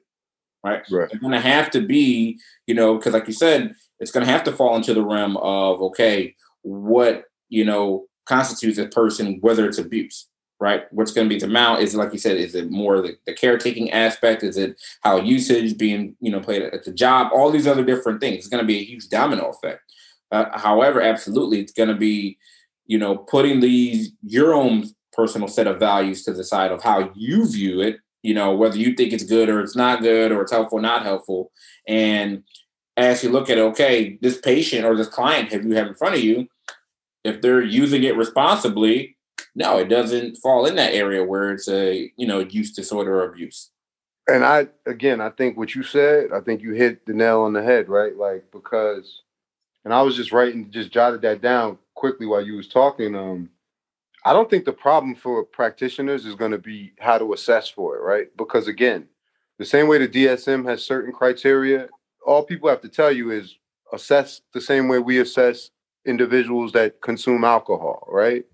right? 0.63 0.83
Right. 0.89 1.09
They're 1.09 1.19
going 1.19 1.33
to 1.33 1.41
have 1.41 1.71
to 1.71 1.81
be, 1.81 2.39
you 2.67 2.75
know, 2.75 2.95
because 2.97 3.13
like 3.13 3.27
you 3.27 3.33
said, 3.33 3.75
it's 3.99 4.11
going 4.11 4.25
to 4.25 4.31
have 4.31 4.43
to 4.43 4.51
fall 4.51 4.75
into 4.75 4.93
the 4.93 5.03
realm 5.03 5.37
of 5.37 5.81
okay, 5.81 6.35
what 6.61 7.25
you 7.49 7.65
know 7.65 8.05
constitutes 8.25 8.77
a 8.77 8.87
person, 8.87 9.37
whether 9.41 9.65
it's 9.67 9.77
abuse, 9.77 10.27
right? 10.59 10.83
What's 10.91 11.11
going 11.11 11.27
to 11.27 11.33
be 11.33 11.39
the 11.39 11.45
amount? 11.45 11.81
Is 11.81 11.95
like 11.95 12.13
you 12.13 12.19
said, 12.19 12.37
is 12.37 12.55
it 12.55 12.71
more 12.71 13.01
the, 13.01 13.17
the 13.25 13.33
caretaking 13.33 13.91
aspect? 13.91 14.43
Is 14.43 14.57
it 14.57 14.81
how 15.01 15.17
usage 15.17 15.77
being, 15.77 16.15
you 16.19 16.31
know, 16.31 16.39
played 16.39 16.63
at 16.63 16.83
the 16.83 16.93
job? 16.93 17.31
All 17.33 17.51
these 17.51 17.67
other 17.67 17.83
different 17.83 18.19
things. 18.19 18.37
It's 18.37 18.47
going 18.47 18.63
to 18.63 18.67
be 18.67 18.79
a 18.79 18.83
huge 18.83 19.09
domino 19.09 19.49
effect. 19.49 19.81
Uh, 20.31 20.57
however, 20.57 21.01
absolutely, 21.01 21.59
it's 21.59 21.73
going 21.73 21.89
to 21.89 21.95
be, 21.95 22.37
you 22.87 22.97
know, 22.97 23.17
putting 23.17 23.59
these 23.59 24.11
your 24.23 24.53
own 24.53 24.85
personal 25.13 25.47
set 25.47 25.67
of 25.67 25.79
values 25.79 26.23
to 26.23 26.33
the 26.33 26.43
side 26.43 26.71
of 26.71 26.83
how 26.83 27.11
you 27.15 27.49
view 27.49 27.81
it. 27.81 27.97
You 28.21 28.33
know, 28.33 28.55
whether 28.55 28.77
you 28.77 28.95
think 28.95 29.13
it's 29.13 29.23
good 29.23 29.49
or 29.49 29.61
it's 29.61 29.75
not 29.75 30.01
good 30.01 30.31
or 30.31 30.41
it's 30.41 30.51
helpful 30.51 30.79
or 30.79 30.81
not 30.81 31.03
helpful, 31.03 31.51
and 31.87 32.43
as 32.97 33.23
you 33.23 33.29
look 33.29 33.49
at 33.49 33.57
okay, 33.57 34.17
this 34.21 34.39
patient 34.39 34.83
or 34.85 34.95
this 34.95 35.07
client 35.07 35.51
have 35.51 35.63
you 35.63 35.75
have 35.75 35.87
in 35.87 35.95
front 35.95 36.15
of 36.15 36.21
you, 36.21 36.47
if 37.25 37.41
they're 37.41 37.63
using 37.63 38.03
it 38.03 38.15
responsibly, 38.15 39.17
no, 39.55 39.79
it 39.79 39.89
doesn't 39.89 40.37
fall 40.37 40.67
in 40.67 40.75
that 40.75 40.93
area 40.93 41.23
where 41.23 41.51
it's 41.51 41.67
a 41.67 42.11
you 42.15 42.27
know 42.27 42.39
use 42.39 42.71
disorder 42.71 43.19
or 43.19 43.29
abuse. 43.29 43.71
And 44.27 44.45
I 44.45 44.67
again, 44.85 45.19
I 45.19 45.31
think 45.31 45.57
what 45.57 45.73
you 45.75 45.83
said, 45.83 46.31
I 46.31 46.39
think 46.39 46.61
you 46.61 46.73
hit 46.73 47.05
the 47.05 47.13
nail 47.13 47.41
on 47.41 47.53
the 47.53 47.63
head, 47.63 47.89
right? 47.89 48.15
Like 48.15 48.45
because, 48.51 49.23
and 49.83 49.93
I 49.93 50.03
was 50.03 50.15
just 50.15 50.31
writing, 50.31 50.69
just 50.71 50.91
jotted 50.91 51.21
that 51.23 51.41
down 51.41 51.79
quickly 51.95 52.27
while 52.27 52.45
you 52.45 52.55
was 52.55 52.67
talking. 52.67 53.15
Um, 53.15 53.49
I 54.23 54.31
don't 54.31 54.49
think 54.49 54.65
the 54.65 54.73
problem 54.73 55.15
for 55.15 55.43
practitioners 55.43 56.25
is 56.25 56.35
going 56.35 56.51
to 56.51 56.57
be 56.57 56.93
how 56.99 57.17
to 57.17 57.33
assess 57.33 57.69
for 57.69 57.95
it, 57.95 58.01
right? 58.01 58.27
Because 58.37 58.67
again, 58.67 59.07
the 59.57 59.65
same 59.65 59.87
way 59.87 59.97
the 59.97 60.07
DSM 60.07 60.67
has 60.67 60.83
certain 60.83 61.11
criteria, 61.11 61.89
all 62.25 62.43
people 62.43 62.69
have 62.69 62.81
to 62.81 62.89
tell 62.89 63.11
you 63.11 63.31
is 63.31 63.55
assess 63.93 64.41
the 64.53 64.61
same 64.61 64.87
way 64.87 64.99
we 64.99 65.19
assess 65.19 65.69
individuals 66.05 66.71
that 66.73 67.01
consume 67.01 67.43
alcohol, 67.43 68.07
right? 68.09 68.45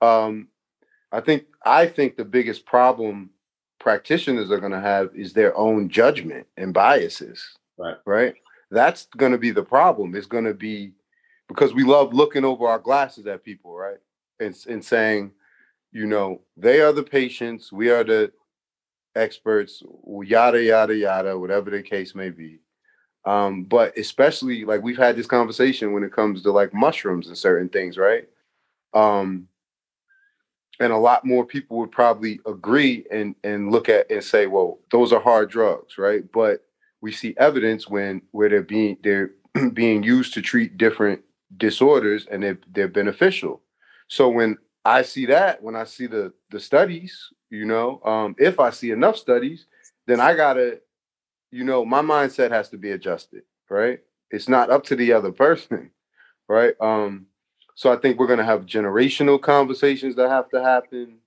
Um, 0.00 0.48
I 1.12 1.20
think 1.20 1.46
I 1.64 1.86
think 1.86 2.16
the 2.16 2.24
biggest 2.24 2.66
problem 2.66 3.30
practitioners 3.80 4.50
are 4.50 4.60
going 4.60 4.72
to 4.72 4.80
have 4.80 5.10
is 5.14 5.32
their 5.32 5.56
own 5.56 5.88
judgment 5.88 6.46
and 6.56 6.74
biases. 6.74 7.42
Right. 7.78 7.96
Right. 8.04 8.34
That's 8.70 9.06
going 9.16 9.32
to 9.32 9.38
be 9.38 9.50
the 9.50 9.62
problem. 9.62 10.14
It's 10.14 10.26
going 10.26 10.44
to 10.44 10.54
be 10.54 10.92
because 11.48 11.72
we 11.72 11.84
love 11.84 12.12
looking 12.12 12.44
over 12.44 12.66
our 12.66 12.78
glasses 12.78 13.26
at 13.26 13.44
people, 13.44 13.74
right? 13.74 13.96
And, 14.40 14.56
and 14.68 14.84
saying, 14.84 15.32
you 15.92 16.06
know, 16.06 16.42
they 16.56 16.80
are 16.80 16.92
the 16.92 17.02
patients, 17.02 17.72
we 17.72 17.88
are 17.90 18.04
the 18.04 18.32
experts, 19.14 19.82
yada 20.06 20.62
yada 20.62 20.94
yada, 20.94 21.38
whatever 21.38 21.70
the 21.70 21.82
case 21.82 22.14
may 22.14 22.30
be. 22.30 22.60
Um, 23.24 23.64
but 23.64 23.96
especially 23.98 24.64
like 24.64 24.82
we've 24.82 24.96
had 24.96 25.16
this 25.16 25.26
conversation 25.26 25.92
when 25.92 26.04
it 26.04 26.12
comes 26.12 26.42
to 26.42 26.52
like 26.52 26.72
mushrooms 26.72 27.28
and 27.28 27.36
certain 27.36 27.68
things, 27.68 27.98
right? 27.98 28.28
Um, 28.94 29.48
and 30.80 30.92
a 30.92 30.98
lot 30.98 31.24
more 31.24 31.44
people 31.44 31.78
would 31.78 31.90
probably 31.90 32.40
agree 32.46 33.04
and 33.10 33.34
and 33.44 33.70
look 33.70 33.88
at 33.88 34.10
and 34.10 34.22
say, 34.22 34.46
well, 34.46 34.78
those 34.90 35.12
are 35.12 35.20
hard 35.20 35.50
drugs, 35.50 35.98
right? 35.98 36.30
But 36.32 36.64
we 37.00 37.12
see 37.12 37.34
evidence 37.38 37.88
when 37.88 38.22
where 38.30 38.48
they're 38.48 38.62
being 38.62 38.98
they're 39.02 39.32
being 39.72 40.02
used 40.02 40.34
to 40.34 40.42
treat 40.42 40.78
different 40.78 41.20
disorders 41.56 42.26
and 42.30 42.42
they're 42.42 42.58
they're 42.72 42.88
beneficial. 42.88 43.62
So 44.08 44.28
when 44.28 44.56
I 44.84 45.02
see 45.02 45.26
that, 45.26 45.62
when 45.62 45.76
I 45.76 45.84
see 45.84 46.06
the 46.06 46.32
the 46.50 46.60
studies, 46.60 47.28
you 47.50 47.64
know, 47.64 48.00
um, 48.04 48.36
if 48.38 48.60
I 48.60 48.70
see 48.70 48.90
enough 48.90 49.16
studies, 49.16 49.66
then 50.06 50.20
I 50.20 50.34
gotta 50.34 50.80
you 51.50 51.64
know, 51.64 51.84
my 51.84 52.02
mindset 52.02 52.50
has 52.50 52.68
to 52.70 52.78
be 52.78 52.90
adjusted, 52.90 53.42
right? 53.70 54.00
It's 54.30 54.48
not 54.48 54.70
up 54.70 54.84
to 54.84 54.96
the 54.96 55.12
other 55.12 55.32
person, 55.32 55.90
right? 56.48 56.74
Um, 56.80 57.26
so 57.74 57.92
I 57.92 57.96
think 57.96 58.18
we're 58.18 58.26
gonna 58.26 58.44
have 58.44 58.66
generational 58.66 59.40
conversations 59.40 60.16
that 60.16 60.28
have 60.28 60.48
to 60.50 60.62
happen. 60.62 61.18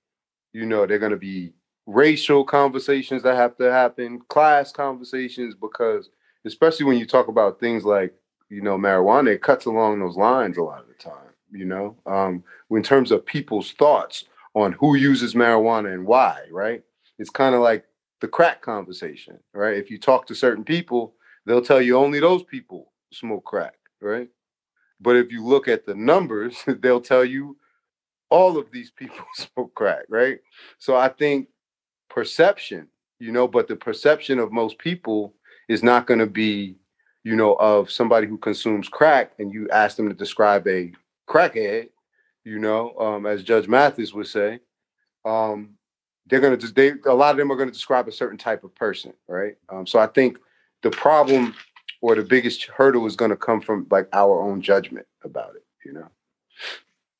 You 0.52 0.66
know, 0.66 0.86
they're 0.86 0.98
gonna 0.98 1.16
be 1.16 1.52
racial 1.86 2.44
conversations 2.44 3.22
that 3.22 3.36
have 3.36 3.56
to 3.56 3.70
happen, 3.70 4.20
class 4.28 4.72
conversations, 4.72 5.54
because 5.54 6.10
especially 6.44 6.86
when 6.86 6.98
you 6.98 7.06
talk 7.06 7.28
about 7.28 7.60
things 7.60 7.84
like, 7.84 8.14
you 8.48 8.60
know, 8.60 8.76
marijuana, 8.76 9.34
it 9.34 9.42
cuts 9.42 9.64
along 9.66 9.98
those 9.98 10.16
lines 10.16 10.58
a 10.58 10.62
lot 10.62 10.80
of 10.82 10.88
the 10.88 10.94
time, 10.94 11.32
you 11.50 11.64
know. 11.64 11.96
Um, 12.06 12.44
in 12.70 12.82
terms 12.82 13.10
of 13.10 13.24
people's 13.24 13.72
thoughts 13.72 14.24
on 14.54 14.72
who 14.72 14.96
uses 14.96 15.34
marijuana 15.34 15.92
and 15.94 16.06
why, 16.06 16.40
right? 16.50 16.82
It's 17.18 17.30
kind 17.30 17.54
of 17.54 17.62
like 17.62 17.84
the 18.22 18.28
crack 18.28 18.62
conversation, 18.62 19.36
right? 19.52 19.76
If 19.76 19.90
you 19.90 19.98
talk 19.98 20.26
to 20.28 20.34
certain 20.34 20.62
people, 20.62 21.14
they'll 21.44 21.60
tell 21.60 21.82
you 21.82 21.98
only 21.98 22.20
those 22.20 22.44
people 22.44 22.92
smoke 23.12 23.44
crack, 23.44 23.74
right? 24.00 24.28
But 25.00 25.16
if 25.16 25.32
you 25.32 25.44
look 25.44 25.66
at 25.66 25.84
the 25.84 25.96
numbers, 25.96 26.56
they'll 26.66 27.00
tell 27.00 27.24
you 27.24 27.56
all 28.30 28.56
of 28.56 28.70
these 28.70 28.92
people 28.92 29.24
smoke 29.34 29.74
crack, 29.74 30.04
right? 30.08 30.38
So 30.78 30.96
I 30.96 31.08
think 31.08 31.48
perception, 32.08 32.86
you 33.18 33.32
know, 33.32 33.48
but 33.48 33.66
the 33.66 33.74
perception 33.74 34.38
of 34.38 34.52
most 34.52 34.78
people 34.78 35.34
is 35.68 35.82
not 35.82 36.06
going 36.06 36.20
to 36.20 36.26
be, 36.26 36.76
you 37.24 37.34
know, 37.34 37.54
of 37.54 37.90
somebody 37.90 38.28
who 38.28 38.38
consumes 38.38 38.88
crack 38.88 39.32
and 39.40 39.52
you 39.52 39.68
ask 39.70 39.96
them 39.96 40.08
to 40.08 40.14
describe 40.14 40.68
a 40.68 40.92
crackhead, 41.28 41.88
you 42.44 42.60
know, 42.60 42.96
um, 42.98 43.26
as 43.26 43.42
Judge 43.42 43.66
Mathis 43.66 44.14
would 44.14 44.28
say. 44.28 44.60
Um, 45.24 45.76
they're 46.26 46.40
going 46.40 46.52
to 46.52 46.56
just 46.56 46.74
they 46.74 46.92
a 47.06 47.14
lot 47.14 47.30
of 47.30 47.36
them 47.36 47.50
are 47.50 47.56
going 47.56 47.68
to 47.68 47.72
describe 47.74 48.08
a 48.08 48.12
certain 48.12 48.38
type 48.38 48.64
of 48.64 48.74
person 48.74 49.12
right? 49.28 49.56
Um, 49.68 49.86
so 49.86 49.98
i 49.98 50.06
think 50.06 50.38
the 50.82 50.90
problem 50.90 51.54
or 52.00 52.14
the 52.14 52.22
biggest 52.22 52.64
hurdle 52.64 53.06
is 53.06 53.16
going 53.16 53.30
to 53.30 53.36
come 53.36 53.60
from 53.60 53.86
like 53.90 54.08
our 54.12 54.40
own 54.40 54.60
judgment 54.62 55.06
about 55.24 55.54
it 55.56 55.64
you 55.84 55.92
know? 55.92 56.08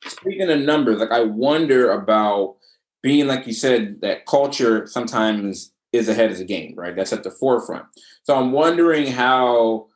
Speaking 0.05 0.51
of 0.51 0.61
numbers 0.61 0.99
like 0.99 1.11
i 1.13 1.23
wonder 1.23 1.93
about 1.93 2.57
being 3.03 3.27
like 3.27 3.47
you 3.47 3.53
said 3.53 4.01
that 4.01 4.27
culture 4.27 4.87
sometimes 4.87 5.73
is 5.93 6.09
ahead 6.09 6.31
of 6.31 6.39
the 6.39 6.45
game 6.45 6.75
right? 6.77 6.97
That's 6.97 7.13
at 7.13 7.23
the 7.23 7.31
forefront. 7.31 7.87
So 8.23 8.37
i'm 8.37 8.53
wondering 8.53 9.09
how 9.09 9.89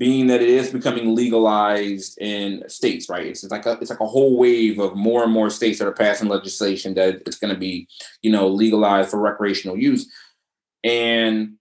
being 0.00 0.28
that 0.28 0.40
it 0.40 0.48
is 0.48 0.70
becoming 0.70 1.14
legalized 1.14 2.18
in 2.22 2.66
states, 2.70 3.10
right? 3.10 3.26
It's 3.26 3.44
like 3.44 3.66
a 3.66 3.72
it's 3.72 3.90
like 3.90 4.00
a 4.00 4.06
whole 4.06 4.38
wave 4.38 4.78
of 4.78 4.96
more 4.96 5.22
and 5.22 5.30
more 5.30 5.50
states 5.50 5.78
that 5.78 5.86
are 5.86 5.92
passing 5.92 6.26
legislation 6.26 6.94
that 6.94 7.20
it's 7.26 7.36
going 7.36 7.52
to 7.52 7.60
be, 7.60 7.86
you 8.22 8.32
know, 8.32 8.48
legalized 8.48 9.10
for 9.10 9.20
recreational 9.20 9.76
use. 9.76 10.10
And 10.82 11.56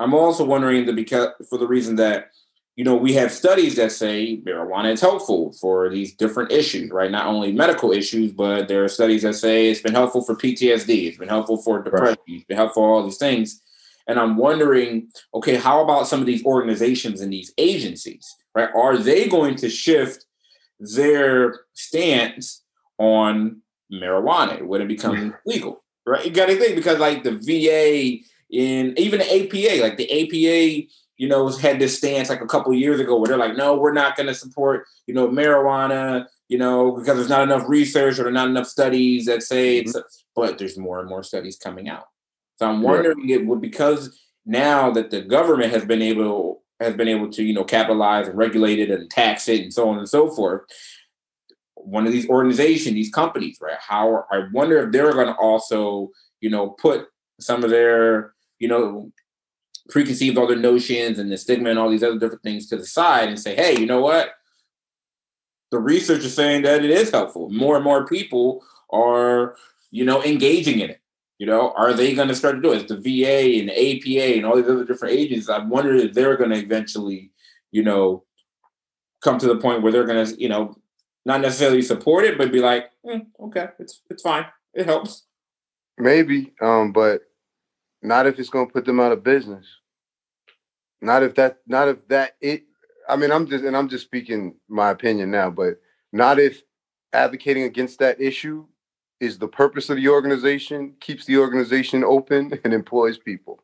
I'm 0.00 0.12
also 0.12 0.44
wondering 0.44 0.86
that 0.86 0.96
because 0.96 1.28
for 1.48 1.56
the 1.56 1.68
reason 1.68 1.94
that 1.96 2.32
you 2.74 2.82
know 2.82 2.96
we 2.96 3.12
have 3.12 3.30
studies 3.30 3.76
that 3.76 3.92
say 3.92 4.38
marijuana 4.38 4.92
is 4.92 5.00
helpful 5.00 5.52
for 5.52 5.88
these 5.88 6.16
different 6.16 6.50
issues, 6.50 6.90
right? 6.90 7.12
Not 7.12 7.26
only 7.26 7.52
medical 7.52 7.92
issues, 7.92 8.32
but 8.32 8.66
there 8.66 8.82
are 8.82 8.88
studies 8.88 9.22
that 9.22 9.34
say 9.34 9.70
it's 9.70 9.82
been 9.82 9.94
helpful 9.94 10.24
for 10.24 10.34
PTSD, 10.34 11.06
it's 11.06 11.18
been 11.18 11.28
helpful 11.28 11.62
for 11.62 11.80
depression, 11.80 12.08
right. 12.08 12.18
it's 12.26 12.44
been 12.44 12.56
helpful 12.56 12.82
for 12.82 12.92
all 12.92 13.04
these 13.04 13.18
things. 13.18 13.62
And 14.06 14.18
I'm 14.18 14.36
wondering, 14.36 15.08
okay, 15.34 15.56
how 15.56 15.82
about 15.82 16.06
some 16.06 16.20
of 16.20 16.26
these 16.26 16.44
organizations 16.44 17.20
and 17.20 17.32
these 17.32 17.52
agencies, 17.56 18.34
right? 18.54 18.68
Are 18.74 18.98
they 18.98 19.28
going 19.28 19.56
to 19.56 19.70
shift 19.70 20.26
their 20.78 21.60
stance 21.72 22.62
on 22.98 23.62
marijuana 23.92 24.62
when 24.62 24.82
it 24.82 24.88
becomes 24.88 25.32
legal, 25.46 25.82
right? 26.06 26.24
You 26.24 26.30
got 26.30 26.46
to 26.46 26.56
think 26.56 26.76
because 26.76 26.98
like 26.98 27.22
the 27.22 27.38
VA 27.38 28.24
in 28.50 28.94
even 28.98 29.20
the 29.20 29.26
APA, 29.26 29.82
like 29.82 29.96
the 29.96 30.10
APA, 30.10 30.86
you 31.16 31.28
know, 31.28 31.48
had 31.48 31.78
this 31.78 31.96
stance 31.96 32.28
like 32.28 32.40
a 32.40 32.46
couple 32.46 32.72
years 32.74 33.00
ago 33.00 33.18
where 33.18 33.28
they're 33.28 33.36
like, 33.36 33.56
no, 33.56 33.76
we're 33.76 33.92
not 33.92 34.16
going 34.16 34.26
to 34.26 34.34
support, 34.34 34.86
you 35.06 35.14
know, 35.14 35.28
marijuana, 35.28 36.26
you 36.48 36.58
know, 36.58 36.92
because 36.92 37.16
there's 37.16 37.28
not 37.28 37.42
enough 37.42 37.64
research 37.68 38.18
or 38.18 38.30
not 38.30 38.48
enough 38.48 38.66
studies 38.66 39.26
that 39.26 39.42
say 39.42 39.80
mm-hmm. 39.80 39.96
it's, 39.96 40.24
but 40.34 40.58
there's 40.58 40.76
more 40.76 41.00
and 41.00 41.08
more 41.08 41.22
studies 41.22 41.56
coming 41.56 41.88
out. 41.88 42.08
So 42.56 42.68
I'm 42.68 42.82
wondering 42.82 43.18
right. 43.18 43.30
it 43.30 43.46
would 43.46 43.60
because 43.60 44.18
now 44.46 44.90
that 44.92 45.10
the 45.10 45.22
government 45.22 45.72
has 45.72 45.84
been 45.84 46.02
able 46.02 46.62
has 46.80 46.94
been 46.94 47.08
able 47.08 47.30
to 47.30 47.42
you 47.42 47.54
know 47.54 47.64
capitalize 47.64 48.28
and 48.28 48.36
regulate 48.36 48.78
it 48.78 48.90
and 48.90 49.10
tax 49.10 49.48
it 49.48 49.62
and 49.62 49.72
so 49.72 49.88
on 49.88 49.98
and 49.98 50.08
so 50.08 50.30
forth. 50.30 50.62
One 51.74 52.06
of 52.06 52.12
these 52.12 52.28
organizations, 52.28 52.94
these 52.94 53.10
companies, 53.10 53.58
right? 53.60 53.78
How 53.78 54.24
I 54.30 54.44
wonder 54.52 54.78
if 54.84 54.92
they're 54.92 55.12
going 55.12 55.26
to 55.26 55.34
also 55.34 56.10
you 56.40 56.50
know 56.50 56.70
put 56.70 57.08
some 57.40 57.64
of 57.64 57.70
their 57.70 58.34
you 58.58 58.68
know 58.68 59.12
preconceived 59.88 60.38
other 60.38 60.56
notions 60.56 61.18
and 61.18 61.30
the 61.30 61.38
stigma 61.38 61.70
and 61.70 61.78
all 61.78 61.90
these 61.90 62.02
other 62.02 62.18
different 62.18 62.42
things 62.42 62.66
to 62.68 62.76
the 62.76 62.86
side 62.86 63.28
and 63.28 63.38
say, 63.38 63.54
hey, 63.54 63.78
you 63.78 63.86
know 63.86 64.00
what? 64.00 64.30
The 65.70 65.78
research 65.78 66.24
is 66.24 66.34
saying 66.34 66.62
that 66.62 66.84
it 66.84 66.90
is 66.90 67.10
helpful. 67.10 67.50
More 67.50 67.76
and 67.76 67.84
more 67.84 68.06
people 68.06 68.64
are, 68.90 69.56
you 69.90 70.04
know, 70.04 70.22
engaging 70.22 70.80
in 70.80 70.90
it? 70.90 71.00
You 71.38 71.46
know, 71.46 71.72
are 71.76 71.92
they 71.92 72.14
going 72.14 72.28
to 72.28 72.34
start 72.34 72.56
to 72.56 72.62
do 72.62 72.72
it? 72.72 72.82
It's 72.82 72.92
the 72.92 72.96
VA 72.96 73.58
and 73.60 73.70
APA 73.70 74.36
and 74.36 74.46
all 74.46 74.56
these 74.56 74.70
other 74.70 74.84
different 74.84 75.14
agencies. 75.14 75.48
I 75.48 75.58
wonder 75.58 75.94
if 75.94 76.14
they're 76.14 76.36
going 76.36 76.50
to 76.50 76.56
eventually, 76.56 77.32
you 77.72 77.82
know, 77.82 78.24
come 79.22 79.38
to 79.38 79.46
the 79.46 79.56
point 79.56 79.82
where 79.82 79.90
they're 79.90 80.06
going 80.06 80.24
to, 80.24 80.40
you 80.40 80.48
know, 80.48 80.76
not 81.24 81.40
necessarily 81.40 81.82
support 81.82 82.24
it, 82.24 82.38
but 82.38 82.52
be 82.52 82.60
like, 82.60 82.90
mm, 83.04 83.26
okay, 83.40 83.68
it's 83.78 84.02
it's 84.10 84.22
fine, 84.22 84.46
it 84.74 84.86
helps. 84.86 85.24
Maybe, 85.96 86.52
um, 86.60 86.92
but 86.92 87.22
not 88.02 88.26
if 88.26 88.38
it's 88.38 88.50
going 88.50 88.66
to 88.66 88.72
put 88.72 88.84
them 88.84 89.00
out 89.00 89.12
of 89.12 89.24
business. 89.24 89.66
Not 91.00 91.22
if 91.22 91.34
that, 91.36 91.58
not 91.66 91.88
if 91.88 92.06
that 92.08 92.36
it. 92.40 92.64
I 93.08 93.16
mean, 93.16 93.32
I'm 93.32 93.46
just 93.46 93.64
and 93.64 93.76
I'm 93.76 93.88
just 93.88 94.04
speaking 94.04 94.54
my 94.68 94.90
opinion 94.90 95.30
now, 95.30 95.50
but 95.50 95.80
not 96.12 96.38
if 96.38 96.62
advocating 97.12 97.64
against 97.64 97.98
that 98.00 98.20
issue 98.20 98.66
is 99.20 99.38
the 99.38 99.48
purpose 99.48 99.90
of 99.90 99.96
the 99.96 100.08
organization, 100.08 100.94
keeps 101.00 101.24
the 101.24 101.38
organization 101.38 102.04
open 102.04 102.58
and 102.64 102.72
employs 102.72 103.18
people. 103.18 103.62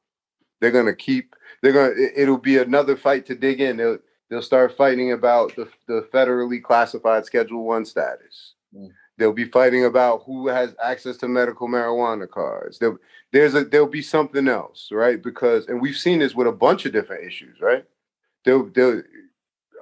They're 0.60 0.70
gonna 0.70 0.94
keep. 0.94 1.34
They're 1.62 1.72
gonna. 1.72 1.94
It'll 2.16 2.38
be 2.38 2.58
another 2.58 2.96
fight 2.96 3.26
to 3.26 3.34
dig 3.34 3.60
in. 3.60 3.76
They'll 3.76 3.98
they'll 4.28 4.42
start 4.42 4.76
fighting 4.76 5.12
about 5.12 5.54
the, 5.56 5.68
the 5.86 6.08
federally 6.12 6.62
classified 6.62 7.24
Schedule 7.24 7.64
One 7.64 7.84
status. 7.84 8.54
Mm. 8.74 8.92
They'll 9.18 9.32
be 9.32 9.44
fighting 9.44 9.84
about 9.84 10.22
who 10.24 10.48
has 10.48 10.74
access 10.82 11.18
to 11.18 11.28
medical 11.28 11.68
marijuana 11.68 12.28
cards. 12.28 12.78
There, 12.78 12.96
there's 13.32 13.54
a 13.54 13.64
there'll 13.64 13.86
be 13.86 14.02
something 14.02 14.48
else, 14.48 14.88
right? 14.90 15.22
Because 15.22 15.66
and 15.66 15.80
we've 15.80 15.96
seen 15.96 16.20
this 16.20 16.34
with 16.34 16.46
a 16.46 16.52
bunch 16.52 16.86
of 16.86 16.92
different 16.92 17.26
issues, 17.26 17.60
right? 17.60 17.84
They'll 18.44 18.66
they'll 18.66 19.02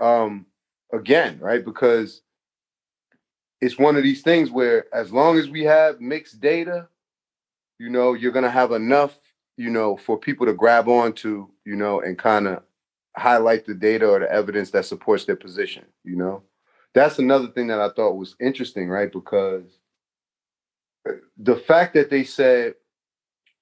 um 0.01 0.47
again, 0.93 1.39
right? 1.41 1.65
Because 1.65 2.23
it's 3.61 3.79
one 3.79 3.97
of 3.97 4.03
these 4.03 4.23
things 4.23 4.51
where 4.51 4.93
as 4.95 5.13
long 5.13 5.39
as 5.39 5.49
we 5.49 5.65
have 5.65 6.01
mixed 6.01 6.41
data, 6.41 6.89
you 7.79 7.89
know, 7.89 8.15
you're 8.15 8.33
gonna 8.33 8.51
have 8.51 8.73
enough, 8.73 9.17
you 9.57 9.71
know, 9.71 9.97
for 9.97 10.19
people 10.19 10.47
to 10.47 10.53
grab 10.53 10.89
onto, 10.89 11.49
you 11.65 11.77
know, 11.77 12.01
and 12.01 12.19
kind 12.19 12.47
of 12.47 12.63
highlight 13.17 13.67
the 13.67 13.75
data 13.75 14.09
or 14.09 14.21
the 14.21 14.31
evidence 14.31 14.71
that 14.71 14.85
supports 14.85 15.25
their 15.25 15.37
position, 15.37 15.85
you 16.05 16.17
know. 16.17 16.43
That's 16.95 17.19
another 17.19 17.49
thing 17.49 17.67
that 17.69 17.81
I 17.81 17.91
thought 17.91 18.17
was 18.17 18.37
interesting, 18.41 18.89
right? 18.89 19.13
Because 19.13 19.65
uh, 21.09 21.13
the 21.37 21.57
fact 21.57 21.95
that 21.95 22.11
they 22.11 22.25
said, 22.25 22.75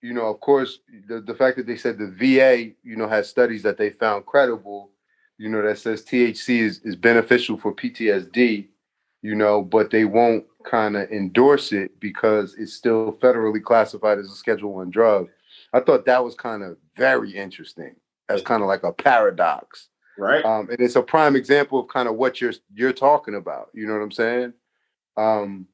you 0.02 0.12
know, 0.12 0.26
of 0.26 0.40
course, 0.40 0.78
the, 1.08 1.20
the 1.20 1.34
fact 1.34 1.56
that 1.56 1.66
they 1.66 1.76
said 1.76 1.98
the 1.98 2.06
VA, 2.06 2.72
you 2.82 2.96
know, 2.96 3.08
has 3.08 3.28
studies 3.28 3.62
that 3.62 3.78
they 3.78 3.90
found 3.90 4.26
credible, 4.26 4.90
you 5.38 5.48
know, 5.48 5.62
that 5.62 5.78
says 5.78 6.04
THC 6.04 6.60
is, 6.60 6.80
is 6.80 6.96
beneficial 6.96 7.56
for 7.56 7.74
PTSD, 7.74 8.68
you 9.26 9.34
know, 9.34 9.60
but 9.60 9.90
they 9.90 10.04
won't 10.04 10.44
kind 10.64 10.96
of 10.96 11.10
endorse 11.10 11.72
it 11.72 11.98
because 11.98 12.54
it's 12.54 12.72
still 12.72 13.18
federally 13.20 13.60
classified 13.60 14.20
as 14.20 14.30
a 14.30 14.36
Schedule 14.36 14.74
One 14.74 14.88
drug. 14.88 15.28
I 15.72 15.80
thought 15.80 16.06
that 16.06 16.22
was 16.22 16.36
kind 16.36 16.62
of 16.62 16.76
very 16.96 17.32
interesting 17.32 17.96
as 18.28 18.40
kind 18.40 18.62
of 18.62 18.68
like 18.68 18.84
a 18.84 18.92
paradox. 18.92 19.88
Right. 20.16 20.44
Um, 20.44 20.68
and 20.70 20.78
it's 20.78 20.94
a 20.94 21.02
prime 21.02 21.34
example 21.34 21.80
of 21.80 21.88
kind 21.88 22.08
of 22.08 22.14
what 22.14 22.40
you're 22.40 22.52
you're 22.72 22.92
talking 22.92 23.34
about. 23.34 23.70
You 23.74 23.88
know 23.88 23.94
what 23.94 24.02
I'm 24.02 24.12
saying? 24.12 24.52
Um, 25.16 25.66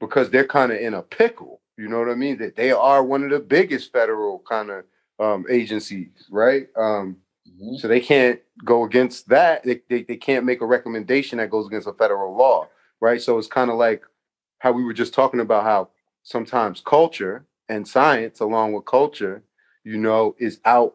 because 0.00 0.28
they're 0.28 0.46
kind 0.46 0.70
of 0.70 0.78
in 0.78 0.92
a 0.92 1.02
pickle. 1.02 1.62
You 1.78 1.88
know 1.88 1.98
what 2.00 2.10
I 2.10 2.14
mean? 2.14 2.36
That 2.36 2.56
they 2.56 2.72
are 2.72 3.02
one 3.02 3.24
of 3.24 3.30
the 3.30 3.40
biggest 3.40 3.90
federal 3.90 4.42
kind 4.46 4.70
of 4.70 4.84
um, 5.18 5.46
agencies, 5.48 6.26
right? 6.30 6.66
Um, 6.76 7.16
mm-hmm. 7.48 7.76
So 7.76 7.88
they 7.88 8.00
can't 8.00 8.38
go 8.66 8.84
against 8.84 9.30
that. 9.30 9.64
They, 9.64 9.80
they 9.88 10.02
they 10.02 10.16
can't 10.16 10.44
make 10.44 10.60
a 10.60 10.66
recommendation 10.66 11.38
that 11.38 11.50
goes 11.50 11.66
against 11.66 11.88
a 11.88 11.94
federal 11.94 12.36
law, 12.36 12.68
right? 13.00 13.20
So 13.20 13.38
it's 13.38 13.48
kind 13.48 13.70
of 13.70 13.76
like 13.76 14.02
how 14.58 14.72
we 14.72 14.84
were 14.84 14.92
just 14.92 15.14
talking 15.14 15.40
about 15.40 15.64
how 15.64 15.88
sometimes 16.22 16.82
culture 16.84 17.46
and 17.68 17.86
science, 17.86 18.40
along 18.40 18.72
with 18.72 18.86
culture, 18.86 19.42
you 19.84 19.98
know, 19.98 20.34
is 20.38 20.60
out 20.64 20.94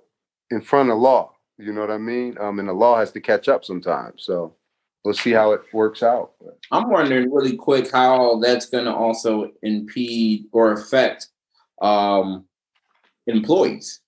in 0.52 0.62
front 0.62 0.90
of 0.90 0.98
law. 0.98 1.32
You 1.58 1.72
know 1.72 1.82
what 1.82 1.92
I 1.92 1.98
mean? 1.98 2.38
Um, 2.40 2.60
and 2.60 2.68
the 2.68 2.74
law 2.74 2.98
has 2.98 3.12
to 3.12 3.22
catch 3.22 3.48
up 3.48 3.64
sometimes. 3.64 4.24
So 4.24 4.56
we'll 5.04 5.14
see 5.14 5.32
how 5.32 5.52
it 5.52 5.62
works 5.72 6.04
out. 6.04 6.32
I'm 6.72 6.90
wondering 6.90 7.32
really 7.32 7.56
quick 7.56 7.92
how 7.92 8.40
that's 8.40 8.68
going 8.68 8.86
to 8.86 8.94
also 8.94 9.52
impede 9.62 10.46
or 10.52 10.72
affect 10.74 11.28
um, 11.82 12.46
employees. 13.28 14.00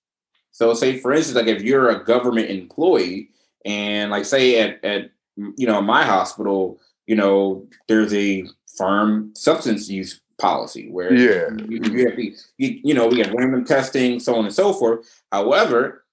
So, 0.50 0.72
say 0.74 0.98
for 0.98 1.12
instance, 1.12 1.36
like 1.36 1.54
if 1.54 1.62
you're 1.62 1.90
a 1.90 2.04
government 2.04 2.50
employee, 2.50 3.30
and 3.64 4.10
like 4.10 4.24
say 4.24 4.58
at 4.60 4.82
at 4.84 5.10
you 5.36 5.66
know 5.66 5.82
my 5.82 6.02
hospital, 6.02 6.80
you 7.06 7.16
know 7.16 7.66
there's 7.88 8.12
a 8.14 8.46
firm 8.76 9.32
substance 9.34 9.88
use 9.88 10.20
policy 10.38 10.90
where 10.90 11.14
yeah 11.14 11.48
you, 11.66 11.80
you 11.82 12.08
have 12.08 12.18
you, 12.18 12.34
you 12.58 12.94
know 12.94 13.06
we 13.08 13.20
have 13.20 13.32
random 13.32 13.64
testing, 13.64 14.20
so 14.20 14.34
on 14.36 14.44
and 14.44 14.54
so 14.54 14.72
forth. 14.72 15.06
However, 15.32 16.04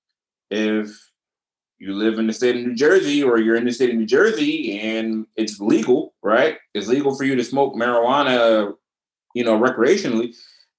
if 0.50 1.10
you 1.80 1.94
live 1.94 2.18
in 2.18 2.28
the 2.28 2.34
state 2.34 2.56
of 2.56 2.62
New 2.62 2.76
Jersey 2.76 3.22
or 3.22 3.40
you're 3.40 3.58
in 3.58 3.66
the 3.66 3.72
state 3.72 3.90
of 3.90 3.98
New 3.98 4.06
Jersey 4.06 4.80
and 4.80 5.28
it's 5.36 5.60
legal, 5.60 6.14
right? 6.22 6.58
It's 6.74 6.88
legal 6.88 7.14
for 7.14 7.26
you 7.26 7.36
to 7.36 7.44
smoke 7.44 7.76
marijuana, 7.76 8.74
you 9.36 9.44
know, 9.44 9.60
recreationally. 9.60 10.34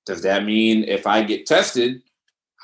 Does 0.07 0.23
that 0.23 0.45
mean 0.45 0.85
if 0.85 1.07
I 1.07 1.23
get 1.23 1.45
tested, 1.45 2.03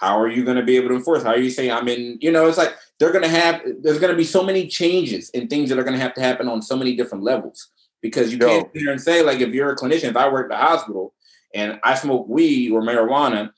how 0.01 0.19
are 0.19 0.29
you 0.29 0.45
going 0.45 0.57
to 0.57 0.63
be 0.63 0.77
able 0.77 0.89
to 0.89 0.95
enforce? 0.95 1.23
How 1.23 1.31
are 1.31 1.39
you 1.39 1.51
saying 1.51 1.71
I'm 1.71 1.87
in, 1.87 2.17
you 2.23 2.33
know, 2.33 2.49
it's 2.49 2.57
like 2.57 2.75
they're 2.99 3.13
going 3.13 3.25
to 3.25 3.31
have, 3.31 3.61
there's 3.83 3.99
going 3.99 4.11
to 4.11 4.17
be 4.17 4.25
so 4.25 4.43
many 4.43 4.67
changes 4.67 5.31
and 5.35 5.51
things 5.51 5.69
that 5.69 5.79
are 5.79 5.85
going 5.85 5.95
to 5.95 6.01
have 6.01 6.15
to 6.15 6.23
happen 6.23 6.49
on 6.49 6.63
so 6.63 6.75
many 6.75 6.97
different 6.97 7.23
levels 7.23 7.71
because 8.01 8.33
you 8.33 8.39
Yo. 8.39 8.47
can't 8.47 8.73
sit 8.73 8.81
here 8.81 8.93
and 8.93 9.01
say, 9.01 9.23
like, 9.23 9.41
if 9.41 9.51
you're 9.51 9.71
a 9.71 9.77
clinician, 9.77 10.05
if 10.05 10.17
I 10.17 10.29
work 10.31 10.51
at 10.51 10.59
the 10.59 10.67
hospital 10.67 11.13
and 11.55 11.79
I 11.85 11.95
smoke 11.95 12.27
weed 12.29 12.73
or 12.73 12.81
marijuana, 12.81 13.51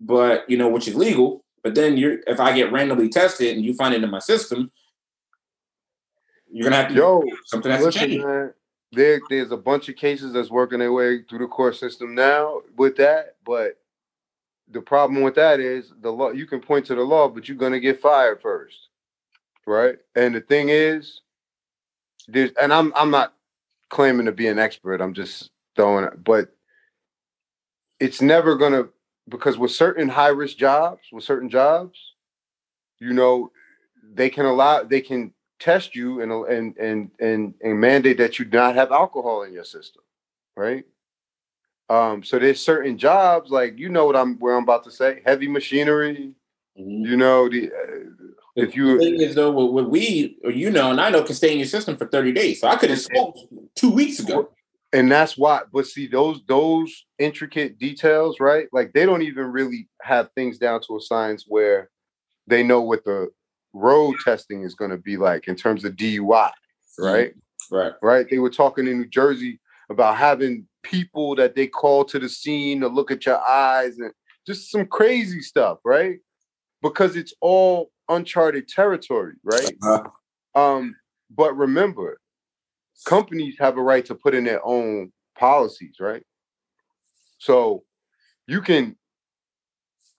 but, 0.00 0.48
you 0.48 0.56
know, 0.56 0.68
which 0.68 0.88
is 0.88 0.94
legal, 0.94 1.44
but 1.62 1.74
then 1.74 1.98
you're 1.98 2.20
if 2.26 2.40
I 2.40 2.54
get 2.54 2.72
randomly 2.72 3.08
tested 3.08 3.54
and 3.54 3.64
you 3.64 3.74
find 3.74 3.94
it 3.94 4.02
in 4.02 4.10
my 4.10 4.18
system, 4.18 4.72
you're 6.50 6.64
gonna 6.64 6.76
have 6.76 6.88
to 6.88 6.94
Yo, 6.94 7.22
something 7.44 7.70
has 7.70 7.84
listen, 7.84 8.00
to 8.00 8.08
change. 8.08 8.24
Man, 8.24 8.52
there, 8.92 9.20
there's 9.30 9.52
a 9.52 9.56
bunch 9.56 9.88
of 9.88 9.96
cases 9.96 10.32
that's 10.32 10.50
working 10.50 10.80
their 10.80 10.92
way 10.92 11.22
through 11.22 11.38
the 11.38 11.46
court 11.46 11.76
system 11.76 12.14
now 12.14 12.60
with 12.76 12.96
that, 12.96 13.36
but 13.44 13.78
the 14.72 14.80
problem 14.80 15.22
with 15.22 15.34
that 15.36 15.60
is 15.60 15.92
the 16.00 16.10
law 16.10 16.30
you 16.30 16.46
can 16.46 16.60
point 16.60 16.86
to 16.86 16.94
the 16.94 17.02
law, 17.02 17.28
but 17.28 17.48
you're 17.48 17.56
gonna 17.56 17.80
get 17.80 18.00
fired 18.00 18.40
first. 18.40 18.88
Right? 19.66 19.98
And 20.16 20.34
the 20.34 20.40
thing 20.40 20.68
is, 20.70 21.20
there's 22.28 22.50
and 22.60 22.72
I'm 22.72 22.92
I'm 22.96 23.10
not 23.10 23.34
claiming 23.88 24.26
to 24.26 24.32
be 24.32 24.48
an 24.48 24.58
expert, 24.58 25.00
I'm 25.00 25.14
just 25.14 25.50
throwing 25.76 26.04
it, 26.04 26.24
but 26.24 26.54
it's 28.00 28.20
never 28.20 28.56
gonna 28.56 28.88
because 29.28 29.58
with 29.58 29.70
certain 29.70 30.08
high 30.08 30.28
risk 30.28 30.56
jobs, 30.56 31.02
with 31.12 31.24
certain 31.24 31.48
jobs, 31.48 31.98
you 32.98 33.12
know, 33.12 33.52
they 34.14 34.30
can 34.30 34.46
allow 34.46 34.82
they 34.82 35.00
can 35.00 35.32
test 35.60 35.94
you 35.94 36.20
and 36.20 36.32
and 36.32 36.76
and 36.76 37.10
and, 37.20 37.54
and 37.62 37.80
mandate 37.80 38.18
that 38.18 38.38
you 38.38 38.44
not 38.46 38.74
have 38.74 38.90
alcohol 38.90 39.42
in 39.42 39.52
your 39.52 39.64
system, 39.64 40.02
right? 40.56 40.84
Um, 41.92 42.22
so 42.22 42.38
there's 42.38 42.64
certain 42.64 42.96
jobs 42.96 43.50
like 43.50 43.78
you 43.78 43.88
know 43.88 44.06
what 44.06 44.16
I'm 44.16 44.38
where 44.38 44.56
I'm 44.56 44.62
about 44.62 44.84
to 44.84 44.90
say, 44.90 45.20
heavy 45.26 45.48
machinery. 45.48 46.32
Mm-hmm. 46.78 47.04
You 47.04 47.16
know 47.16 47.48
the. 47.48 47.70
Uh, 47.70 48.32
if 48.54 48.76
you 48.76 48.98
thing 48.98 49.20
is 49.20 49.34
though 49.34 49.50
with, 49.50 49.72
with 49.72 49.86
weed, 49.86 50.36
or 50.44 50.50
you 50.50 50.70
know, 50.70 50.90
and 50.90 51.00
I 51.00 51.10
know 51.10 51.22
can 51.22 51.34
stay 51.34 51.52
in 51.52 51.58
your 51.58 51.66
system 51.66 51.96
for 51.96 52.06
30 52.06 52.32
days. 52.32 52.60
So 52.60 52.68
I 52.68 52.76
could 52.76 52.90
have 52.90 53.00
smoked 53.00 53.40
two 53.74 53.90
weeks 53.90 54.20
ago 54.20 54.50
and 54.92 55.10
that's 55.10 55.36
why 55.36 55.62
but 55.72 55.86
see 55.86 56.06
those 56.06 56.40
those 56.46 57.06
intricate 57.18 57.78
details 57.78 58.40
right 58.40 58.68
like 58.72 58.92
they 58.92 59.06
don't 59.06 59.22
even 59.22 59.46
really 59.46 59.88
have 60.02 60.30
things 60.34 60.58
down 60.58 60.80
to 60.80 60.96
a 60.96 61.00
science 61.00 61.44
where 61.48 61.90
they 62.46 62.62
know 62.62 62.80
what 62.80 63.04
the 63.04 63.30
road 63.72 64.14
testing 64.24 64.62
is 64.62 64.74
going 64.74 64.90
to 64.90 64.98
be 64.98 65.16
like 65.16 65.48
in 65.48 65.56
terms 65.56 65.84
of 65.84 65.94
dui 65.94 66.18
mm-hmm. 66.20 67.04
right 67.04 67.32
right 67.70 67.92
right 68.02 68.26
they 68.30 68.38
were 68.38 68.50
talking 68.50 68.86
in 68.86 68.98
new 68.98 69.06
jersey 69.06 69.58
about 69.92 70.16
having 70.16 70.66
people 70.82 71.36
that 71.36 71.54
they 71.54 71.66
call 71.66 72.04
to 72.04 72.18
the 72.18 72.28
scene 72.28 72.80
to 72.80 72.88
look 72.88 73.10
at 73.10 73.24
your 73.24 73.40
eyes 73.40 73.98
and 73.98 74.12
just 74.46 74.70
some 74.70 74.86
crazy 74.86 75.40
stuff 75.40 75.78
right 75.84 76.18
because 76.82 77.14
it's 77.14 77.32
all 77.40 77.90
uncharted 78.08 78.66
territory 78.66 79.34
right 79.44 79.72
uh-huh. 79.82 80.60
um 80.60 80.96
but 81.30 81.56
remember 81.56 82.18
companies 83.04 83.56
have 83.58 83.76
a 83.76 83.82
right 83.82 84.04
to 84.06 84.14
put 84.14 84.34
in 84.34 84.44
their 84.44 84.64
own 84.64 85.12
policies, 85.36 85.96
right? 86.00 86.22
So 87.38 87.84
you 88.46 88.60
can 88.60 88.96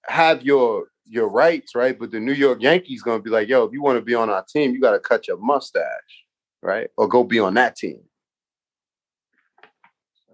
have 0.05 0.43
your 0.43 0.87
your 1.05 1.27
rights, 1.27 1.75
right? 1.75 1.97
But 1.97 2.11
the 2.11 2.19
New 2.19 2.33
York 2.33 2.61
Yankees 2.61 3.01
gonna 3.01 3.21
be 3.21 3.29
like, 3.29 3.47
yo, 3.47 3.63
if 3.63 3.73
you 3.73 3.81
want 3.81 3.97
to 3.97 4.01
be 4.01 4.15
on 4.15 4.29
our 4.29 4.43
team, 4.43 4.73
you 4.73 4.81
gotta 4.81 4.99
cut 4.99 5.27
your 5.27 5.37
mustache, 5.37 6.25
right? 6.61 6.89
Or 6.97 7.07
go 7.07 7.23
be 7.23 7.39
on 7.39 7.53
that 7.55 7.75
team. 7.75 8.01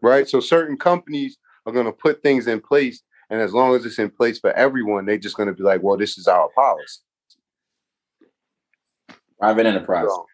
Right. 0.02 0.28
So 0.28 0.40
certain 0.40 0.78
companies 0.78 1.38
are 1.66 1.74
gonna 1.74 1.92
put 1.92 2.22
things 2.24 2.48
in 2.48 2.62
place, 2.62 3.02
and 3.30 3.42
as 3.42 3.54
long 3.54 3.76
as 3.76 3.86
it's 3.86 4.00
in 4.00 4.10
place 4.10 4.40
for 4.40 4.52
everyone, 4.54 5.06
they're 5.06 5.18
just 5.18 5.38
gonna 5.38 5.54
be 5.54 5.64
like, 5.64 5.84
well, 5.84 5.98
this 5.98 6.18
is 6.18 6.28
our 6.28 6.50
policy. 6.50 7.02
Private 9.40 9.66
enterprise. 9.66 10.08
So, 10.10 10.26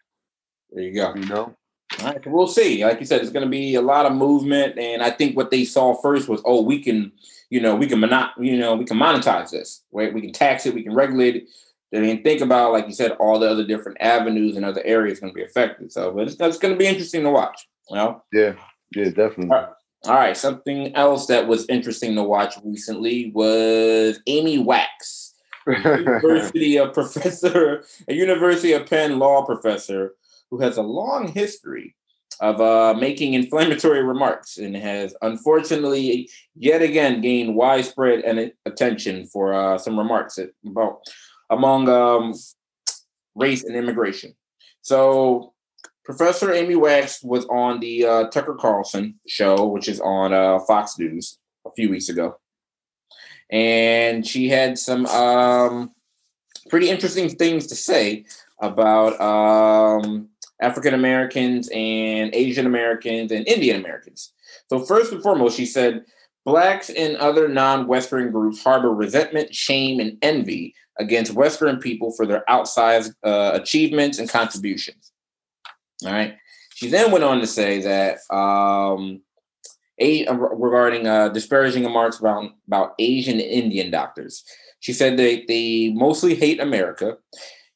there 0.72 0.84
you 0.84 0.94
go. 0.94 1.14
You 1.16 1.26
know, 1.26 1.56
All 2.02 2.08
right, 2.08 2.26
we'll 2.26 2.48
see. 2.48 2.84
Like 2.84 3.00
you 3.00 3.06
said, 3.06 3.22
it's 3.22 3.32
going 3.32 3.46
to 3.46 3.50
be 3.50 3.76
a 3.76 3.82
lot 3.82 4.08
of 4.08 4.14
movement, 4.14 4.80
and 4.80 5.04
I 5.04 5.12
think 5.12 5.38
what 5.38 5.52
they 5.52 5.64
saw 5.64 5.94
first 6.02 6.28
was, 6.28 6.42
oh, 6.44 6.62
we 6.62 6.82
can, 6.82 7.12
you 7.52 7.62
know, 7.62 7.76
we 7.76 7.86
can 7.86 8.00
mono- 8.00 8.32
you 8.40 8.58
know, 8.58 8.76
we 8.76 8.84
can 8.84 8.98
monetize 8.98 9.52
this, 9.52 9.84
right? 9.92 10.14
We 10.14 10.22
can 10.22 10.34
tax 10.34 10.66
it, 10.66 10.74
we 10.74 10.84
can 10.84 10.96
regulate 10.96 11.36
it. 11.36 11.50
They 11.92 12.02
didn't 12.02 12.24
think 12.24 12.42
about, 12.42 12.74
like 12.74 12.88
you 12.88 12.94
said, 12.94 13.12
all 13.12 13.38
the 13.40 13.50
other 13.50 13.66
different 13.66 14.00
avenues 14.02 14.58
and 14.58 14.66
other 14.66 14.82
areas 14.84 15.20
going 15.20 15.32
to 15.32 15.38
be 15.38 15.44
affected. 15.44 15.92
So, 15.92 16.12
but 16.12 16.28
it's, 16.28 16.36
it's 16.40 16.58
going 16.58 16.74
to 16.74 16.78
be 16.80 16.88
interesting 16.88 17.24
to 17.24 17.30
watch. 17.30 17.68
You 17.90 17.96
know? 17.98 18.24
Yeah, 18.34 18.56
yeah, 18.92 19.06
definitely. 19.06 19.50
All 19.50 19.62
right. 19.62 19.70
all 20.06 20.16
right. 20.16 20.38
Something 20.38 20.96
else 20.96 21.28
that 21.28 21.48
was 21.48 21.66
interesting 21.70 22.16
to 22.16 22.24
watch 22.24 22.56
recently 22.64 23.32
was 23.34 24.20
Amy 24.28 24.58
Wax, 24.58 25.34
University 25.68 26.78
of 26.78 26.94
professor, 26.94 27.84
a 28.08 28.14
University 28.14 28.74
of 28.74 28.86
Penn 28.86 29.20
law 29.20 29.46
professor 29.46 30.14
who 30.52 30.60
has 30.60 30.78
a 30.78 30.84
long 30.84 31.28
history 31.28 31.96
of 32.42 32.60
uh, 32.60 32.94
making 33.00 33.34
inflammatory 33.34 34.04
remarks 34.04 34.58
and 34.58 34.76
has 34.76 35.16
unfortunately 35.22 36.30
yet 36.56 36.82
again 36.82 37.22
gained 37.22 37.56
widespread 37.56 38.20
and 38.22 38.52
attention 38.66 39.26
for 39.28 39.54
uh, 39.54 39.78
some 39.78 39.98
remarks 39.98 40.38
about 40.66 41.00
among 41.50 41.88
um, 41.88 42.34
race 43.36 43.64
and 43.64 43.76
immigration. 43.76 44.36
So, 44.82 45.54
Professor 46.06 46.54
Amy 46.54 46.76
Wax 46.76 47.24
was 47.24 47.46
on 47.48 47.80
the 47.80 48.06
uh, 48.06 48.24
Tucker 48.30 48.54
Carlson 48.54 49.20
show, 49.28 49.66
which 49.66 49.88
is 49.88 50.00
on 50.00 50.34
uh, 50.34 50.60
Fox 50.60 51.00
News 51.00 51.40
a 51.66 51.72
few 51.76 51.90
weeks 51.90 52.10
ago, 52.10 52.38
and 53.50 54.26
she 54.26 54.48
had 54.48 54.78
some 54.78 55.08
um, 55.08 55.92
pretty 56.70 56.90
interesting 56.90 57.30
things 57.30 57.66
to 57.68 57.76
say 57.76 58.26
about 58.62 59.20
um, 59.20 60.30
African 60.62 60.94
Americans 60.94 61.70
and 61.74 62.34
Asian 62.36 62.68
Americans 62.68 63.32
and 63.32 63.48
Indian 63.48 63.80
Americans. 63.80 64.32
So, 64.70 64.80
first 64.86 65.12
and 65.12 65.24
foremost, 65.24 65.58
she 65.58 65.66
said, 65.66 66.06
Blacks 66.46 66.92
and 66.92 67.18
other 67.18 67.48
non 67.48 67.88
Western 67.88 68.32
groups 68.32 68.64
harbor 68.64 68.94
resentment, 68.94 69.56
shame, 69.56 70.00
and 70.00 70.20
envy 70.22 70.76
against 71.00 71.34
Western 71.34 71.80
people 71.80 72.12
for 72.12 72.28
their 72.28 72.44
outsized 72.48 73.14
uh, 73.24 73.52
achievements 73.54 74.20
and 74.20 74.30
contributions. 74.30 75.12
All 76.04 76.12
right. 76.12 76.36
She 76.74 76.90
then 76.90 77.12
went 77.12 77.24
on 77.24 77.40
to 77.40 77.48
say 77.48 77.82
that 77.82 78.18
um, 78.36 79.22
uh, 80.02 80.34
regarding 80.34 81.08
uh, 81.08 81.30
disparaging 81.30 81.84
remarks 81.84 82.20
about, 82.20 82.52
about 82.68 82.94
Asian 83.00 83.40
Indian 83.40 83.92
doctors. 83.92 84.44
She 84.82 84.92
said 84.92 85.18
they, 85.18 85.46
they 85.48 85.94
mostly 85.96 86.36
hate 86.36 86.60
America 86.60 87.18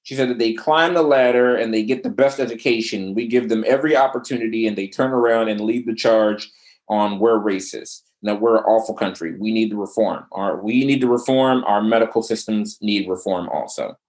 she 0.10 0.16
said 0.16 0.30
that 0.30 0.40
they 0.40 0.54
climb 0.54 0.96
the 0.96 1.04
ladder 1.04 1.56
and 1.56 1.72
they 1.72 1.84
get 1.84 2.02
the 2.02 2.10
best 2.10 2.40
education. 2.40 3.14
We 3.14 3.28
give 3.28 3.48
them 3.48 3.64
every 3.68 3.96
opportunity 3.96 4.66
and 4.66 4.76
they 4.76 4.88
turn 4.88 5.12
around 5.12 5.50
and 5.50 5.62
lead 5.62 5.86
the 5.86 5.94
charge 5.94 6.52
on 6.88 7.20
we're 7.20 7.38
racist. 7.38 8.02
Now 8.24 8.34
we're 8.34 8.58
an 8.58 8.64
awful 8.64 8.96
country. 8.96 9.36
We 9.38 9.54
need 9.54 9.70
to 9.70 9.80
reform. 9.80 10.26
Our 10.32 10.64
we 10.64 10.84
need 10.84 11.02
to 11.02 11.08
reform. 11.08 11.64
Our 11.66 11.84
medical 11.84 12.24
systems 12.24 12.80
need 12.82 13.08
reform 13.08 13.50
also. 13.50 14.00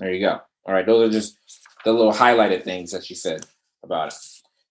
There 0.00 0.12
you 0.12 0.18
go. 0.18 0.40
All 0.66 0.74
right, 0.74 0.84
those 0.84 1.08
are 1.08 1.12
just 1.12 1.38
the 1.84 1.92
little 1.92 2.12
highlighted 2.12 2.64
things 2.64 2.92
that 2.92 3.04
she 3.04 3.14
said 3.14 3.44
about 3.82 4.08
it. 4.08 4.18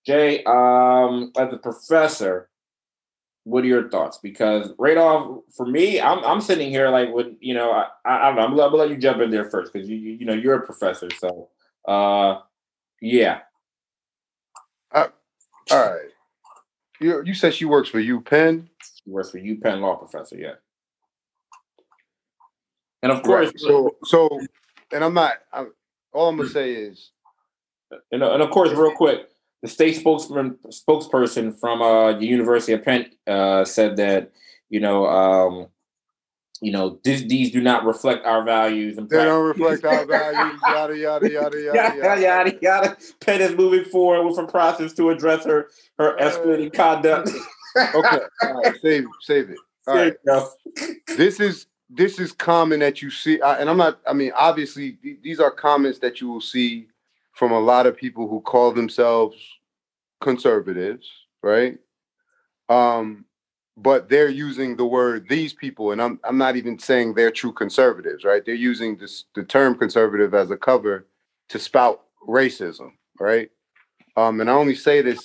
Jay, 0.05 0.43
um, 0.45 1.31
as 1.37 1.53
a 1.53 1.57
professor, 1.57 2.49
what 3.43 3.63
are 3.63 3.67
your 3.67 3.89
thoughts? 3.89 4.17
Because 4.17 4.71
right 4.77 4.97
off 4.97 5.43
for 5.55 5.65
me, 5.65 5.99
I'm 5.99 6.23
I'm 6.23 6.41
sitting 6.41 6.69
here 6.69 6.89
like 6.89 7.13
with 7.13 7.27
you 7.39 7.53
know 7.53 7.71
I, 7.71 7.87
I 8.05 8.27
don't 8.27 8.35
know 8.35 8.43
I'm, 8.43 8.55
gonna 8.55 8.75
let 8.75 8.89
you 8.89 8.97
jump 8.97 9.21
in 9.21 9.31
there 9.31 9.49
first 9.49 9.73
because 9.73 9.89
you, 9.89 9.97
you, 9.97 10.11
you 10.13 10.25
know 10.25 10.33
you're 10.33 10.55
a 10.55 10.65
professor 10.65 11.09
so 11.19 11.49
uh 11.87 12.39
yeah. 13.01 13.39
Uh, 14.93 15.07
all 15.71 15.91
right. 15.91 16.09
You 16.99 17.23
you 17.25 17.33
said 17.33 17.53
she 17.53 17.65
works 17.65 17.89
for 17.89 17.99
UPenn. 17.99 18.67
She 19.03 19.09
works 19.09 19.31
for 19.31 19.39
you 19.39 19.57
UPenn 19.57 19.81
law 19.81 19.95
professor. 19.95 20.37
Yeah. 20.37 20.53
And 23.01 23.11
of 23.11 23.23
course, 23.23 23.47
right. 23.47 23.59
so 23.59 23.95
so, 24.03 24.29
and 24.93 25.03
I'm 25.03 25.15
not. 25.15 25.33
I'm, 25.51 25.73
all 26.13 26.29
I'm 26.29 26.37
gonna 26.37 26.49
say 26.49 26.73
is, 26.73 27.11
and, 28.11 28.23
and 28.23 28.41
of 28.41 28.49
course, 28.51 28.71
real 28.71 28.93
quick, 28.95 29.27
the 29.61 29.67
state 29.67 29.95
spokesman 29.95 30.57
spokesperson 30.67 31.57
from 31.59 31.81
uh, 31.81 32.13
the 32.13 32.25
University 32.25 32.73
of 32.73 32.83
Penn 32.83 33.05
uh, 33.27 33.63
said 33.65 33.97
that 33.97 34.31
you 34.69 34.79
know 34.79 35.05
um, 35.05 35.67
you 36.61 36.71
know 36.71 36.99
this, 37.03 37.21
these 37.21 37.51
do 37.51 37.61
not 37.61 37.85
reflect 37.85 38.25
our 38.25 38.43
values 38.43 38.97
and 38.97 39.09
they 39.09 39.23
don't 39.23 39.45
reflect 39.45 39.85
our 39.85 40.05
values. 40.07 40.59
Yada 40.67 40.97
yada 40.97 41.31
yada 41.31 41.61
yada 41.61 41.95
yada 41.95 42.21
yada 42.21 42.53
yada. 42.61 42.97
Penn 43.19 43.41
is 43.41 43.55
moving 43.55 43.85
forward 43.85 44.27
with 44.27 44.37
a 44.37 44.47
process 44.47 44.93
to 44.93 45.09
address 45.09 45.45
her 45.45 45.69
her 45.97 46.15
escalating 46.17 46.73
conduct. 46.73 47.29
okay, 47.77 48.19
all 48.43 48.61
right, 48.61 48.75
save 48.81 49.05
save 49.21 49.49
it. 49.49 49.57
All 49.87 49.95
right. 49.95 50.13
This 51.07 51.39
is 51.39 51.65
this 51.93 52.19
is 52.19 52.31
common 52.31 52.79
that 52.79 53.01
you 53.01 53.09
see, 53.09 53.39
and 53.41 53.69
I'm 53.69 53.77
not. 53.77 53.99
I 54.07 54.13
mean, 54.13 54.31
obviously, 54.37 54.97
these 55.21 55.39
are 55.39 55.51
comments 55.51 55.99
that 55.99 56.21
you 56.21 56.29
will 56.29 56.41
see 56.41 56.87
from 57.33 57.51
a 57.51 57.59
lot 57.59 57.85
of 57.85 57.97
people 57.97 58.27
who 58.27 58.41
call 58.41 58.71
themselves 58.71 59.35
conservatives, 60.21 61.09
right? 61.43 61.77
Um, 62.69 63.25
but 63.75 64.09
they're 64.09 64.29
using 64.29 64.75
the 64.75 64.85
word 64.85 65.27
these 65.27 65.53
people, 65.53 65.91
and 65.91 66.01
I'm 66.01 66.19
I'm 66.23 66.37
not 66.37 66.55
even 66.55 66.79
saying 66.79 67.13
they're 67.13 67.31
true 67.31 67.51
conservatives, 67.51 68.23
right? 68.23 68.45
They're 68.45 68.55
using 68.55 68.95
this 68.95 69.25
the 69.35 69.43
term 69.43 69.77
conservative 69.77 70.33
as 70.33 70.49
a 70.49 70.57
cover 70.57 71.07
to 71.49 71.59
spout 71.59 72.03
racism, 72.27 72.93
right? 73.19 73.49
Um, 74.15 74.39
and 74.39 74.49
I 74.49 74.53
only 74.53 74.75
say 74.75 75.01
this 75.01 75.23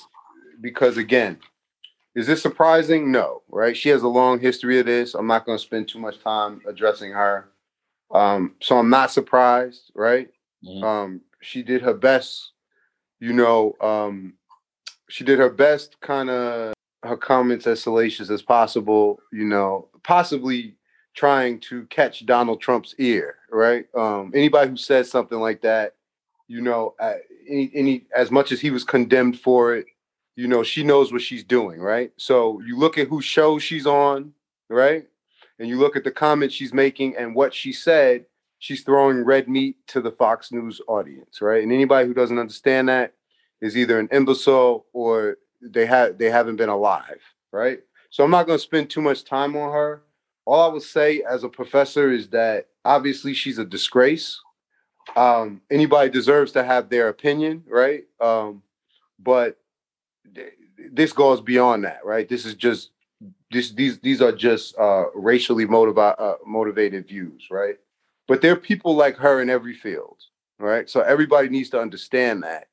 because 0.61 0.97
again, 0.97 1.39
is 2.17 2.27
this 2.27 2.41
surprising? 2.41 3.13
No, 3.13 3.43
right? 3.51 3.77
She 3.77 3.91
has 3.91 4.03
a 4.03 4.09
long 4.09 4.41
history 4.41 4.81
of 4.81 4.87
this. 4.87 5.15
I'm 5.15 5.27
not 5.27 5.45
going 5.45 5.59
to 5.59 5.63
spend 5.63 5.87
too 5.87 5.99
much 5.99 6.19
time 6.25 6.63
addressing 6.67 7.13
her. 7.13 7.51
Um, 8.11 8.55
so 8.61 8.79
I'm 8.79 8.89
not 8.89 9.11
surprised, 9.11 9.93
right? 9.95 10.31
Mm-hmm. 10.67 10.83
Um, 10.83 11.21
she 11.43 11.63
did 11.63 11.83
her 11.83 11.93
best, 11.93 12.53
you 13.21 13.35
know, 13.35 13.75
um, 13.83 14.33
she 15.11 15.25
did 15.25 15.39
her 15.39 15.51
best 15.51 16.01
kind 16.01 16.31
of 16.31 16.73
her 17.03 17.19
comments 17.19 17.67
as 17.67 17.83
salacious 17.83 18.31
as 18.31 18.41
possible, 18.41 19.21
you 19.31 19.45
know, 19.45 19.89
possibly 20.03 20.75
trying 21.15 21.61
to 21.61 21.85
catch 21.87 22.25
Donald 22.25 22.63
Trump's 22.63 22.95
ear, 22.99 23.37
right? 23.51 23.85
Um, 23.95 24.33
anybody 24.35 24.71
who 24.71 24.77
says 24.79 25.11
something 25.11 25.39
like 25.39 25.61
that, 25.63 25.95
you 26.49 26.63
know, 26.63 26.95
uh, 26.99 27.15
any, 27.47 27.71
any 27.75 28.07
as 28.17 28.31
much 28.31 28.53
as 28.53 28.61
he 28.61 28.71
was 28.71 28.85
condemned 28.85 29.39
for 29.39 29.75
it, 29.75 29.87
you 30.37 30.47
know, 30.47 30.63
she 30.63 30.85
knows 30.85 31.13
what 31.13 31.23
she's 31.23 31.43
doing, 31.43 31.81
right? 31.81 32.13
So 32.19 32.61
you 32.61 32.79
look 32.79 32.99
at 32.99 33.09
who 33.09 33.23
show 33.23 33.59
she's 33.59 33.87
on, 33.87 34.35
right? 34.69 35.07
And 35.59 35.69
you 35.69 35.79
look 35.79 35.97
at 35.97 36.05
the 36.05 36.11
comments 36.11 36.55
she's 36.55 36.75
making 36.75 37.17
and 37.17 37.35
what 37.35 37.55
she 37.55 37.73
said, 37.73 38.27
she's 38.59 38.83
throwing 38.83 39.25
red 39.25 39.49
meat 39.49 39.77
to 39.89 40.03
the 40.03 40.11
Fox 40.11 40.53
News 40.53 40.81
audience, 40.87 41.41
right? 41.41 41.63
And 41.63 41.73
anybody 41.73 42.07
who 42.07 42.15
doesn't 42.15 42.39
understand 42.39 42.91
that 42.91 43.15
is 43.63 43.77
either 43.77 43.99
an 43.99 44.09
imbecile 44.13 44.85
or 44.93 45.39
they 45.63 45.87
have 45.87 46.19
they 46.19 46.31
haven't 46.31 46.57
been 46.57 46.69
alive, 46.69 47.21
right? 47.51 47.81
So 48.11 48.23
I'm 48.23 48.31
not 48.31 48.47
going 48.47 48.59
to 48.59 48.63
spend 48.63 48.91
too 48.91 49.01
much 49.01 49.25
time 49.25 49.57
on 49.57 49.73
her. 49.73 50.03
All 50.45 50.71
I 50.71 50.73
will 50.73 50.81
say 50.81 51.23
as 51.29 51.45
a 51.45 51.49
professor 51.49 52.13
is 52.13 52.29
that 52.29 52.69
obviously 52.85 53.33
she's 53.33 53.59
a 53.59 53.65
disgrace. 53.65 54.39
Um, 55.17 55.63
anybody 55.71 56.11
deserves 56.11 56.53
to 56.53 56.65
have 56.65 56.91
their 56.91 57.09
opinion, 57.09 57.65
right? 57.67 58.05
Um, 58.21 58.63
but 59.19 59.59
this 60.93 61.13
goes 61.13 61.41
beyond 61.41 61.85
that, 61.85 62.05
right? 62.05 62.29
This 62.29 62.45
is 62.45 62.55
just 62.55 62.91
this 63.51 63.73
these 63.73 63.99
these 64.01 64.21
are 64.21 64.33
just 64.33 64.77
uh, 64.79 65.05
racially 65.15 65.67
motivated 65.67 66.19
uh, 66.19 66.37
motivated 66.47 67.07
views, 67.07 67.49
right? 67.51 67.77
But 68.29 68.43
there 68.43 68.53
are 68.53 68.57
people 68.57 68.97
like 68.97 69.17
her 69.17 69.41
in 69.41 69.51
every 69.51 69.75
field, 69.75 70.19
right? 70.59 70.89
So 70.89 71.01
everybody 71.01 71.49
needs 71.49 71.71
to 71.71 71.81
understand 71.81 72.43
that. 72.43 72.69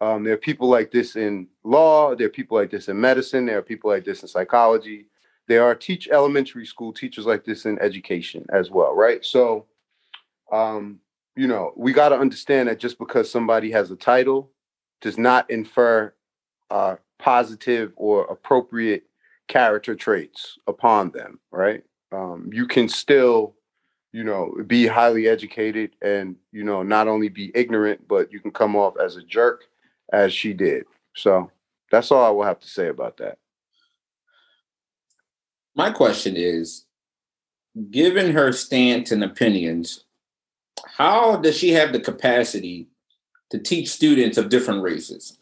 Um, 0.00 0.24
there 0.24 0.34
are 0.34 0.38
people 0.38 0.68
like 0.68 0.90
this 0.90 1.16
in 1.16 1.48
law. 1.62 2.14
There 2.14 2.26
are 2.26 2.30
people 2.30 2.56
like 2.56 2.70
this 2.70 2.88
in 2.88 3.00
medicine. 3.00 3.46
There 3.46 3.58
are 3.58 3.62
people 3.62 3.90
like 3.90 4.04
this 4.04 4.22
in 4.22 4.28
psychology. 4.28 5.06
There 5.46 5.64
are 5.64 5.74
teach 5.74 6.08
elementary 6.08 6.64
school 6.64 6.92
teachers 6.92 7.26
like 7.26 7.44
this 7.44 7.66
in 7.66 7.78
education 7.80 8.46
as 8.50 8.70
well, 8.70 8.94
right? 8.94 9.24
So, 9.24 9.66
um, 10.52 11.00
you 11.36 11.46
know, 11.46 11.72
we 11.76 11.92
got 11.92 12.10
to 12.10 12.18
understand 12.18 12.68
that 12.68 12.78
just 12.78 12.98
because 12.98 13.30
somebody 13.30 13.70
has 13.72 13.90
a 13.90 13.96
title 13.96 14.50
does 15.00 15.18
not 15.18 15.50
infer 15.50 16.14
uh, 16.70 16.96
positive 17.18 17.92
or 17.96 18.24
appropriate 18.24 19.04
character 19.48 19.94
traits 19.94 20.58
upon 20.66 21.10
them, 21.10 21.40
right? 21.50 21.82
Um, 22.12 22.50
you 22.52 22.66
can 22.66 22.88
still 22.88 23.54
you 24.12 24.24
know, 24.24 24.54
be 24.66 24.86
highly 24.86 25.28
educated 25.28 25.92
and, 26.02 26.36
you 26.52 26.64
know, 26.64 26.82
not 26.82 27.08
only 27.08 27.28
be 27.28 27.52
ignorant, 27.54 28.06
but 28.08 28.32
you 28.32 28.40
can 28.40 28.50
come 28.50 28.74
off 28.74 28.94
as 28.98 29.16
a 29.16 29.22
jerk 29.22 29.64
as 30.12 30.32
she 30.32 30.52
did. 30.52 30.84
So 31.14 31.50
that's 31.90 32.10
all 32.10 32.24
I 32.24 32.30
will 32.30 32.44
have 32.44 32.60
to 32.60 32.66
say 32.66 32.88
about 32.88 33.18
that. 33.18 33.38
My 35.76 35.90
question 35.90 36.34
is 36.36 36.86
given 37.90 38.32
her 38.32 38.52
stance 38.52 39.12
and 39.12 39.22
opinions, 39.22 40.04
how 40.84 41.36
does 41.36 41.56
she 41.56 41.70
have 41.70 41.92
the 41.92 42.00
capacity 42.00 42.88
to 43.50 43.58
teach 43.58 43.88
students 43.90 44.38
of 44.38 44.48
different 44.48 44.82
races. 44.82 45.36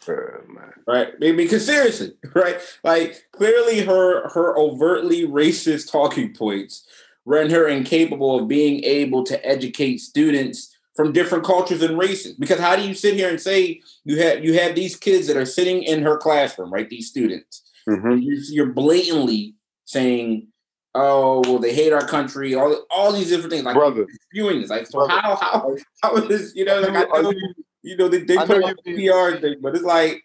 right? 0.86 1.18
Because 1.20 1.64
seriously, 1.64 2.12
right? 2.34 2.58
Like 2.82 3.24
clearly 3.32 3.80
her 3.80 4.28
her 4.30 4.56
overtly 4.58 5.26
racist 5.26 5.90
talking 5.90 6.34
points 6.34 6.86
render 7.24 7.56
her 7.56 7.68
incapable 7.68 8.40
of 8.40 8.48
being 8.48 8.82
able 8.84 9.22
to 9.22 9.46
educate 9.46 9.98
students 9.98 10.74
from 10.96 11.12
different 11.12 11.44
cultures 11.44 11.82
and 11.82 11.98
races. 11.98 12.32
Because 12.32 12.58
how 12.58 12.74
do 12.74 12.82
you 12.82 12.94
sit 12.94 13.14
here 13.14 13.28
and 13.28 13.40
say 13.40 13.80
you 14.04 14.20
have 14.22 14.42
you 14.44 14.58
have 14.58 14.74
these 14.74 14.96
kids 14.96 15.26
that 15.26 15.36
are 15.36 15.46
sitting 15.46 15.82
in 15.82 16.02
her 16.02 16.16
classroom, 16.16 16.72
right? 16.72 16.88
These 16.88 17.08
students. 17.08 17.62
Mm-hmm. 17.86 18.18
You're, 18.52 18.72
blatantly 18.72 19.54
saying 19.86 20.48
oh 20.94 21.40
well 21.46 21.58
they 21.58 21.74
hate 21.74 21.92
our 21.92 22.06
country 22.06 22.54
all 22.54 22.84
all 22.90 23.12
these 23.12 23.30
different 23.30 23.50
things 23.50 23.64
like 23.64 23.74
brother 23.74 24.06
spewing 24.24 24.60
this 24.60 24.68
like 24.68 24.86
so 24.86 25.06
brother. 25.06 25.20
how 25.20 25.36
how 25.36 25.76
how 26.02 26.16
is 26.16 26.28
this? 26.28 26.54
you 26.54 26.64
know 26.66 26.80
like 26.80 27.08
you 27.82 27.96
know 27.96 28.08
they, 28.08 28.22
they 28.22 28.36
put 28.36 28.48
the 28.84 28.94
PR 28.94 29.36
thing 29.38 29.56
but 29.60 29.74
it's 29.74 29.84
like 29.84 30.22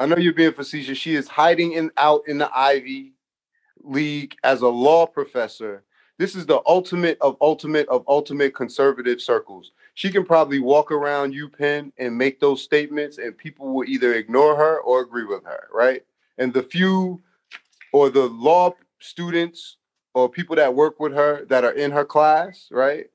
I 0.00 0.06
know 0.06 0.16
you're 0.16 0.32
being 0.32 0.54
facetious. 0.54 0.96
She 0.96 1.14
is 1.14 1.28
hiding 1.28 1.72
in 1.72 1.90
out 1.98 2.22
in 2.26 2.38
the 2.38 2.50
Ivy 2.56 3.12
League 3.82 4.34
as 4.42 4.62
a 4.62 4.68
law 4.68 5.06
professor. 5.06 5.84
This 6.16 6.34
is 6.34 6.46
the 6.46 6.62
ultimate 6.66 7.18
of 7.20 7.36
ultimate 7.42 7.86
of 7.88 8.04
ultimate 8.08 8.54
conservative 8.54 9.20
circles. 9.20 9.72
She 9.92 10.10
can 10.10 10.24
probably 10.24 10.58
walk 10.58 10.90
around 10.90 11.34
UPenn 11.34 11.92
and 11.98 12.16
make 12.16 12.40
those 12.40 12.62
statements 12.62 13.18
and 13.18 13.36
people 13.36 13.74
will 13.74 13.86
either 13.86 14.14
ignore 14.14 14.56
her 14.56 14.80
or 14.80 15.02
agree 15.02 15.24
with 15.24 15.44
her 15.44 15.68
right? 15.70 16.02
And 16.38 16.54
the 16.54 16.62
few 16.62 17.20
or 17.92 18.08
the 18.08 18.24
law 18.24 18.74
students 19.00 19.76
or 20.14 20.30
people 20.30 20.56
that 20.56 20.74
work 20.74 20.98
with 20.98 21.12
her 21.12 21.44
that 21.50 21.62
are 21.62 21.72
in 21.72 21.90
her 21.90 22.06
class, 22.06 22.68
right? 22.70 23.10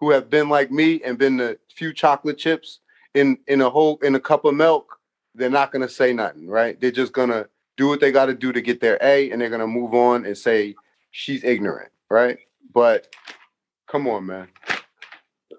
Who 0.00 0.10
have 0.10 0.28
been 0.28 0.48
like 0.48 0.72
me 0.72 1.00
and 1.04 1.16
been 1.16 1.36
the 1.36 1.58
few 1.72 1.92
chocolate 1.92 2.38
chips 2.38 2.80
in 3.14 3.38
in 3.46 3.60
a 3.60 3.70
whole 3.70 3.98
in 4.02 4.14
a 4.14 4.20
cup 4.20 4.44
of 4.44 4.54
milk, 4.54 4.98
they're 5.34 5.50
not 5.50 5.72
gonna 5.72 5.88
say 5.88 6.12
nothing, 6.12 6.48
right? 6.48 6.80
They're 6.80 6.90
just 6.90 7.12
gonna 7.12 7.46
do 7.76 7.88
what 7.88 8.00
they 8.00 8.12
got 8.12 8.26
to 8.26 8.34
do 8.34 8.52
to 8.52 8.60
get 8.60 8.80
their 8.80 8.98
A, 9.02 9.30
and 9.30 9.40
they're 9.40 9.50
gonna 9.50 9.66
move 9.66 9.94
on 9.94 10.24
and 10.26 10.36
say 10.36 10.74
she's 11.10 11.42
ignorant, 11.44 11.90
right? 12.10 12.38
But 12.72 13.14
come 13.88 14.06
on, 14.06 14.26
man. 14.26 14.48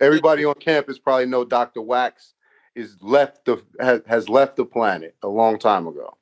Everybody 0.01 0.45
on 0.45 0.55
campus 0.55 0.99
probably 0.99 1.25
know 1.25 1.45
Dr. 1.45 1.81
Wax 1.81 2.33
is 2.75 2.97
left 3.01 3.45
the 3.45 3.63
has, 3.79 4.01
has 4.07 4.29
left 4.29 4.57
the 4.57 4.65
planet 4.65 5.15
a 5.23 5.27
long 5.27 5.57
time 5.57 5.87
ago. 5.87 6.17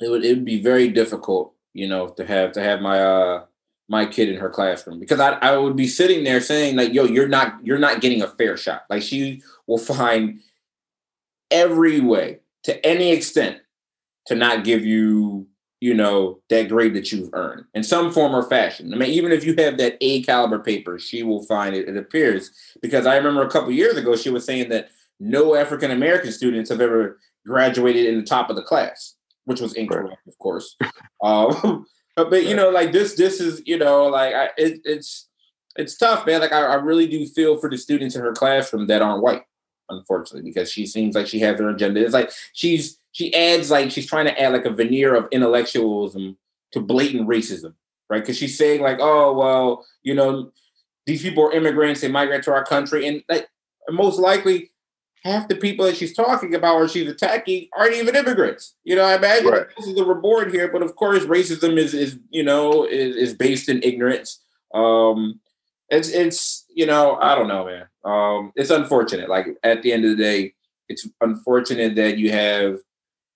It 0.00 0.08
would 0.08 0.24
it 0.24 0.34
would 0.34 0.44
be 0.44 0.60
very 0.60 0.88
difficult 0.88 1.54
you 1.74 1.88
know, 1.88 2.08
to 2.08 2.24
have 2.24 2.52
to 2.52 2.62
have 2.62 2.80
my 2.80 3.02
uh 3.02 3.44
my 3.88 4.06
kid 4.06 4.28
in 4.28 4.40
her 4.40 4.48
classroom 4.48 4.98
because 4.98 5.20
I, 5.20 5.32
I 5.32 5.56
would 5.56 5.76
be 5.76 5.86
sitting 5.86 6.24
there 6.24 6.40
saying 6.40 6.76
like, 6.76 6.92
yo, 6.92 7.04
you're 7.04 7.28
not 7.28 7.58
you're 7.64 7.78
not 7.78 8.00
getting 8.00 8.22
a 8.22 8.28
fair 8.28 8.56
shot. 8.56 8.84
Like 8.88 9.02
she 9.02 9.42
will 9.66 9.78
find 9.78 10.40
every 11.50 12.00
way 12.00 12.40
to 12.64 12.86
any 12.86 13.12
extent 13.12 13.58
to 14.26 14.34
not 14.34 14.64
give 14.64 14.84
you, 14.84 15.46
you 15.80 15.92
know, 15.92 16.40
that 16.48 16.68
grade 16.68 16.94
that 16.94 17.12
you've 17.12 17.28
earned 17.34 17.64
in 17.74 17.82
some 17.82 18.10
form 18.10 18.34
or 18.34 18.48
fashion. 18.48 18.92
I 18.94 18.96
mean, 18.96 19.10
even 19.10 19.32
if 19.32 19.44
you 19.44 19.54
have 19.58 19.76
that 19.78 19.98
A 20.00 20.22
caliber 20.22 20.58
paper, 20.58 20.98
she 20.98 21.22
will 21.22 21.44
find 21.44 21.74
it, 21.74 21.88
it 21.88 21.96
appears. 21.96 22.50
Because 22.80 23.06
I 23.06 23.16
remember 23.16 23.42
a 23.42 23.50
couple 23.50 23.70
years 23.70 23.96
ago, 23.96 24.16
she 24.16 24.30
was 24.30 24.46
saying 24.46 24.70
that 24.70 24.88
no 25.20 25.54
African 25.54 25.90
American 25.90 26.32
students 26.32 26.70
have 26.70 26.80
ever 26.80 27.18
graduated 27.46 28.06
in 28.06 28.18
the 28.18 28.24
top 28.24 28.48
of 28.48 28.56
the 28.56 28.62
class 28.62 29.14
which 29.44 29.60
was 29.60 29.74
incorrect, 29.74 30.08
right. 30.08 30.18
of 30.26 30.38
course. 30.38 30.76
Um, 31.22 31.86
but, 32.16 32.30
but 32.30 32.44
you 32.44 32.54
know, 32.54 32.70
like 32.70 32.92
this, 32.92 33.14
this 33.14 33.40
is 33.40 33.62
you 33.66 33.78
know, 33.78 34.06
like 34.06 34.34
I, 34.34 34.50
it, 34.56 34.80
it's 34.84 35.28
it's 35.76 35.96
tough, 35.96 36.26
man. 36.26 36.40
Like 36.40 36.52
I, 36.52 36.62
I, 36.62 36.74
really 36.74 37.06
do 37.06 37.26
feel 37.26 37.58
for 37.58 37.68
the 37.68 37.76
students 37.76 38.14
in 38.14 38.22
her 38.22 38.32
classroom 38.32 38.86
that 38.86 39.02
aren't 39.02 39.22
white, 39.22 39.42
unfortunately, 39.88 40.48
because 40.48 40.70
she 40.70 40.86
seems 40.86 41.14
like 41.14 41.26
she 41.26 41.40
has 41.40 41.58
her 41.58 41.68
agenda. 41.68 42.04
It's 42.04 42.14
like 42.14 42.30
she's 42.52 42.98
she 43.12 43.34
adds 43.34 43.70
like 43.70 43.90
she's 43.90 44.06
trying 44.06 44.26
to 44.26 44.40
add 44.40 44.52
like 44.52 44.64
a 44.64 44.70
veneer 44.70 45.14
of 45.14 45.26
intellectualism 45.32 46.36
to 46.72 46.80
blatant 46.80 47.28
racism, 47.28 47.74
right? 48.08 48.20
Because 48.20 48.38
she's 48.38 48.56
saying 48.56 48.82
like, 48.82 48.98
oh 49.00 49.32
well, 49.32 49.84
you 50.02 50.14
know, 50.14 50.52
these 51.06 51.22
people 51.22 51.44
are 51.44 51.52
immigrants, 51.52 52.00
they 52.00 52.08
migrate 52.08 52.44
to 52.44 52.52
our 52.52 52.64
country, 52.64 53.06
and 53.08 53.22
like 53.28 53.48
most 53.90 54.20
likely 54.20 54.70
half 55.24 55.48
the 55.48 55.56
people 55.56 55.86
that 55.86 55.96
she's 55.96 56.14
talking 56.14 56.54
about 56.54 56.76
or 56.76 56.86
she's 56.86 57.08
attacking 57.08 57.68
aren't 57.76 57.94
even 57.94 58.14
immigrants. 58.14 58.74
You 58.84 58.96
know, 58.96 59.04
I 59.04 59.16
imagine 59.16 59.48
right. 59.48 59.66
this 59.76 59.86
is 59.86 59.94
the 59.94 60.04
reward 60.04 60.52
here, 60.52 60.68
but 60.68 60.82
of 60.82 60.94
course, 60.96 61.24
racism 61.24 61.78
is 61.78 61.94
is 61.94 62.18
you 62.30 62.44
know 62.44 62.84
is, 62.84 63.16
is 63.16 63.34
based 63.34 63.68
in 63.68 63.82
ignorance. 63.82 64.40
Um, 64.74 65.40
it's 65.88 66.08
it's 66.08 66.66
you 66.68 66.86
know 66.86 67.16
I 67.16 67.34
don't 67.34 67.48
know, 67.48 67.66
man. 67.66 67.86
Um, 68.04 68.52
it's 68.54 68.70
unfortunate. 68.70 69.28
Like 69.28 69.46
at 69.62 69.82
the 69.82 69.92
end 69.92 70.04
of 70.04 70.16
the 70.16 70.22
day, 70.22 70.54
it's 70.88 71.08
unfortunate 71.20 71.96
that 71.96 72.18
you 72.18 72.30
have 72.30 72.78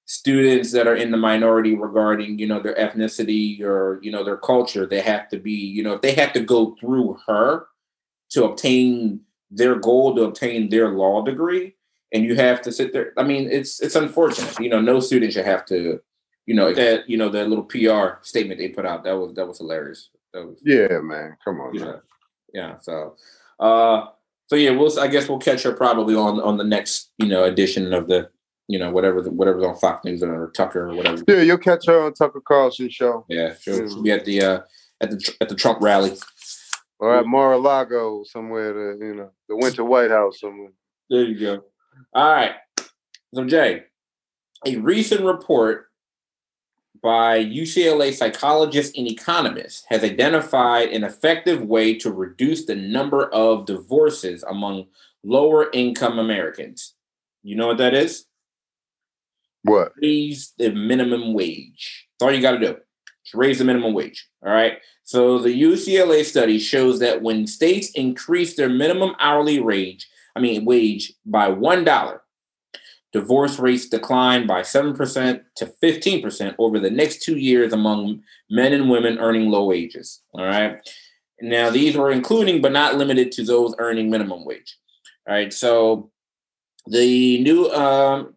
students 0.05 0.73
that 0.73 0.87
are 0.87 0.97
in 0.97 1.11
the 1.11 1.17
minority 1.17 1.75
regarding 1.75 2.39
you 2.39 2.47
know 2.47 2.61
their 2.61 2.75
ethnicity 2.75 3.63
or 3.63 3.99
you 4.03 4.13
know 4.13 4.25
their 4.25 4.37
culture. 4.37 4.85
They 4.85 5.01
have 5.01 5.29
to 5.31 5.39
be 5.39 5.53
you 5.53 5.83
know 5.83 5.95
if 5.95 6.03
they 6.03 6.13
have 6.15 6.35
to 6.35 6.41
go 6.41 6.77
through 6.79 7.19
her 7.27 7.67
to 8.31 8.45
obtain 8.45 9.21
their 9.51 9.77
goal 9.77 10.15
to 10.15 10.25
obtain 10.25 10.69
their 10.69 10.91
law 10.91 11.25
degree 11.25 11.75
and 12.13 12.25
you 12.25 12.35
have 12.37 12.63
to 12.63 12.73
sit 12.73 12.93
there. 12.93 13.13
I 13.17 13.23
mean, 13.23 13.51
it's 13.51 13.81
it's 13.81 13.95
unfortunate. 13.95 14.59
You 14.61 14.71
know, 14.71 14.81
no 14.81 15.01
student 15.01 15.33
should 15.33 15.45
have 15.45 15.65
to, 15.67 16.01
you 16.47 16.55
know, 16.55 16.73
that 16.73 17.09
you 17.09 17.17
know 17.17 17.29
that 17.29 17.49
little 17.49 17.65
PR 17.65 18.23
statement 18.23 18.59
they 18.59 18.69
put 18.69 18.87
out. 18.87 19.05
That 19.05 19.13
was 19.17 19.35
that 19.35 19.47
was 19.47 19.59
hilarious. 19.59 20.11
That 20.33 20.47
was 20.47 20.61
yeah, 20.65 20.99
man. 21.01 21.37
Come 21.45 21.61
on, 21.61 21.75
yeah, 21.75 21.85
man. 21.85 22.01
Yeah. 22.53 22.79
So, 22.79 23.17
uh, 23.61 24.07
so 24.47 24.57
yeah, 24.57 24.71
we'll. 24.71 24.99
I 24.99 25.09
guess 25.09 25.29
we'll 25.29 25.39
catch 25.39 25.63
her 25.63 25.73
probably 25.73 26.15
on 26.15 26.41
on 26.41 26.57
the 26.57 26.65
next 26.65 27.11
you 27.19 27.29
know 27.29 27.45
edition 27.45 27.93
of 27.93 28.09
the 28.09 28.31
you 28.69 28.79
know 28.79 28.91
whatever 28.91 29.21
the, 29.21 29.31
whatever's 29.31 29.65
on 29.65 29.77
Fox 29.77 30.05
News 30.05 30.23
or 30.23 30.51
Tucker 30.55 30.91
or 30.91 30.95
whatever. 30.95 31.23
Yeah, 31.29 31.43
you'll 31.43 31.59
catch 31.59 31.87
her 31.87 32.05
on 32.05 32.15
Tucker 32.15 32.41
Carlson 32.41 32.89
show. 32.89 33.27
Yeah, 33.29 33.55
she'll, 33.61 33.89
she'll 33.89 34.03
be 34.03 34.13
at 34.13 34.25
the 34.25 34.43
uh 34.43 34.61
at 35.01 35.11
the 35.11 35.35
at 35.41 35.49
the 35.49 35.55
Trump 35.55 35.81
rally. 35.83 36.17
Or 37.01 37.17
at 37.17 37.27
Mar-a-Lago 37.27 38.25
somewhere, 38.25 38.73
to, 38.73 39.05
you 39.05 39.15
know, 39.15 39.31
the 39.49 39.55
Winter 39.55 39.85
White 39.85 40.11
House 40.11 40.41
somewhere. 40.41 40.73
There 41.09 41.23
you 41.23 41.39
go. 41.39 41.63
All 42.13 42.31
right. 42.31 42.53
So, 43.35 43.45
Jay, 43.45 43.85
a 44.67 44.77
recent 44.77 45.25
report 45.25 45.89
by 47.03 47.45
UCLA 47.45 48.13
psychologists 48.13 48.97
and 48.97 49.07
economists 49.07 49.85
has 49.89 50.03
identified 50.03 50.89
an 50.89 51.05
effective 51.05 51.63
way 51.63 51.95
to 51.99 52.11
reduce 52.11 52.65
the 52.65 52.75
number 52.75 53.29
of 53.33 53.67
divorces 53.67 54.43
among 54.43 54.87
lower 55.23 55.71
income 55.73 56.19
Americans. 56.19 56.95
You 57.43 57.57
know 57.57 57.69
what 57.69 57.79
that 57.79 57.95
is? 57.95 58.27
What? 59.63 59.93
Raise 60.01 60.55
the 60.59 60.71
minimum 60.71 61.35
wage. 61.35 62.09
That's 62.19 62.27
all 62.27 62.35
you 62.35 62.43
got 62.43 62.53
to 62.53 62.59
do. 62.59 62.77
Just 63.25 63.35
raise 63.35 63.59
the 63.59 63.65
minimum 63.65 63.95
wage. 63.95 64.27
All 64.45 64.53
right. 64.53 64.79
So 65.05 65.39
the 65.39 65.63
UCLA 65.63 66.25
study 66.25 66.59
shows 66.59 66.99
that 67.01 67.23
when 67.23 67.47
states 67.47 67.91
increase 67.93 68.57
their 68.57 68.69
minimum 68.69 69.15
hourly 69.19 69.61
wage, 69.61 70.09
I 70.39 70.41
mean, 70.41 70.65
wage 70.65 71.15
by 71.27 71.51
$1. 71.51 72.19
Divorce 73.13 73.59
rates 73.59 73.89
declined 73.89 74.47
by 74.47 74.61
7% 74.61 75.41
to 75.57 75.75
15% 75.83 76.55
over 76.61 76.79
the 76.79 76.91
next 76.91 77.23
two 77.23 77.37
years 77.37 77.73
among 77.73 78.23
men 78.49 78.73
and 78.73 78.89
women 78.89 79.19
earning 79.19 79.51
low 79.51 79.65
wages. 79.65 80.21
All 80.35 80.45
right. 80.45 80.79
Now, 81.41 81.71
these 81.71 81.97
were 81.97 82.13
including 82.13 82.63
but 82.63 82.71
not 82.71 82.95
limited 82.95 83.33
to 83.33 83.45
those 83.45 83.75
earning 83.79 84.11
minimum 84.11 84.45
wage. 84.45 84.79
All 85.27 85.35
right. 85.35 85.53
So 85.53 86.13
the 86.87 87.43
new, 87.43 87.69
um, 87.73 88.35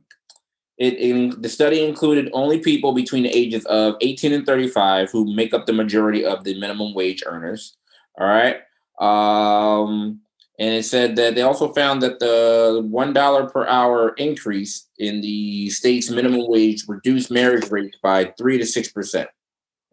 it, 0.80 0.96
in, 0.96 1.40
the 1.40 1.50
study 1.50 1.86
included 1.86 2.32
only 2.34 2.58
people 2.58 2.94
between 2.94 3.24
the 3.24 3.38
ages 3.38 3.64
of 3.66 3.94
18 4.02 4.34
and 4.34 4.46
35 4.46 5.12
who 5.12 5.36
make 5.36 5.54
up 5.54 5.68
the 5.68 5.74
majority 5.74 6.26
of 6.26 6.46
the 6.46 6.60
minimum 6.60 6.96
wage 6.96 7.22
earners. 7.28 7.78
All 8.20 8.26
right. 8.26 8.62
Um, 9.00 10.22
and 10.62 10.76
it 10.76 10.86
said 10.86 11.16
that 11.16 11.34
they 11.34 11.42
also 11.42 11.74
found 11.74 12.04
that 12.04 12.20
the 12.20 12.88
$1 12.88 13.52
per 13.52 13.66
hour 13.66 14.10
increase 14.10 14.90
in 15.00 15.20
the 15.20 15.72
state's 15.72 16.12
minimum 16.12 16.48
wage 16.48 16.84
reduced 16.88 17.32
marriage 17.32 17.72
rates 17.72 17.98
by 18.04 18.26
3 18.38 18.60
to 18.60 18.64
6%. 18.64 19.26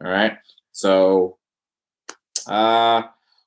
All 0.05 0.11
right. 0.11 0.37
So, 0.73 1.39
uh, 2.47 3.03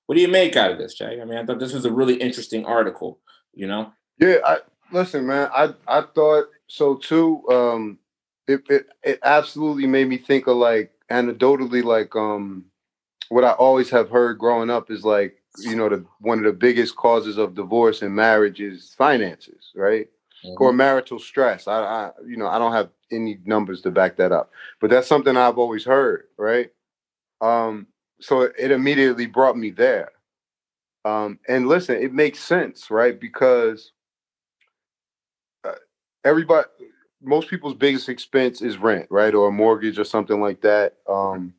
what 0.08 0.16
do 0.16 0.22
you 0.22 0.30
make 0.30 0.56
out 0.56 0.72
of 0.72 0.80
this, 0.80 0.96
Jay? 0.96 1.22
I 1.22 1.26
mean, 1.26 1.38
I 1.38 1.46
thought 1.46 1.60
this 1.60 1.74
was 1.74 1.86
a 1.86 1.92
really 1.92 2.16
interesting 2.16 2.66
article, 2.66 3.20
you 3.54 3.68
know? 3.68 3.94
Yeah. 4.18 4.38
I, 4.44 4.58
listen, 4.92 5.28
man, 5.28 5.48
I, 5.54 5.76
I 5.88 6.02
thought 6.02 6.46
so 6.66 6.96
too. 6.96 7.48
Um, 7.52 8.00
it, 8.48 8.62
it, 8.68 8.88
it 9.04 9.20
absolutely 9.22 9.86
made 9.86 10.10
me 10.10 10.18
think 10.18 10.48
of 10.48 10.58
like 10.58 10.92
anecdotally, 11.12 11.84
like, 11.84 12.16
um, 12.16 12.66
what 13.30 13.44
I 13.44 13.52
always 13.52 13.92
have 13.92 14.10
heard 14.10 14.40
growing 14.40 14.72
up 14.72 14.90
is 14.90 15.06
like, 15.06 15.41
you 15.58 15.76
know 15.76 15.90
the 15.90 16.06
one 16.20 16.40
of 16.40 16.46
the 16.46 16.54
biggest 16.54 16.96
causes 16.96 17.38
of 17.38 17.56
divorce 17.56 18.02
and 18.02 18.16
marriage 18.16 18.62
is 18.62 18.94
finances 18.98 19.72
right 19.76 20.08
mm-hmm. 20.46 20.64
or 20.64 20.72
marital 20.72 21.20
stress 21.20 21.68
I, 21.68 21.82
I 21.82 22.12
you 22.26 22.38
know 22.38 22.48
i 22.48 22.58
don't 22.58 22.74
have 22.74 22.90
any 23.12 23.40
numbers 23.46 23.82
to 23.82 23.92
back 23.92 24.18
that 24.18 24.32
up 24.32 24.52
but 24.80 24.90
that's 24.90 25.08
something 25.08 25.36
i've 25.36 25.58
always 25.58 25.84
heard 25.84 26.26
right 26.38 26.70
um 27.42 27.88
so 28.22 28.42
it 28.42 28.72
immediately 28.72 29.26
brought 29.26 29.58
me 29.58 29.72
there 29.72 30.12
um 31.04 31.40
and 31.48 31.68
listen 31.68 31.96
it 31.96 32.14
makes 32.14 32.40
sense 32.40 32.90
right 32.90 33.20
because 33.20 33.92
everybody 36.24 36.68
most 37.22 37.50
people's 37.50 37.76
biggest 37.76 38.10
expense 38.10 38.62
is 38.62 38.78
rent, 38.78 39.08
right? 39.10 39.34
Or 39.34 39.48
a 39.48 39.52
mortgage 39.52 40.00
or 40.00 40.04
something 40.04 40.42
like 40.42 40.62
that. 40.62 40.98
Um, 41.08 41.54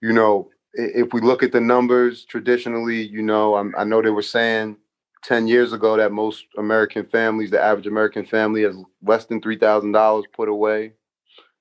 you 0.00 0.12
know, 0.12 0.50
if 0.74 1.12
we 1.12 1.20
look 1.20 1.42
at 1.42 1.52
the 1.52 1.60
numbers 1.60 2.24
traditionally, 2.24 3.02
you 3.06 3.22
know, 3.22 3.56
I'm, 3.56 3.74
i 3.76 3.84
know 3.84 4.02
they 4.02 4.10
were 4.10 4.22
saying 4.22 4.76
10 5.24 5.48
years 5.48 5.72
ago 5.72 5.96
that 5.96 6.12
most 6.12 6.46
American 6.56 7.04
families, 7.06 7.50
the 7.50 7.60
average 7.60 7.86
American 7.86 8.24
family 8.24 8.62
has 8.62 8.76
less 9.02 9.24
than 9.26 9.40
$3,000 9.40 10.24
put 10.32 10.48
away, 10.48 10.92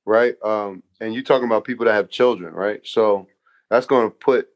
right? 0.06 0.36
Um, 0.44 0.84
and 1.00 1.14
you're 1.14 1.24
talking 1.24 1.48
about 1.48 1.64
people 1.64 1.86
that 1.86 1.94
have 1.94 2.10
children, 2.10 2.54
right? 2.54 2.82
So 2.84 3.28
that's 3.70 3.86
going 3.86 4.10
to 4.10 4.16
put 4.16 4.50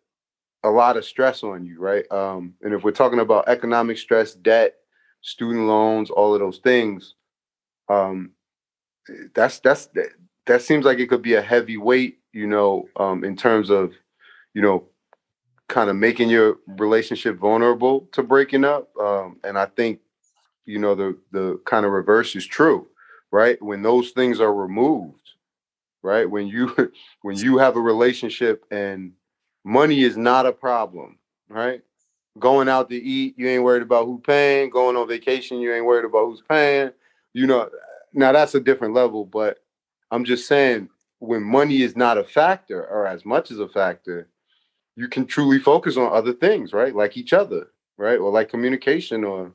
a 0.63 0.69
lot 0.69 0.97
of 0.97 1.05
stress 1.05 1.43
on 1.43 1.65
you, 1.65 1.79
right? 1.79 2.09
Um, 2.11 2.53
and 2.61 2.73
if 2.73 2.83
we're 2.83 2.91
talking 2.91 3.19
about 3.19 3.47
economic 3.47 3.97
stress, 3.97 4.33
debt, 4.33 4.75
student 5.21 5.65
loans, 5.65 6.09
all 6.09 6.33
of 6.33 6.39
those 6.39 6.59
things, 6.59 7.15
um, 7.89 8.31
that's 9.33 9.59
that's 9.59 9.87
that, 9.87 10.09
that 10.45 10.61
seems 10.61 10.85
like 10.85 10.99
it 10.99 11.07
could 11.07 11.21
be 11.21 11.33
a 11.33 11.41
heavy 11.41 11.77
weight, 11.77 12.19
you 12.33 12.47
know, 12.47 12.87
um, 12.97 13.23
in 13.23 13.35
terms 13.35 13.69
of, 13.69 13.93
you 14.53 14.61
know, 14.61 14.87
kind 15.67 15.89
of 15.89 15.95
making 15.95 16.29
your 16.29 16.57
relationship 16.67 17.37
vulnerable 17.37 18.07
to 18.11 18.21
breaking 18.21 18.65
up. 18.65 18.89
Um, 18.97 19.39
and 19.43 19.57
I 19.57 19.65
think, 19.65 19.99
you 20.65 20.79
know, 20.79 20.95
the 20.95 21.17
the 21.31 21.59
kind 21.65 21.85
of 21.85 21.91
reverse 21.91 22.35
is 22.35 22.45
true, 22.45 22.87
right? 23.31 23.61
When 23.61 23.81
those 23.81 24.11
things 24.11 24.39
are 24.39 24.53
removed, 24.53 25.31
right? 26.03 26.29
When 26.29 26.47
you 26.47 26.91
when 27.21 27.37
you 27.37 27.57
have 27.57 27.75
a 27.75 27.81
relationship 27.81 28.65
and 28.71 29.13
money 29.63 30.03
is 30.03 30.17
not 30.17 30.45
a 30.45 30.51
problem, 30.51 31.17
right? 31.49 31.81
Going 32.39 32.69
out 32.69 32.89
to 32.89 32.95
eat, 32.95 33.35
you 33.37 33.47
ain't 33.47 33.63
worried 33.63 33.81
about 33.81 34.05
who 34.05 34.19
paying. 34.19 34.69
Going 34.69 34.95
on 34.95 35.07
vacation, 35.07 35.59
you 35.59 35.73
ain't 35.73 35.85
worried 35.85 36.05
about 36.05 36.25
who's 36.25 36.43
paying. 36.47 36.91
You 37.33 37.47
know, 37.47 37.69
now 38.13 38.31
that's 38.31 38.55
a 38.55 38.59
different 38.59 38.93
level, 38.93 39.25
but 39.25 39.59
I'm 40.11 40.25
just 40.25 40.47
saying 40.47 40.89
when 41.19 41.43
money 41.43 41.81
is 41.81 41.95
not 41.95 42.17
a 42.17 42.23
factor 42.23 42.85
or 42.85 43.05
as 43.05 43.25
much 43.25 43.51
as 43.51 43.59
a 43.59 43.67
factor, 43.67 44.27
you 44.95 45.07
can 45.07 45.25
truly 45.25 45.59
focus 45.59 45.97
on 45.97 46.11
other 46.11 46.33
things, 46.33 46.73
right? 46.73 46.95
Like 46.95 47.17
each 47.17 47.33
other, 47.33 47.67
right? 47.97 48.19
Or 48.19 48.31
like 48.31 48.49
communication 48.49 49.23
or 49.23 49.53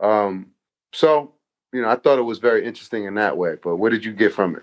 um 0.00 0.52
so, 0.92 1.34
you 1.72 1.82
know, 1.82 1.88
I 1.88 1.96
thought 1.96 2.18
it 2.18 2.22
was 2.22 2.38
very 2.38 2.64
interesting 2.64 3.04
in 3.04 3.14
that 3.14 3.36
way, 3.36 3.56
but 3.62 3.76
what 3.76 3.92
did 3.92 4.04
you 4.04 4.12
get 4.12 4.32
from 4.32 4.56
it? 4.56 4.62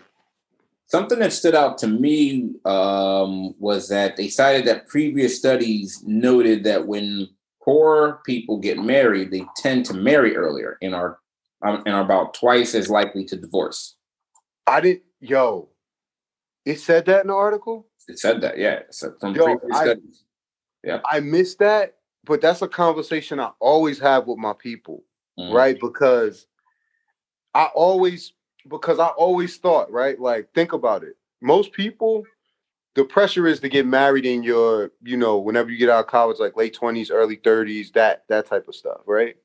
Something 0.88 1.20
that 1.20 1.34
stood 1.34 1.56
out 1.56 1.78
to 1.80 1.88
me 1.88 2.56
um, 2.66 3.56
was 3.60 3.88
that 3.90 4.18
they 4.18 4.28
cited 4.28 4.66
that 4.66 4.88
previous 4.88 5.38
studies 5.38 6.04
noted 6.06 6.64
that 6.66 6.88
when 6.88 7.30
poor 7.64 8.22
people 8.26 8.58
get 8.60 8.78
married, 8.78 9.32
they 9.32 9.46
tend 9.58 9.86
to 9.86 9.94
marry 9.94 10.36
earlier 10.36 10.78
and 10.82 10.94
are 10.94 11.20
um, 11.62 11.82
and 11.86 11.96
are 11.96 12.04
about 12.04 12.34
twice 12.34 12.76
as 12.76 12.90
likely 12.90 13.26
to 13.26 13.38
divorce. 13.38 13.96
I 14.68 14.82
didn't, 14.82 15.04
yo. 15.20 15.70
It 16.66 16.80
said 16.80 17.06
that 17.06 17.22
in 17.22 17.28
the 17.28 17.34
article. 17.34 17.88
It 18.08 18.20
said 18.20 18.42
that, 18.42 18.58
yeah. 18.58 18.82
So 18.92 19.14
from 19.20 19.36
yo, 19.36 19.58
previous 19.58 19.78
I, 19.78 19.84
studies. 19.84 20.24
Yeah, 20.84 21.00
I 21.10 21.20
missed 21.20 21.60
that, 21.60 21.96
but 22.26 22.42
that's 22.42 22.62
a 22.62 22.68
conversation 22.68 23.40
I 23.40 23.52
always 23.60 24.00
have 24.00 24.28
with 24.28 24.38
my 24.38 24.54
people, 24.54 25.04
mm-hmm. 25.40 25.56
right? 25.56 25.78
Because 25.80 26.48
I 27.54 27.66
always 27.74 28.34
because 28.70 29.00
I 29.00 29.08
always 29.08 29.58
thought, 29.58 29.92
right? 29.92 30.20
Like, 30.20 30.50
think 30.54 30.74
about 30.74 31.04
it. 31.04 31.18
Most 31.42 31.74
people, 31.74 32.24
the 32.96 33.04
pressure 33.04 33.48
is 33.48 33.60
to 33.60 33.70
get 33.70 33.86
married 33.86 34.26
in 34.26 34.44
your, 34.44 34.92
you 35.02 35.18
know, 35.18 35.38
whenever 35.38 35.70
you 35.70 35.78
get 35.78 35.90
out 35.90 36.06
of 36.06 36.08
college, 36.08 36.40
like 36.40 36.56
late 36.56 36.78
20s, 36.80 37.10
early 37.12 37.38
30s, 37.38 37.92
that 37.94 38.24
that 38.30 38.46
type 38.48 38.68
of 38.68 38.76
stuff, 38.76 39.02
right? 39.06 39.36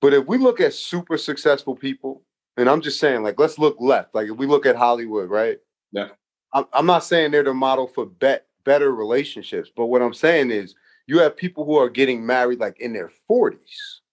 But 0.00 0.12
if 0.12 0.26
we 0.26 0.38
look 0.38 0.60
at 0.60 0.74
super 0.74 1.16
successful 1.16 1.76
people, 1.76 2.22
and 2.56 2.68
I'm 2.68 2.80
just 2.80 3.00
saying, 3.00 3.22
like, 3.22 3.38
let's 3.38 3.58
look 3.58 3.76
left. 3.80 4.14
Like, 4.14 4.28
if 4.28 4.36
we 4.36 4.46
look 4.46 4.66
at 4.66 4.76
Hollywood, 4.76 5.30
right? 5.30 5.58
Yeah. 5.92 6.08
I'm, 6.52 6.86
not 6.86 7.04
saying 7.04 7.30
they're 7.30 7.42
the 7.42 7.54
model 7.54 7.86
for 7.86 8.06
bet 8.06 8.46
better 8.64 8.94
relationships, 8.94 9.70
but 9.74 9.86
what 9.86 10.02
I'm 10.02 10.14
saying 10.14 10.50
is 10.50 10.74
you 11.06 11.18
have 11.20 11.36
people 11.36 11.64
who 11.64 11.76
are 11.76 11.88
getting 11.88 12.24
married 12.24 12.60
like 12.60 12.78
in 12.80 12.92
their 12.92 13.10
40s, 13.30 13.56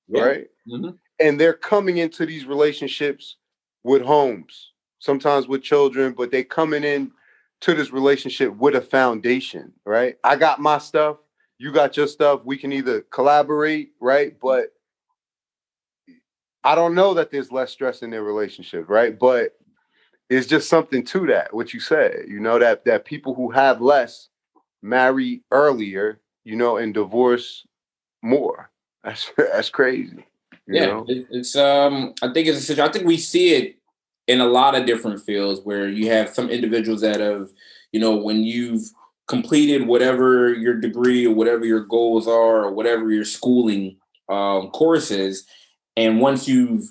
yeah. 0.07 0.21
right? 0.21 0.47
Mm-hmm. 0.67 0.91
And 1.19 1.39
they're 1.39 1.53
coming 1.53 1.97
into 1.97 2.25
these 2.25 2.45
relationships 2.45 3.35
with 3.83 4.01
homes, 4.01 4.71
sometimes 4.99 5.47
with 5.47 5.63
children, 5.63 6.13
but 6.13 6.31
they 6.31 6.43
coming 6.43 6.83
in 6.83 7.11
to 7.61 7.73
this 7.73 7.91
relationship 7.91 8.55
with 8.55 8.75
a 8.75 8.81
foundation, 8.81 9.73
right? 9.85 10.15
I 10.23 10.37
got 10.37 10.61
my 10.61 10.77
stuff, 10.77 11.17
you 11.59 11.73
got 11.73 11.97
your 11.97 12.07
stuff. 12.07 12.41
We 12.45 12.57
can 12.57 12.71
either 12.71 13.01
collaborate, 13.01 13.91
right? 13.99 14.35
But 14.41 14.69
I 16.63 16.73
don't 16.73 16.95
know 16.95 17.13
that 17.13 17.31
there's 17.31 17.51
less 17.51 17.71
stress 17.71 18.01
in 18.01 18.09
their 18.09 18.23
relationship, 18.23 18.89
right? 18.89 19.17
But 19.17 19.57
it's 20.30 20.47
just 20.47 20.69
something 20.69 21.03
to 21.05 21.27
that, 21.27 21.53
what 21.53 21.73
you 21.73 21.80
said, 21.80 22.25
you 22.27 22.39
know, 22.39 22.59
that 22.59 22.86
that 22.86 23.05
people 23.05 23.34
who 23.34 23.51
have 23.51 23.82
less 23.82 24.30
marry 24.82 25.41
earlier, 25.51 26.19
you 26.43 26.55
know, 26.55 26.77
and 26.77 26.93
divorce 26.93 27.65
more. 28.21 28.69
That's 29.03 29.32
that's 29.38 29.69
crazy 29.69 30.25
yeah, 30.69 30.86
know? 30.86 31.05
it's 31.07 31.55
um. 31.55 32.13
I 32.21 32.32
think 32.32 32.47
it's 32.47 32.69
a 32.69 32.84
I 32.84 32.91
think 32.91 33.05
we 33.05 33.17
see 33.17 33.55
it 33.55 33.77
in 34.27 34.39
a 34.39 34.45
lot 34.45 34.75
of 34.75 34.86
different 34.86 35.21
fields 35.21 35.61
where 35.63 35.88
you 35.88 36.09
have 36.11 36.30
some 36.30 36.49
individuals 36.49 37.01
that 37.01 37.19
have, 37.19 37.49
you 37.91 37.99
know, 37.99 38.15
when 38.15 38.43
you've 38.43 38.91
completed 39.27 39.88
whatever 39.88 40.53
your 40.53 40.75
degree 40.75 41.25
or 41.25 41.34
whatever 41.34 41.65
your 41.65 41.82
goals 41.82 42.27
are 42.27 42.63
or 42.63 42.71
whatever 42.71 43.11
your 43.11 43.25
schooling 43.25 43.97
um, 44.30 44.69
courses, 44.69 45.45
and 45.97 46.21
once 46.21 46.47
you've 46.47 46.88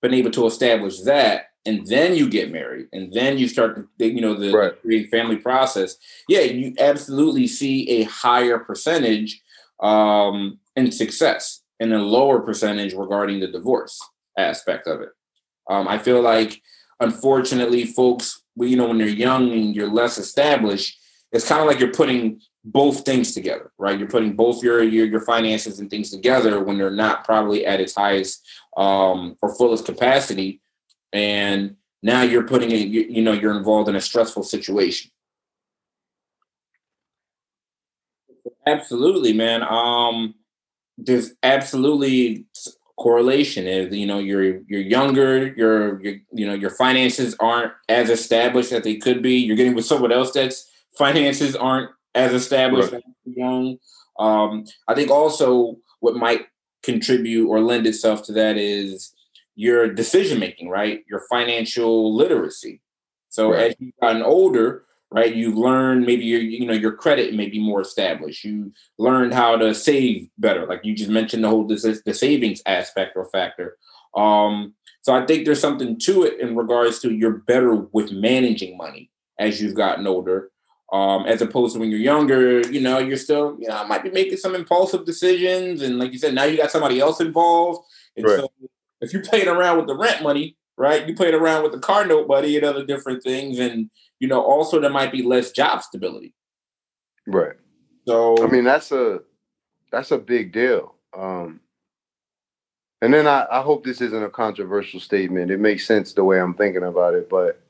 been 0.00 0.14
able 0.14 0.30
to 0.30 0.46
establish 0.46 1.02
that, 1.02 1.47
and 1.66 1.86
then 1.86 2.14
you 2.14 2.28
get 2.28 2.52
married, 2.52 2.86
and 2.92 3.12
then 3.12 3.38
you 3.38 3.48
start, 3.48 3.86
you 3.98 4.20
know, 4.20 4.34
the, 4.34 4.52
right. 4.52 5.10
family 5.10 5.36
process. 5.36 5.96
Yeah, 6.28 6.40
you 6.40 6.74
absolutely 6.78 7.46
see 7.46 7.88
a 8.00 8.04
higher 8.04 8.58
percentage 8.58 9.42
um, 9.80 10.58
in 10.76 10.90
success 10.92 11.62
and 11.80 11.92
a 11.92 11.98
lower 11.98 12.40
percentage 12.40 12.94
regarding 12.94 13.40
the 13.40 13.48
divorce 13.48 13.98
aspect 14.36 14.86
of 14.86 15.00
it. 15.02 15.10
Um, 15.68 15.86
I 15.86 15.98
feel 15.98 16.22
like, 16.22 16.62
unfortunately, 17.00 17.84
folks, 17.84 18.42
you 18.56 18.76
know, 18.76 18.88
when 18.88 18.98
they're 18.98 19.06
young 19.06 19.52
and 19.52 19.76
you're 19.76 19.90
less 19.90 20.18
established, 20.18 20.98
it's 21.32 21.46
kind 21.46 21.60
of 21.60 21.66
like 21.66 21.78
you're 21.78 21.92
putting 21.92 22.40
both 22.64 23.04
things 23.04 23.34
together, 23.34 23.70
right? 23.78 23.98
You're 23.98 24.08
putting 24.08 24.34
both 24.34 24.62
your 24.62 24.82
your, 24.82 25.06
your 25.06 25.20
finances 25.20 25.78
and 25.78 25.88
things 25.88 26.10
together 26.10 26.62
when 26.62 26.78
they're 26.78 26.90
not 26.90 27.24
probably 27.24 27.66
at 27.66 27.80
its 27.80 27.94
highest 27.94 28.46
um, 28.76 29.36
or 29.42 29.54
fullest 29.54 29.84
capacity, 29.84 30.60
and 31.12 31.76
now 32.02 32.22
you're 32.22 32.46
putting 32.46 32.70
it, 32.70 32.88
you, 32.88 33.06
you 33.08 33.22
know, 33.22 33.32
you're 33.32 33.56
involved 33.56 33.88
in 33.88 33.96
a 33.96 34.00
stressful 34.00 34.42
situation. 34.42 35.10
Absolutely, 38.66 39.32
man. 39.32 39.62
Um, 39.62 40.34
there's 40.98 41.32
absolutely 41.42 42.46
correlation 42.98 43.68
is 43.68 43.94
you 43.94 44.06
know 44.06 44.18
you're 44.18 44.60
you're 44.66 44.80
younger 44.80 45.46
your 45.56 46.02
your 46.02 46.16
you 46.32 46.44
know 46.44 46.54
your 46.54 46.70
finances 46.70 47.36
aren't 47.38 47.72
as 47.88 48.10
established 48.10 48.72
as 48.72 48.82
they 48.82 48.96
could 48.96 49.22
be 49.22 49.36
you're 49.36 49.56
getting 49.56 49.74
with 49.74 49.84
someone 49.84 50.10
else 50.10 50.32
that's 50.32 50.68
finances 50.96 51.54
aren't 51.54 51.90
as 52.16 52.32
established 52.32 52.92
right. 52.92 53.04
as 53.28 53.36
young 53.36 53.78
um 54.18 54.64
i 54.88 54.94
think 54.94 55.12
also 55.12 55.76
what 56.00 56.16
might 56.16 56.46
contribute 56.82 57.48
or 57.48 57.60
lend 57.60 57.86
itself 57.86 58.24
to 58.24 58.32
that 58.32 58.56
is 58.56 59.14
your 59.58 59.92
decision 59.92 60.38
making 60.38 60.68
right 60.68 61.04
your 61.10 61.22
financial 61.28 62.14
literacy 62.14 62.80
so 63.28 63.50
right. 63.52 63.70
as 63.70 63.74
you've 63.78 64.00
gotten 64.00 64.22
older 64.22 64.84
right? 65.10 65.34
You've 65.34 65.56
learned 65.56 66.06
maybe 66.06 66.24
your 66.24 66.40
you 66.40 66.66
know 66.66 66.74
your 66.74 66.92
credit 66.92 67.34
may 67.34 67.48
be 67.48 67.58
more 67.58 67.80
established. 67.80 68.44
You 68.44 68.72
learned 68.98 69.34
how 69.34 69.56
to 69.56 69.74
save 69.74 70.28
better, 70.38 70.66
like 70.66 70.84
you 70.84 70.94
just 70.94 71.10
mentioned 71.10 71.44
the 71.44 71.48
whole 71.48 71.66
the, 71.66 72.00
the 72.04 72.14
savings 72.14 72.62
aspect 72.66 73.16
or 73.16 73.28
factor. 73.30 73.78
Um, 74.14 74.74
so 75.02 75.14
I 75.14 75.24
think 75.24 75.44
there's 75.44 75.60
something 75.60 75.98
to 76.00 76.24
it 76.24 76.40
in 76.40 76.56
regards 76.56 76.98
to 77.00 77.12
you're 77.12 77.38
better 77.38 77.74
with 77.74 78.12
managing 78.12 78.76
money 78.76 79.10
as 79.38 79.60
you've 79.60 79.74
gotten 79.74 80.06
older. 80.06 80.50
Um, 80.90 81.26
as 81.26 81.42
opposed 81.42 81.74
to 81.74 81.80
when 81.80 81.90
you're 81.90 82.00
younger, 82.00 82.60
you 82.60 82.80
know, 82.80 82.98
you're 82.98 83.18
still, 83.18 83.58
you 83.60 83.68
know, 83.68 83.86
might 83.86 84.02
be 84.02 84.10
making 84.10 84.38
some 84.38 84.54
impulsive 84.54 85.04
decisions. 85.04 85.82
And 85.82 85.98
like 85.98 86.14
you 86.14 86.18
said, 86.18 86.34
now 86.34 86.44
you 86.44 86.56
got 86.56 86.70
somebody 86.70 86.98
else 86.98 87.20
involved. 87.20 87.84
And 88.16 88.24
right. 88.24 88.38
so 88.38 88.50
if 89.00 89.12
you're 89.12 89.22
playing 89.22 89.48
around 89.48 89.78
with 89.78 89.86
the 89.86 89.96
rent 89.96 90.22
money, 90.22 90.56
right? 90.76 91.06
You 91.06 91.14
playing 91.14 91.34
around 91.34 91.62
with 91.62 91.72
the 91.72 91.78
car 91.78 92.06
note 92.06 92.28
money 92.28 92.56
and 92.56 92.64
other 92.64 92.84
different 92.84 93.22
things. 93.22 93.58
And 93.58 93.90
you 94.20 94.28
know, 94.28 94.42
also 94.42 94.80
there 94.80 94.90
might 94.90 95.12
be 95.12 95.22
less 95.22 95.52
job 95.52 95.82
stability. 95.82 96.34
Right. 97.26 97.56
So 98.06 98.42
I 98.44 98.48
mean 98.48 98.64
that's 98.64 98.92
a 98.92 99.20
that's 99.92 100.10
a 100.10 100.18
big 100.18 100.52
deal. 100.52 100.94
Um 101.16 101.60
and 103.00 103.14
then 103.14 103.28
I, 103.28 103.46
I 103.50 103.60
hope 103.60 103.84
this 103.84 104.00
isn't 104.00 104.24
a 104.24 104.30
controversial 104.30 104.98
statement. 104.98 105.52
It 105.52 105.60
makes 105.60 105.86
sense 105.86 106.12
the 106.12 106.24
way 106.24 106.40
I'm 106.40 106.54
thinking 106.54 106.82
about 106.82 107.14
it, 107.14 107.28
but 107.30 107.62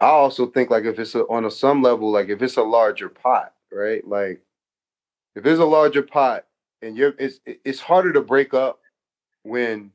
I 0.00 0.06
also 0.06 0.46
think 0.46 0.70
like 0.70 0.84
if 0.84 0.98
it's 0.98 1.14
a, 1.14 1.22
on 1.22 1.44
a 1.44 1.50
some 1.50 1.82
level, 1.82 2.12
like 2.12 2.28
if 2.28 2.42
it's 2.42 2.56
a 2.56 2.62
larger 2.62 3.08
pot, 3.08 3.54
right? 3.72 4.06
Like 4.06 4.40
if 5.34 5.44
it's 5.46 5.60
a 5.60 5.64
larger 5.64 6.02
pot 6.02 6.46
and 6.82 6.96
you're 6.96 7.14
it's 7.18 7.40
it's 7.46 7.80
harder 7.80 8.12
to 8.12 8.20
break 8.20 8.54
up 8.54 8.80
when 9.42 9.90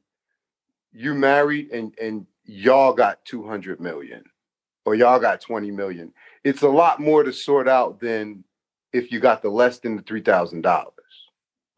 you 0.92 1.14
married 1.14 1.72
and 1.72 1.94
and 2.00 2.26
y'all 2.46 2.94
got 2.94 3.24
200 3.26 3.80
million 3.80 4.24
or 4.86 4.96
y'all 4.96 5.20
got 5.20 5.42
20 5.42 5.72
million. 5.72 6.12
It's 6.44 6.64
a 6.64 6.68
lot 6.68 7.00
more 7.00 7.24
to 7.24 7.32
sort 7.32 7.68
out 7.68 8.00
than 8.00 8.44
if 8.92 9.12
you 9.12 9.20
got 9.20 9.42
the 9.42 9.50
less 9.50 9.78
than 9.78 9.96
the 9.96 10.02
$3,000, 10.02 10.86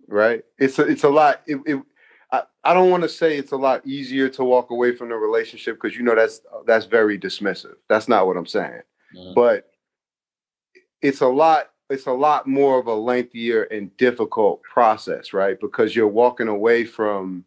right? 0.07 0.43
It's 0.57 0.79
a, 0.79 0.83
it's 0.83 1.03
a 1.03 1.09
lot. 1.09 1.41
It, 1.45 1.59
it, 1.65 1.81
I, 2.31 2.43
I 2.63 2.73
don't 2.73 2.89
want 2.89 3.03
to 3.03 3.09
say 3.09 3.37
it's 3.37 3.51
a 3.51 3.57
lot 3.57 3.85
easier 3.85 4.29
to 4.29 4.45
walk 4.45 4.69
away 4.69 4.95
from 4.95 5.09
the 5.09 5.15
relationship 5.15 5.75
because 5.81 5.97
you 5.97 6.03
know 6.03 6.15
that's 6.15 6.41
that's 6.65 6.85
very 6.85 7.19
dismissive. 7.19 7.75
That's 7.89 8.07
not 8.07 8.27
what 8.27 8.37
I'm 8.37 8.45
saying. 8.45 8.81
Mm-hmm. 9.15 9.33
But 9.33 9.69
it's 11.01 11.21
a 11.21 11.27
lot 11.27 11.71
it's 11.89 12.05
a 12.05 12.13
lot 12.13 12.47
more 12.47 12.79
of 12.79 12.87
a 12.87 12.93
lengthier 12.93 13.63
and 13.63 13.95
difficult 13.97 14.63
process, 14.63 15.33
right? 15.33 15.59
Because 15.59 15.93
you're 15.93 16.07
walking 16.07 16.47
away 16.47 16.85
from 16.85 17.43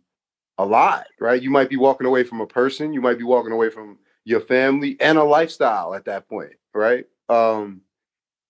a 0.59 0.65
lot, 0.65 1.07
right? 1.21 1.43
You 1.43 1.51
might 1.51 1.69
be 1.69 1.77
walking 1.77 2.07
away 2.07 2.25
from 2.25 2.41
a 2.41 2.47
person, 2.47 2.93
you 2.93 3.01
might 3.01 3.19
be 3.19 3.25
walking 3.25 3.53
away 3.53 3.71
from 3.71 3.99
your 4.25 4.41
family 4.41 4.97
and 5.01 5.19
a 5.19 5.25
lifestyle 5.25 5.95
at 5.95 6.05
that 6.07 6.29
point, 6.29 6.55
right? 6.75 7.07
Um, 7.29 7.83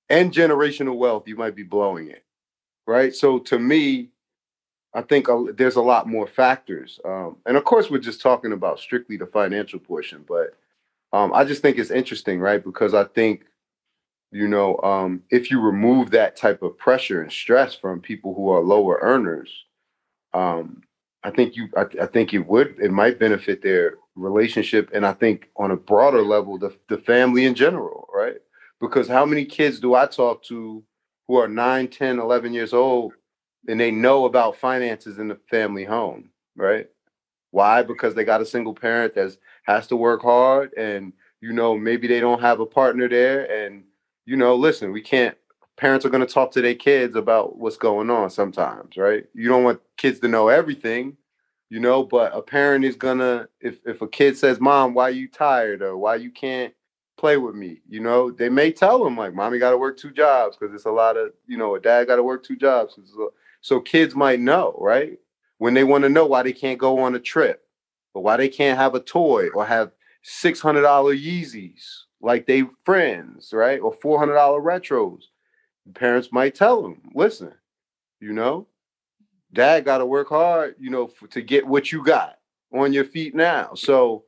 and 0.09 0.33
generational 0.33 0.97
wealth, 0.97 1.27
you 1.27 1.37
might 1.37 1.57
be 1.57 1.63
blowing 1.63 2.09
it, 2.09 2.25
right? 2.87 3.15
So 3.15 3.39
to 3.41 3.59
me, 3.59 4.11
I 4.95 5.03
think 5.03 5.27
there's 5.57 5.77
a 5.77 5.83
lot 5.83 6.07
more 6.07 6.27
factors, 6.27 7.01
um, 7.05 7.37
and 7.47 7.57
of 7.57 7.65
course, 7.65 7.91
we're 7.91 7.99
just 7.99 8.21
talking 8.21 8.53
about 8.53 8.79
strictly 8.79 9.17
the 9.17 9.27
financial 9.27 9.81
portion, 9.81 10.25
but 10.29 10.57
um, 11.13 11.33
I 11.35 11.45
just 11.45 11.63
think 11.63 11.79
it's 11.79 11.91
interesting, 11.91 12.39
right? 12.41 12.63
Because 12.63 12.95
I 12.95 13.05
think 13.05 13.45
you 14.31 14.47
know 14.47 14.79
um, 14.83 15.23
if 15.31 15.51
you 15.51 15.61
remove 15.61 16.11
that 16.13 16.37
type 16.37 16.63
of 16.63 16.79
pressure 16.79 17.23
and 17.23 17.33
stress 17.33 17.75
from 17.75 18.01
people 18.01 18.35
who 18.35 18.51
are 18.51 18.61
lower 18.61 18.99
earners 19.03 19.65
um, 20.35 20.83
i 21.25 21.31
think 21.31 21.57
you 21.57 21.69
I, 21.77 21.87
I, 22.03 22.07
think 22.07 22.33
it 22.33 22.47
would 22.47 22.77
it 22.79 22.91
might 22.91 23.19
benefit 23.19 23.63
their 23.63 23.95
relationship 24.15 24.91
and 24.95 25.07
i 25.07 25.13
think 25.13 25.49
on 25.57 25.71
a 25.71 25.77
broader 25.77 26.23
level 26.23 26.59
the, 26.59 26.77
the 26.89 26.99
family 26.99 27.45
in 27.45 27.55
general 27.55 28.09
right? 28.15 28.37
Because 28.81 29.09
how 29.09 29.25
many 29.25 29.45
kids 29.45 29.81
do 29.81 29.95
i 29.95 30.07
talk 30.07 30.43
to 30.45 30.83
who 31.27 31.37
are 31.37 31.49
9 31.49 31.89
10 31.89 32.19
11 32.19 32.53
years 32.53 32.73
old 32.73 33.13
and 33.67 33.81
they 33.81 33.91
know 33.91 34.27
about 34.27 34.57
finances 34.57 35.19
in 35.19 35.29
the 35.29 35.39
family 35.51 35.85
home 35.85 36.31
right? 36.57 36.89
Why? 37.51 37.83
Because 37.83 38.15
they 38.15 38.25
got 38.25 38.41
a 38.41 38.47
single 38.47 38.75
parent 38.75 39.15
that 39.15 39.37
has 39.65 39.87
to 39.89 39.97
work 39.97 40.23
hard 40.23 40.73
and 40.77 41.13
you 41.41 41.53
know 41.53 41.77
maybe 41.77 42.07
they 42.07 42.21
don't 42.21 42.41
have 42.41 42.61
a 42.61 42.67
partner 42.67 43.09
there 43.09 43.51
and 43.51 43.85
you 44.27 44.37
know, 44.37 44.55
listen, 44.55 44.93
we 44.93 45.03
can't 45.03 45.37
parents 45.77 46.07
are 46.07 46.11
going 46.11 46.25
to 46.25 46.33
talk 46.33 46.53
to 46.53 46.61
their 46.61 46.75
kids 46.75 47.17
about 47.17 47.59
what's 47.59 47.77
going 47.77 48.11
on 48.11 48.31
sometimes, 48.31 48.97
right? 48.97 49.25
You 49.35 49.49
don't 49.49 49.65
want 49.65 49.81
kids 49.97 50.21
to 50.21 50.29
know 50.29 50.49
everything, 50.49 51.17
you 51.71 51.81
know, 51.81 52.03
but 52.05 52.35
a 52.35 52.43
parent 52.43 52.85
is 52.85 52.97
to 52.97 53.49
if 53.61 53.79
if 53.87 54.03
a 54.03 54.09
kid 54.09 54.37
says, 54.39 54.61
"Mom, 54.61 54.95
why 54.95 55.11
you 55.11 55.29
tired?" 55.29 55.83
or 55.83 55.97
"Why 55.97 56.17
you 56.17 56.31
can't 56.31 56.75
play 57.17 57.37
with 57.37 57.55
me?" 57.55 57.81
you 57.89 58.01
know, 58.01 58.31
they 58.31 58.49
may 58.49 58.73
tell 58.73 59.03
them 59.03 59.17
like, 59.17 59.35
"Mommy 59.35 59.59
got 59.59 59.71
to 59.71 59.79
work 59.79 59.97
two 59.97 60.11
jobs 60.11 60.57
because 60.57 60.75
it's 60.75 60.87
a 60.87 60.91
lot 60.91 61.17
of, 61.17 61.33
you 61.47 61.57
know, 61.57 61.75
a 61.75 61.81
dad 61.81 62.07
got 62.07 62.17
to 62.17 62.23
work 62.23 62.45
two 62.45 62.57
jobs." 62.57 62.99
So 63.61 63.81
kids 63.81 64.15
might 64.15 64.41
know, 64.41 64.77
right? 64.81 65.19
When 65.59 65.75
they 65.75 65.85
want 65.85 66.03
to 66.05 66.11
know 66.11 66.27
why 66.27 66.43
they 66.43 66.53
can't 66.53 66.79
go 66.79 66.99
on 67.01 67.15
a 67.15 67.21
trip, 67.21 67.65
or 68.15 68.23
why 68.23 68.37
they 68.37 68.49
can't 68.49 68.79
have 68.79 68.95
a 68.95 69.01
toy 69.01 69.49
or 69.51 69.65
have 69.67 69.93
$600 70.23 71.15
Yeezys 71.15 71.83
like 72.21 72.47
they 72.47 72.65
friends, 72.85 73.53
right? 73.53 73.81
Or 73.81 73.93
$400 73.93 74.61
retros. 74.61 75.25
Parents 75.95 76.33
might 76.33 76.55
tell 76.55 76.83
them, 76.83 77.03
listen, 77.15 77.53
you 78.21 78.33
know, 78.33 78.67
dad 79.55 79.85
got 79.85 79.99
to 79.99 80.07
work 80.07 80.29
hard, 80.29 80.75
you 80.79 80.91
know, 80.91 81.07
for, 81.07 81.27
to 81.29 81.41
get 81.41 81.67
what 81.67 81.93
you 81.93 82.05
got 82.05 82.39
on 82.73 82.93
your 82.93 83.05
feet 83.05 83.35
now. 83.35 83.75
So 83.75 84.25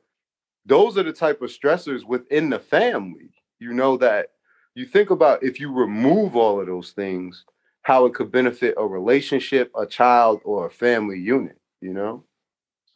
those 0.65 0.97
are 0.97 1.03
the 1.03 1.13
type 1.13 1.41
of 1.41 1.49
stressors 1.49 2.03
within 2.05 2.49
the 2.49 2.59
family, 2.59 3.29
you 3.59 3.73
know, 3.73 3.97
that 3.97 4.31
you 4.75 4.85
think 4.85 5.09
about 5.09 5.43
if 5.43 5.59
you 5.59 5.71
remove 5.71 6.35
all 6.35 6.59
of 6.59 6.67
those 6.67 6.91
things, 6.91 7.45
how 7.81 8.05
it 8.05 8.13
could 8.13 8.31
benefit 8.31 8.75
a 8.77 8.85
relationship, 8.85 9.71
a 9.77 9.85
child, 9.85 10.41
or 10.43 10.65
a 10.65 10.71
family 10.71 11.19
unit, 11.19 11.57
you 11.81 11.93
know? 11.93 12.23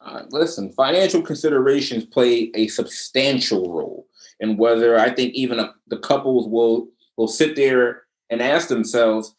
Uh, 0.00 0.24
listen, 0.30 0.72
financial 0.72 1.22
considerations 1.22 2.04
play 2.04 2.50
a 2.54 2.66
substantial 2.68 3.72
role 3.72 4.06
and 4.42 4.58
whether 4.58 4.98
I 4.98 5.10
think 5.10 5.32
even 5.34 5.60
a, 5.60 5.74
the 5.86 5.98
couples 5.98 6.48
will 6.48 6.88
will 7.16 7.28
sit 7.28 7.56
there 7.56 8.02
and 8.30 8.42
ask 8.42 8.68
themselves, 8.68 9.34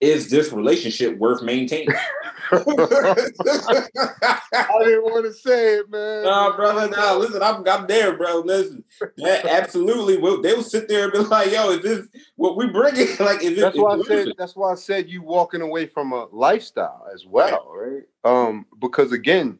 is 0.00 0.30
this 0.30 0.52
relationship 0.52 1.16
worth 1.18 1.42
maintaining? 1.42 1.88
I 2.52 4.38
didn't 4.84 5.04
want 5.04 5.26
to 5.26 5.32
say 5.32 5.74
it, 5.76 5.90
man. 5.90 6.24
Nah, 6.24 6.56
brother. 6.56 6.88
Nah, 6.88 7.14
listen, 7.14 7.42
I'm, 7.42 7.66
I'm 7.68 7.86
there, 7.86 8.16
bro. 8.16 8.40
Listen, 8.40 8.82
that 9.18 9.44
absolutely 9.44 10.16
will. 10.16 10.40
They 10.40 10.54
will 10.54 10.62
sit 10.62 10.88
there 10.88 11.04
and 11.04 11.12
be 11.12 11.18
like, 11.18 11.52
"Yo, 11.52 11.70
is 11.70 11.82
this 11.82 12.08
what 12.36 12.56
we 12.56 12.66
bringing? 12.66 13.08
Like, 13.20 13.42
is 13.42 13.58
that's 13.58 13.76
it?" 13.76 13.80
Why 13.80 13.94
I 13.94 14.02
said. 14.02 14.32
That's 14.38 14.56
why 14.56 14.72
I 14.72 14.76
said 14.76 15.10
you 15.10 15.22
walking 15.22 15.60
away 15.60 15.86
from 15.86 16.12
a 16.12 16.26
lifestyle 16.32 17.06
as 17.12 17.26
well, 17.26 17.70
right? 17.74 18.04
right? 18.24 18.48
Um, 18.48 18.66
because 18.80 19.12
again, 19.12 19.58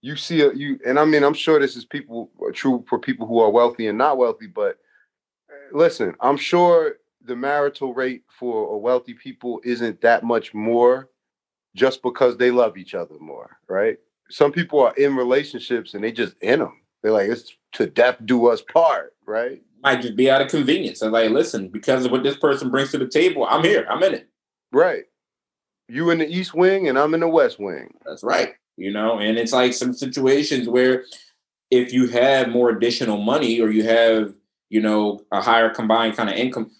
you 0.00 0.14
see 0.14 0.42
a 0.42 0.52
you 0.52 0.78
and 0.86 0.98
I 0.98 1.04
mean 1.04 1.24
I'm 1.24 1.34
sure 1.34 1.58
this 1.58 1.76
is 1.76 1.84
people 1.84 2.30
uh, 2.40 2.52
true 2.52 2.84
for 2.88 2.98
people 2.98 3.26
who 3.26 3.40
are 3.40 3.50
wealthy 3.50 3.88
and 3.88 3.98
not 3.98 4.16
wealthy, 4.16 4.46
but 4.46 4.78
uh, 5.50 5.76
listen, 5.76 6.14
I'm 6.20 6.36
sure 6.36 6.98
the 7.24 7.36
marital 7.36 7.94
rate 7.94 8.22
for 8.28 8.74
a 8.74 8.78
wealthy 8.78 9.14
people 9.14 9.60
isn't 9.64 10.00
that 10.02 10.22
much 10.22 10.54
more 10.54 11.08
just 11.74 12.02
because 12.02 12.36
they 12.36 12.50
love 12.50 12.76
each 12.76 12.94
other 12.94 13.14
more, 13.20 13.58
right? 13.68 13.98
Some 14.30 14.52
people 14.52 14.80
are 14.80 14.94
in 14.94 15.16
relationships 15.16 15.94
and 15.94 16.04
they 16.04 16.12
just 16.12 16.34
in 16.42 16.60
them. 16.60 16.80
They're 17.02 17.12
like, 17.12 17.28
it's 17.28 17.52
to 17.72 17.86
death 17.86 18.16
do 18.24 18.46
us 18.46 18.62
part, 18.62 19.14
right? 19.26 19.62
Might 19.82 20.02
just 20.02 20.16
be 20.16 20.30
out 20.30 20.42
of 20.42 20.48
convenience. 20.48 21.02
I'm 21.02 21.12
like, 21.12 21.30
listen, 21.30 21.68
because 21.68 22.04
of 22.04 22.10
what 22.10 22.24
this 22.24 22.36
person 22.36 22.70
brings 22.70 22.90
to 22.90 22.98
the 22.98 23.06
table, 23.06 23.46
I'm 23.48 23.62
here. 23.62 23.86
I'm 23.88 24.02
in 24.02 24.14
it. 24.14 24.28
Right. 24.72 25.04
You 25.88 26.10
in 26.10 26.18
the 26.18 26.28
east 26.28 26.54
wing 26.54 26.88
and 26.88 26.98
I'm 26.98 27.14
in 27.14 27.20
the 27.20 27.28
west 27.28 27.58
wing. 27.58 27.94
That's 28.04 28.24
right 28.24 28.54
you 28.78 28.92
know 28.92 29.18
and 29.18 29.36
it's 29.36 29.52
like 29.52 29.74
some 29.74 29.92
situations 29.92 30.68
where 30.68 31.04
if 31.70 31.92
you 31.92 32.06
have 32.06 32.48
more 32.48 32.70
additional 32.70 33.18
money 33.18 33.60
or 33.60 33.70
you 33.70 33.82
have 33.82 34.32
you 34.70 34.80
know 34.80 35.20
a 35.32 35.42
higher 35.42 35.68
combined 35.68 36.16
kind 36.16 36.30
of 36.30 36.36
income 36.36 36.70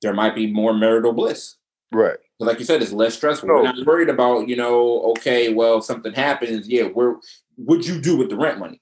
there 0.00 0.14
might 0.14 0.34
be 0.34 0.46
more 0.46 0.72
marital 0.72 1.12
bliss 1.12 1.56
right 1.90 2.18
like 2.44 2.58
you 2.58 2.64
said 2.64 2.82
it's 2.82 2.92
less 2.92 3.14
stressful 3.14 3.48
we're 3.48 3.62
not 3.62 3.86
worried 3.86 4.08
about 4.08 4.48
you 4.48 4.56
know 4.56 5.02
okay 5.02 5.52
well 5.52 5.78
if 5.78 5.84
something 5.84 6.12
happens 6.12 6.68
yeah 6.68 6.84
where 6.84 7.16
would 7.56 7.86
you 7.86 8.00
do 8.00 8.16
with 8.16 8.30
the 8.30 8.36
rent 8.36 8.58
money 8.58 8.80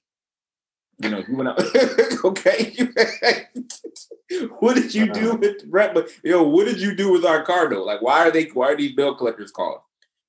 you 0.99 1.11
know 1.11 1.23
you 1.27 1.37
went 1.37 1.49
out 1.49 1.63
okay 2.25 2.75
what 4.61 4.75
did 4.75 4.95
you 4.95 5.13
do 5.13 5.31
uh-huh. 5.31 5.39
with 5.39 5.63
rent 5.69 5.95
but 5.95 6.09
you 6.23 6.31
know 6.31 6.43
what 6.43 6.67
did 6.67 6.81
you 6.81 6.95
do 6.95 7.11
with 7.13 7.25
our 7.25 7.43
car 7.45 7.69
though 7.69 7.85
like 7.85 8.03
why 8.03 8.27
are 8.27 8.31
they 8.31 8.45
why 8.55 8.69
are 8.73 8.77
these 8.77 8.93
bill 8.93 9.15
collectors 9.15 9.51
calling 9.51 9.81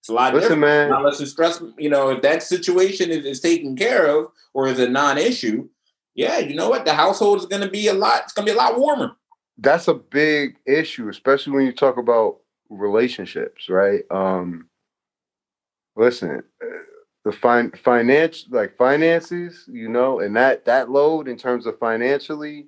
it's 0.02 0.10
a 0.10 0.14
lot 0.14 0.34
Listen, 0.34 0.60
different. 0.60 0.62
Man. 0.62 0.90
Now, 0.90 1.04
let's 1.04 1.30
stress, 1.30 1.62
you 1.78 1.88
know, 1.88 2.10
if 2.10 2.24
that 2.24 2.42
situation 2.42 3.12
is, 3.12 3.24
is 3.24 3.40
taken 3.40 3.76
care 3.76 4.08
of 4.08 4.32
or 4.52 4.68
is 4.68 4.80
a 4.80 4.90
non-issue, 4.90 5.70
yeah, 6.16 6.40
you 6.40 6.56
know 6.56 6.70
what? 6.72 6.86
The 6.86 6.94
household 6.96 7.38
is 7.38 7.46
going 7.46 7.62
to 7.62 7.70
be 7.70 7.88
a 7.88 7.94
lot. 7.94 8.24
It's 8.24 8.34
going 8.34 8.48
to 8.48 8.52
be 8.52 8.58
a 8.58 8.60
lot 8.60 8.80
warmer. 8.80 9.12
That's 9.60 9.88
a 9.88 9.94
big 9.94 10.56
issue, 10.66 11.08
especially 11.08 11.54
when 11.54 11.68
you 11.68 11.72
talk 11.72 11.98
about 11.98 12.38
relationships, 12.78 13.70
right? 13.70 14.04
Um, 14.10 14.68
listen, 15.96 16.44
uh, 16.64 16.68
the 17.24 17.32
fin- 17.32 17.74
finance, 17.84 18.46
like 18.50 18.78
finances, 18.78 19.66
you 19.72 19.90
know, 19.90 20.20
and 20.20 20.36
that 20.36 20.66
that 20.66 20.90
load 20.90 21.28
in 21.28 21.38
terms 21.38 21.66
of 21.66 21.78
financially, 21.78 22.68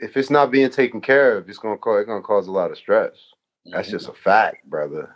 if 0.00 0.16
it's 0.16 0.30
not 0.30 0.50
being 0.50 0.70
taken 0.70 1.00
care 1.00 1.36
of, 1.36 1.48
it's 1.48 1.58
gonna 1.58 1.76
cause 1.76 2.00
it's 2.00 2.08
gonna 2.08 2.22
cause 2.22 2.48
a 2.48 2.52
lot 2.52 2.70
of 2.70 2.78
stress. 2.78 3.12
That's 3.66 3.88
mm-hmm. 3.88 3.96
just 3.96 4.08
a 4.08 4.14
fact, 4.14 4.68
brother. 4.68 5.14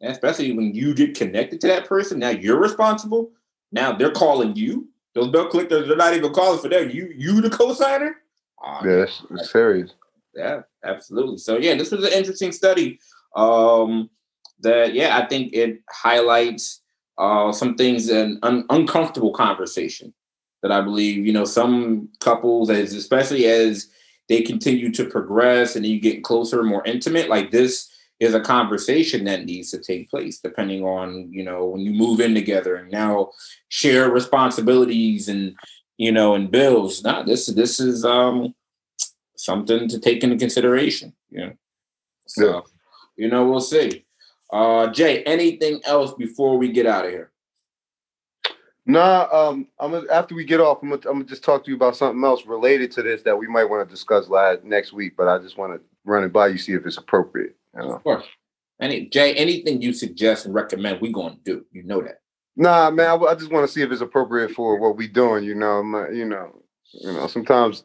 And 0.00 0.10
especially 0.10 0.52
when 0.52 0.74
you 0.74 0.94
get 0.94 1.16
connected 1.16 1.60
to 1.60 1.68
that 1.68 1.86
person, 1.86 2.18
now 2.18 2.30
you're 2.30 2.60
responsible. 2.60 3.30
Now 3.70 3.92
they're 3.92 4.10
calling 4.10 4.56
you. 4.56 4.88
Those 5.14 5.28
bill 5.28 5.48
collectors, 5.48 5.88
they're 5.88 5.96
not 5.96 6.14
even 6.14 6.32
calling 6.32 6.58
for 6.58 6.68
them. 6.68 6.90
You, 6.90 7.12
you 7.14 7.40
the 7.40 7.50
co-signer. 7.50 8.16
Oh, 8.64 8.80
yeah, 8.84 9.02
it's, 9.02 9.22
it's 9.30 9.52
serious. 9.52 9.92
Yeah, 10.34 10.62
absolutely. 10.84 11.38
So 11.38 11.58
yeah, 11.58 11.74
this 11.74 11.90
was 11.90 12.04
an 12.04 12.12
interesting 12.12 12.52
study. 12.52 12.98
Um, 13.34 14.10
that 14.60 14.94
yeah, 14.94 15.18
I 15.18 15.26
think 15.26 15.52
it 15.52 15.80
highlights 15.90 16.82
uh, 17.18 17.52
some 17.52 17.76
things 17.76 18.08
an 18.08 18.38
un- 18.42 18.66
uncomfortable 18.70 19.32
conversation 19.32 20.14
that 20.62 20.72
I 20.72 20.80
believe 20.80 21.26
you 21.26 21.32
know 21.32 21.44
some 21.44 22.08
couples, 22.20 22.70
as 22.70 22.94
especially 22.94 23.46
as 23.46 23.88
they 24.28 24.42
continue 24.42 24.92
to 24.92 25.04
progress 25.04 25.76
and 25.76 25.84
you 25.84 26.00
get 26.00 26.24
closer, 26.24 26.62
more 26.62 26.84
intimate, 26.84 27.28
like 27.28 27.50
this 27.50 27.92
is 28.22 28.34
a 28.34 28.40
conversation 28.40 29.24
that 29.24 29.44
needs 29.44 29.70
to 29.72 29.78
take 29.78 30.08
place 30.08 30.38
depending 30.38 30.84
on 30.84 31.28
you 31.32 31.42
know 31.42 31.66
when 31.66 31.80
you 31.80 31.92
move 31.92 32.20
in 32.20 32.34
together 32.34 32.76
and 32.76 32.90
now 32.90 33.30
share 33.68 34.10
responsibilities 34.10 35.28
and 35.28 35.56
you 35.98 36.12
know 36.12 36.36
and 36.36 36.52
bills 36.52 37.02
now 37.02 37.22
this 37.24 37.46
this 37.46 37.80
is 37.80 38.04
um 38.04 38.54
something 39.36 39.88
to 39.88 39.98
take 39.98 40.22
into 40.22 40.36
consideration 40.36 41.12
you 41.30 41.40
know 41.40 41.52
so 42.28 42.46
yeah. 42.46 42.60
You 43.16 43.28
know 43.28 43.48
we'll 43.48 43.60
see 43.60 44.04
uh 44.52 44.88
jay 44.88 45.22
anything 45.24 45.80
else 45.84 46.12
before 46.14 46.58
we 46.58 46.70
get 46.70 46.86
out 46.86 47.04
of 47.04 47.10
here 47.10 47.32
Nah, 48.84 49.28
um, 49.30 49.68
I'm 49.78 49.92
gonna, 49.92 50.10
after 50.10 50.34
we 50.34 50.44
get 50.44 50.60
off, 50.60 50.78
I'm 50.82 50.90
gonna, 50.90 51.02
I'm 51.08 51.18
gonna 51.18 51.24
just 51.24 51.44
talk 51.44 51.64
to 51.64 51.70
you 51.70 51.76
about 51.76 51.96
something 51.96 52.22
else 52.24 52.44
related 52.46 52.90
to 52.92 53.02
this 53.02 53.22
that 53.22 53.36
we 53.36 53.46
might 53.46 53.64
want 53.64 53.88
to 53.88 53.92
discuss 53.92 54.28
last 54.28 54.64
next 54.64 54.92
week. 54.92 55.16
But 55.16 55.28
I 55.28 55.38
just 55.38 55.56
want 55.56 55.74
to 55.74 55.80
run 56.04 56.24
it 56.24 56.32
by 56.32 56.48
you, 56.48 56.58
see 56.58 56.72
if 56.72 56.84
it's 56.84 56.96
appropriate. 56.96 57.54
You 57.76 57.82
know? 57.82 57.94
Of 57.94 58.02
course. 58.02 58.24
Any 58.80 59.06
Jay, 59.06 59.34
anything 59.34 59.80
you 59.80 59.92
suggest 59.92 60.46
and 60.46 60.54
recommend, 60.54 61.00
we 61.00 61.12
going 61.12 61.34
to 61.36 61.40
do. 61.44 61.64
You 61.70 61.84
know 61.84 62.02
that. 62.02 62.20
Nah, 62.56 62.90
man, 62.90 63.06
I, 63.06 63.14
I 63.24 63.34
just 63.36 63.52
want 63.52 63.66
to 63.66 63.72
see 63.72 63.82
if 63.82 63.92
it's 63.92 64.00
appropriate 64.00 64.50
for 64.50 64.76
what 64.78 64.96
we 64.96 65.06
doing. 65.06 65.44
You 65.44 65.54
know, 65.54 65.82
my, 65.84 66.08
you 66.08 66.24
know, 66.24 66.62
you 66.92 67.12
know. 67.12 67.28
Sometimes 67.28 67.84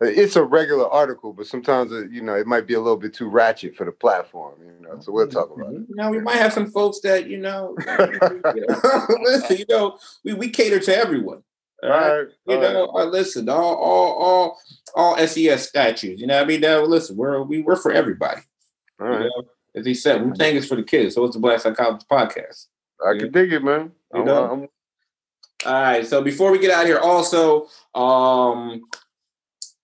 it's 0.00 0.36
a 0.36 0.42
regular 0.42 0.88
article, 0.88 1.32
but 1.32 1.46
sometimes 1.46 1.92
it, 1.92 2.10
you 2.10 2.22
know 2.22 2.34
it 2.34 2.46
might 2.46 2.66
be 2.66 2.74
a 2.74 2.80
little 2.80 2.96
bit 2.96 3.12
too 3.12 3.28
ratchet 3.28 3.76
for 3.76 3.84
the 3.84 3.92
platform. 3.92 4.54
You 4.60 4.86
know, 4.86 5.00
so 5.00 5.12
we'll 5.12 5.28
talk 5.28 5.50
about 5.54 5.72
it. 5.72 5.80
Mm-hmm. 5.80 5.90
You 5.90 5.96
know, 5.96 6.10
we 6.10 6.20
might 6.20 6.36
have 6.36 6.52
some 6.52 6.70
folks 6.70 7.00
that 7.00 7.28
you 7.28 7.38
know, 7.38 7.76
you 7.86 8.64
know 8.66 9.06
listen, 9.22 9.56
you 9.58 9.66
know, 9.68 9.98
we, 10.24 10.34
we 10.34 10.48
cater 10.48 10.80
to 10.80 10.96
everyone. 10.96 11.42
All 11.82 11.90
right, 11.90 12.02
all 12.02 12.16
right 12.18 12.28
you 12.46 12.54
all 12.54 12.60
know, 12.60 12.92
right. 12.92 13.02
Uh, 13.02 13.10
listen, 13.10 13.48
all 13.48 13.74
all 13.74 14.12
all 14.12 14.58
all 14.94 15.26
SES 15.26 15.68
statues. 15.68 16.20
You 16.20 16.26
know, 16.26 16.36
what 16.36 16.44
I 16.44 16.46
mean, 16.46 16.60
now 16.60 16.82
listen, 16.82 17.16
we're 17.16 17.42
we 17.42 17.62
we're 17.62 17.76
for 17.76 17.92
everybody. 17.92 18.42
All 19.00 19.06
right. 19.06 19.20
You 19.20 19.24
know? 19.24 19.48
As 19.74 19.86
he 19.86 19.94
said, 19.94 20.24
we 20.24 20.36
think 20.36 20.56
it's 20.56 20.66
for 20.66 20.76
the 20.76 20.82
kids. 20.82 21.14
So 21.14 21.24
it's 21.24 21.36
the 21.36 21.40
Black 21.40 21.60
Psychologist 21.60 22.08
podcast. 22.08 22.66
I 23.06 23.16
can 23.16 23.30
dig 23.30 23.52
it, 23.52 23.62
man. 23.62 23.92
You 24.12 24.24
know? 24.24 24.44
I'm, 24.44 24.50
I'm... 24.50 24.68
All 25.64 25.82
right. 25.82 26.06
So 26.06 26.22
before 26.22 26.50
we 26.50 26.58
get 26.58 26.72
out 26.72 26.86
here, 26.86 26.98
also, 26.98 27.68
um, 27.94 28.82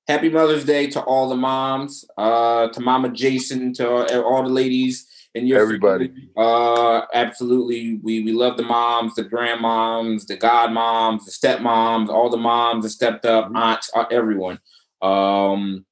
happy 0.08 0.28
Mother's 0.28 0.64
Day 0.64 0.86
to 0.88 1.00
all 1.00 1.28
the 1.28 1.36
moms, 1.36 2.04
uh, 2.16 2.68
to 2.68 2.80
Mama 2.80 3.10
Jason, 3.10 3.72
to 3.74 4.22
all 4.22 4.42
the 4.42 4.48
ladies 4.48 5.06
and 5.36 5.46
your 5.46 5.60
everybody. 5.60 6.08
Family. 6.08 6.30
Uh, 6.36 7.02
absolutely, 7.12 8.00
we 8.02 8.22
we 8.22 8.32
love 8.32 8.56
the 8.56 8.62
moms, 8.62 9.14
the 9.14 9.24
grandmoms, 9.24 10.26
the 10.26 10.36
godmoms, 10.36 11.24
the 11.24 11.30
stepmoms, 11.30 12.08
all 12.08 12.30
the 12.30 12.36
moms 12.36 12.84
that 12.84 12.90
stepped 12.90 13.26
up, 13.26 13.46
mm-hmm. 13.46 13.56
aunts, 13.56 13.90
uh, 13.94 14.04
everyone. 14.10 14.58
Um, 15.02 15.84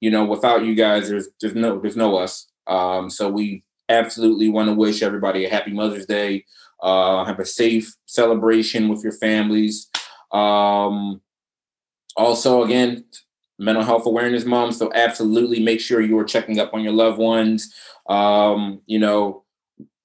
you 0.00 0.10
know, 0.10 0.24
without 0.24 0.64
you 0.64 0.74
guys, 0.74 1.08
there's 1.08 1.28
there's 1.40 1.54
no 1.54 1.80
there's 1.80 1.96
no 1.96 2.16
us. 2.16 2.46
Um, 2.66 3.10
so 3.10 3.28
we 3.28 3.64
absolutely 3.88 4.48
want 4.48 4.68
to 4.68 4.74
wish 4.74 5.02
everybody 5.02 5.44
a 5.44 5.50
happy 5.50 5.72
Mother's 5.72 6.06
Day. 6.06 6.44
Uh, 6.82 7.24
have 7.24 7.40
a 7.40 7.44
safe 7.44 7.94
celebration 8.06 8.88
with 8.88 9.02
your 9.02 9.12
families. 9.12 9.88
Um, 10.32 11.22
also, 12.16 12.62
again, 12.64 13.04
mental 13.58 13.84
health 13.84 14.06
awareness 14.06 14.44
month. 14.44 14.76
So 14.76 14.92
absolutely 14.94 15.60
make 15.60 15.80
sure 15.80 16.00
you 16.00 16.18
are 16.18 16.24
checking 16.24 16.58
up 16.58 16.74
on 16.74 16.82
your 16.82 16.92
loved 16.92 17.18
ones. 17.18 17.74
Um, 18.08 18.80
you 18.86 18.98
know, 18.98 19.44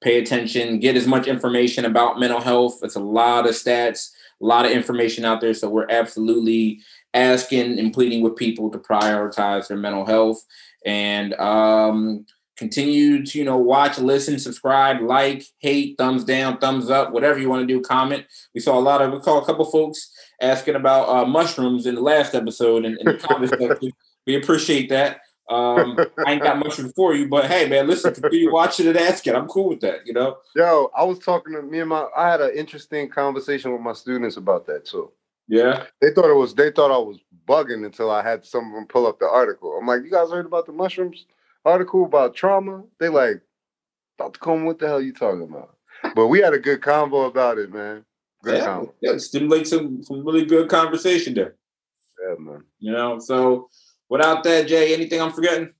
pay 0.02 0.20
attention, 0.20 0.80
get 0.80 0.96
as 0.96 1.08
much 1.08 1.28
information 1.28 1.86
about 1.86 2.20
mental 2.20 2.42
health. 2.42 2.80
It's 2.82 2.96
a 2.96 3.00
lot 3.00 3.48
of 3.48 3.54
stats, 3.54 4.10
a 4.42 4.46
lot 4.46 4.66
of 4.66 4.72
information 4.72 5.26
out 5.26 5.42
there. 5.42 5.54
So 5.54 5.70
we're 5.70 5.90
absolutely 5.90 6.80
asking 7.14 7.78
and 7.78 7.94
pleading 7.94 8.22
with 8.22 8.36
people 8.36 8.70
to 8.72 8.80
prioritize 8.80 9.68
their 9.68 9.78
mental 9.78 10.06
health 10.06 10.44
and 10.86 11.34
um, 11.36 12.26
continue 12.62 13.26
to 13.26 13.40
you 13.40 13.44
know 13.44 13.58
watch 13.58 13.98
listen 13.98 14.38
subscribe 14.38 15.02
like 15.02 15.44
hate 15.58 15.98
thumbs 15.98 16.24
down 16.24 16.60
thumbs 16.60 16.92
up 16.92 17.12
whatever 17.12 17.40
you 17.40 17.50
want 17.50 17.60
to 17.60 17.66
do 17.66 17.82
comment 17.82 18.24
we 18.54 18.62
saw 18.62 18.78
a 18.78 18.80
lot 18.80 19.02
of 19.02 19.12
we 19.12 19.20
saw 19.24 19.42
a 19.42 19.46
couple 19.46 19.66
folks 19.66 20.12
asking 20.40 20.76
about 20.76 21.10
uh, 21.10 21.26
mushrooms 21.26 21.88
in 21.88 21.96
the 21.96 22.02
last 22.02 22.36
episode 22.36 22.86
and, 22.86 23.00
the 23.04 23.16
comment 23.16 23.50
section 23.60 23.92
we 24.28 24.36
appreciate 24.36 24.90
that 24.90 25.22
um, 25.50 25.98
I 26.26 26.34
ain't 26.34 26.44
got 26.44 26.60
mushrooms 26.60 26.94
for 26.96 27.14
you, 27.14 27.28
but 27.28 27.48
hey, 27.48 27.68
man, 27.68 27.86
listen, 27.86 28.14
continue 28.14 28.54
watching 28.54 28.86
it 28.86 28.96
and 28.96 29.00
asking. 29.00 29.36
I'm 29.36 29.50
cool 29.50 29.68
with 29.68 29.82
that, 29.82 30.08
you 30.08 30.14
know. 30.14 30.38
Yo, 30.56 30.90
I 30.96 31.04
was 31.04 31.20
talking 31.20 31.54
to 31.56 31.62
me 31.62 31.82
and 31.82 31.90
my. 31.90 32.06
I 32.16 32.32
had 32.32 32.40
an 32.40 32.52
interesting 32.56 33.10
conversation 33.10 33.74
with 33.74 33.82
my 33.82 33.92
students 33.92 34.38
about 34.38 34.66
that 34.68 34.86
too. 34.86 35.12
Yeah, 35.50 35.88
they 36.00 36.14
thought 36.14 36.30
it 36.30 36.38
was. 36.38 36.56
They 36.56 36.72
thought 36.72 36.90
I 36.90 36.98
was 37.00 37.18
bugging 37.46 37.86
until 37.86 38.10
I 38.10 38.24
had 38.24 38.46
some 38.46 38.68
of 38.68 38.76
them 38.76 38.86
pull 38.88 39.06
up 39.06 39.20
the 39.20 39.28
article. 39.28 39.78
I'm 39.78 39.86
like, 39.86 40.04
you 40.06 40.10
guys 40.10 40.30
heard 40.30 40.46
about 40.46 40.68
the 40.68 40.72
mushrooms? 40.72 41.26
Article 41.66 42.06
about 42.06 42.36
trauma, 42.36 42.84
they 43.00 43.10
like, 43.10 43.42
Dr. 44.18 44.40
Coleman, 44.40 44.66
what 44.66 44.80
the 44.80 44.88
hell 44.88 44.98
are 44.98 45.02
you 45.02 45.14
talking 45.14 45.44
about? 45.44 45.76
But 46.16 46.28
we 46.28 46.40
had 46.40 46.54
a 46.54 46.60
good 46.60 46.82
convo 46.82 47.28
about 47.28 47.58
it, 47.58 47.72
man. 47.72 48.06
Good 48.44 48.58
yeah, 48.58 48.68
convo. 48.68 48.94
Yeah, 49.02 49.18
stimulate 49.18 49.68
some 49.68 50.04
some 50.04 50.26
really 50.26 50.46
good 50.46 50.70
conversation 50.70 51.34
there. 51.34 51.56
Yeah, 52.22 52.36
man. 52.40 52.64
You 52.80 52.92
know, 52.92 53.20
so 53.20 53.70
without 54.10 54.44
that, 54.44 54.68
Jay, 54.68 54.94
anything 54.94 55.22
I'm 55.22 55.32
forgetting? 55.32 55.74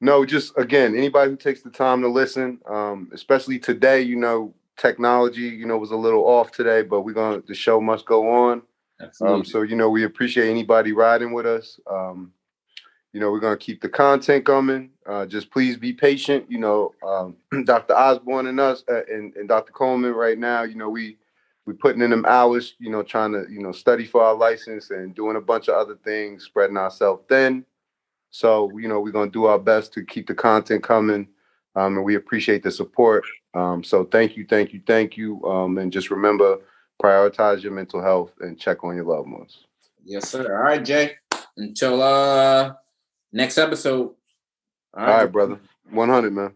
No, 0.00 0.24
just 0.24 0.56
again, 0.58 0.96
anybody 0.96 1.30
who 1.30 1.36
takes 1.36 1.62
the 1.62 1.70
time 1.70 2.02
to 2.02 2.08
listen, 2.08 2.58
um, 2.68 3.10
especially 3.14 3.58
today, 3.58 4.02
you 4.02 4.16
know, 4.16 4.54
technology, 4.76 5.42
you 5.42 5.66
know, 5.66 5.78
was 5.78 5.92
a 5.92 5.96
little 5.96 6.24
off 6.24 6.50
today, 6.50 6.82
but 6.82 7.02
we're 7.02 7.12
gonna 7.12 7.42
the 7.46 7.54
show 7.54 7.80
must 7.80 8.04
go 8.04 8.30
on. 8.30 8.62
Um, 9.20 9.44
so 9.44 9.62
you 9.62 9.76
know, 9.76 9.88
we 9.88 10.04
appreciate 10.04 10.48
anybody 10.48 10.92
riding 10.92 11.32
with 11.32 11.46
us. 11.46 11.78
Um, 11.90 12.32
you 13.12 13.20
know, 13.20 13.30
we're 13.30 13.40
going 13.40 13.56
to 13.56 13.64
keep 13.64 13.80
the 13.82 13.88
content 13.88 14.44
coming. 14.46 14.90
Uh, 15.06 15.26
just 15.26 15.50
please 15.50 15.76
be 15.76 15.92
patient. 15.92 16.46
You 16.48 16.58
know, 16.58 16.94
um, 17.06 17.36
Dr. 17.64 17.94
Osborne 17.94 18.46
and 18.46 18.58
us 18.58 18.84
uh, 18.88 19.04
and, 19.10 19.34
and 19.36 19.48
Dr. 19.48 19.72
Coleman 19.72 20.14
right 20.14 20.38
now, 20.38 20.62
you 20.62 20.74
know, 20.74 20.88
we 20.88 21.18
we 21.64 21.74
putting 21.74 22.02
in 22.02 22.10
them 22.10 22.24
hours, 22.26 22.74
you 22.80 22.90
know, 22.90 23.02
trying 23.02 23.32
to, 23.32 23.44
you 23.48 23.60
know, 23.60 23.70
study 23.70 24.04
for 24.04 24.22
our 24.22 24.34
license 24.34 24.90
and 24.90 25.14
doing 25.14 25.36
a 25.36 25.40
bunch 25.40 25.68
of 25.68 25.74
other 25.74 25.96
things, 26.02 26.44
spreading 26.44 26.76
ourselves 26.76 27.22
thin. 27.28 27.64
So, 28.30 28.76
you 28.76 28.88
know, 28.88 28.98
we're 28.98 29.12
going 29.12 29.28
to 29.28 29.32
do 29.32 29.44
our 29.44 29.60
best 29.60 29.92
to 29.92 30.04
keep 30.04 30.26
the 30.26 30.34
content 30.34 30.82
coming. 30.82 31.28
Um, 31.76 31.96
and 31.96 32.04
we 32.04 32.16
appreciate 32.16 32.62
the 32.64 32.70
support. 32.70 33.24
Um, 33.54 33.84
so 33.84 34.04
thank 34.04 34.36
you, 34.36 34.44
thank 34.44 34.72
you, 34.72 34.80
thank 34.86 35.16
you. 35.16 35.42
Um, 35.44 35.78
and 35.78 35.92
just 35.92 36.10
remember, 36.10 36.58
prioritize 37.00 37.62
your 37.62 37.72
mental 37.72 38.02
health 38.02 38.32
and 38.40 38.58
check 38.58 38.82
on 38.82 38.96
your 38.96 39.04
loved 39.04 39.30
ones. 39.30 39.58
Yes, 40.04 40.28
sir. 40.30 40.56
All 40.56 40.62
right, 40.62 40.84
Jay. 40.84 41.14
Until 41.56 42.02
uh 42.02 42.72
next 43.32 43.58
episode. 43.58 44.14
All 44.94 45.06
right, 45.06 45.26
brother. 45.26 45.58
100, 45.90 46.32
man. 46.32 46.54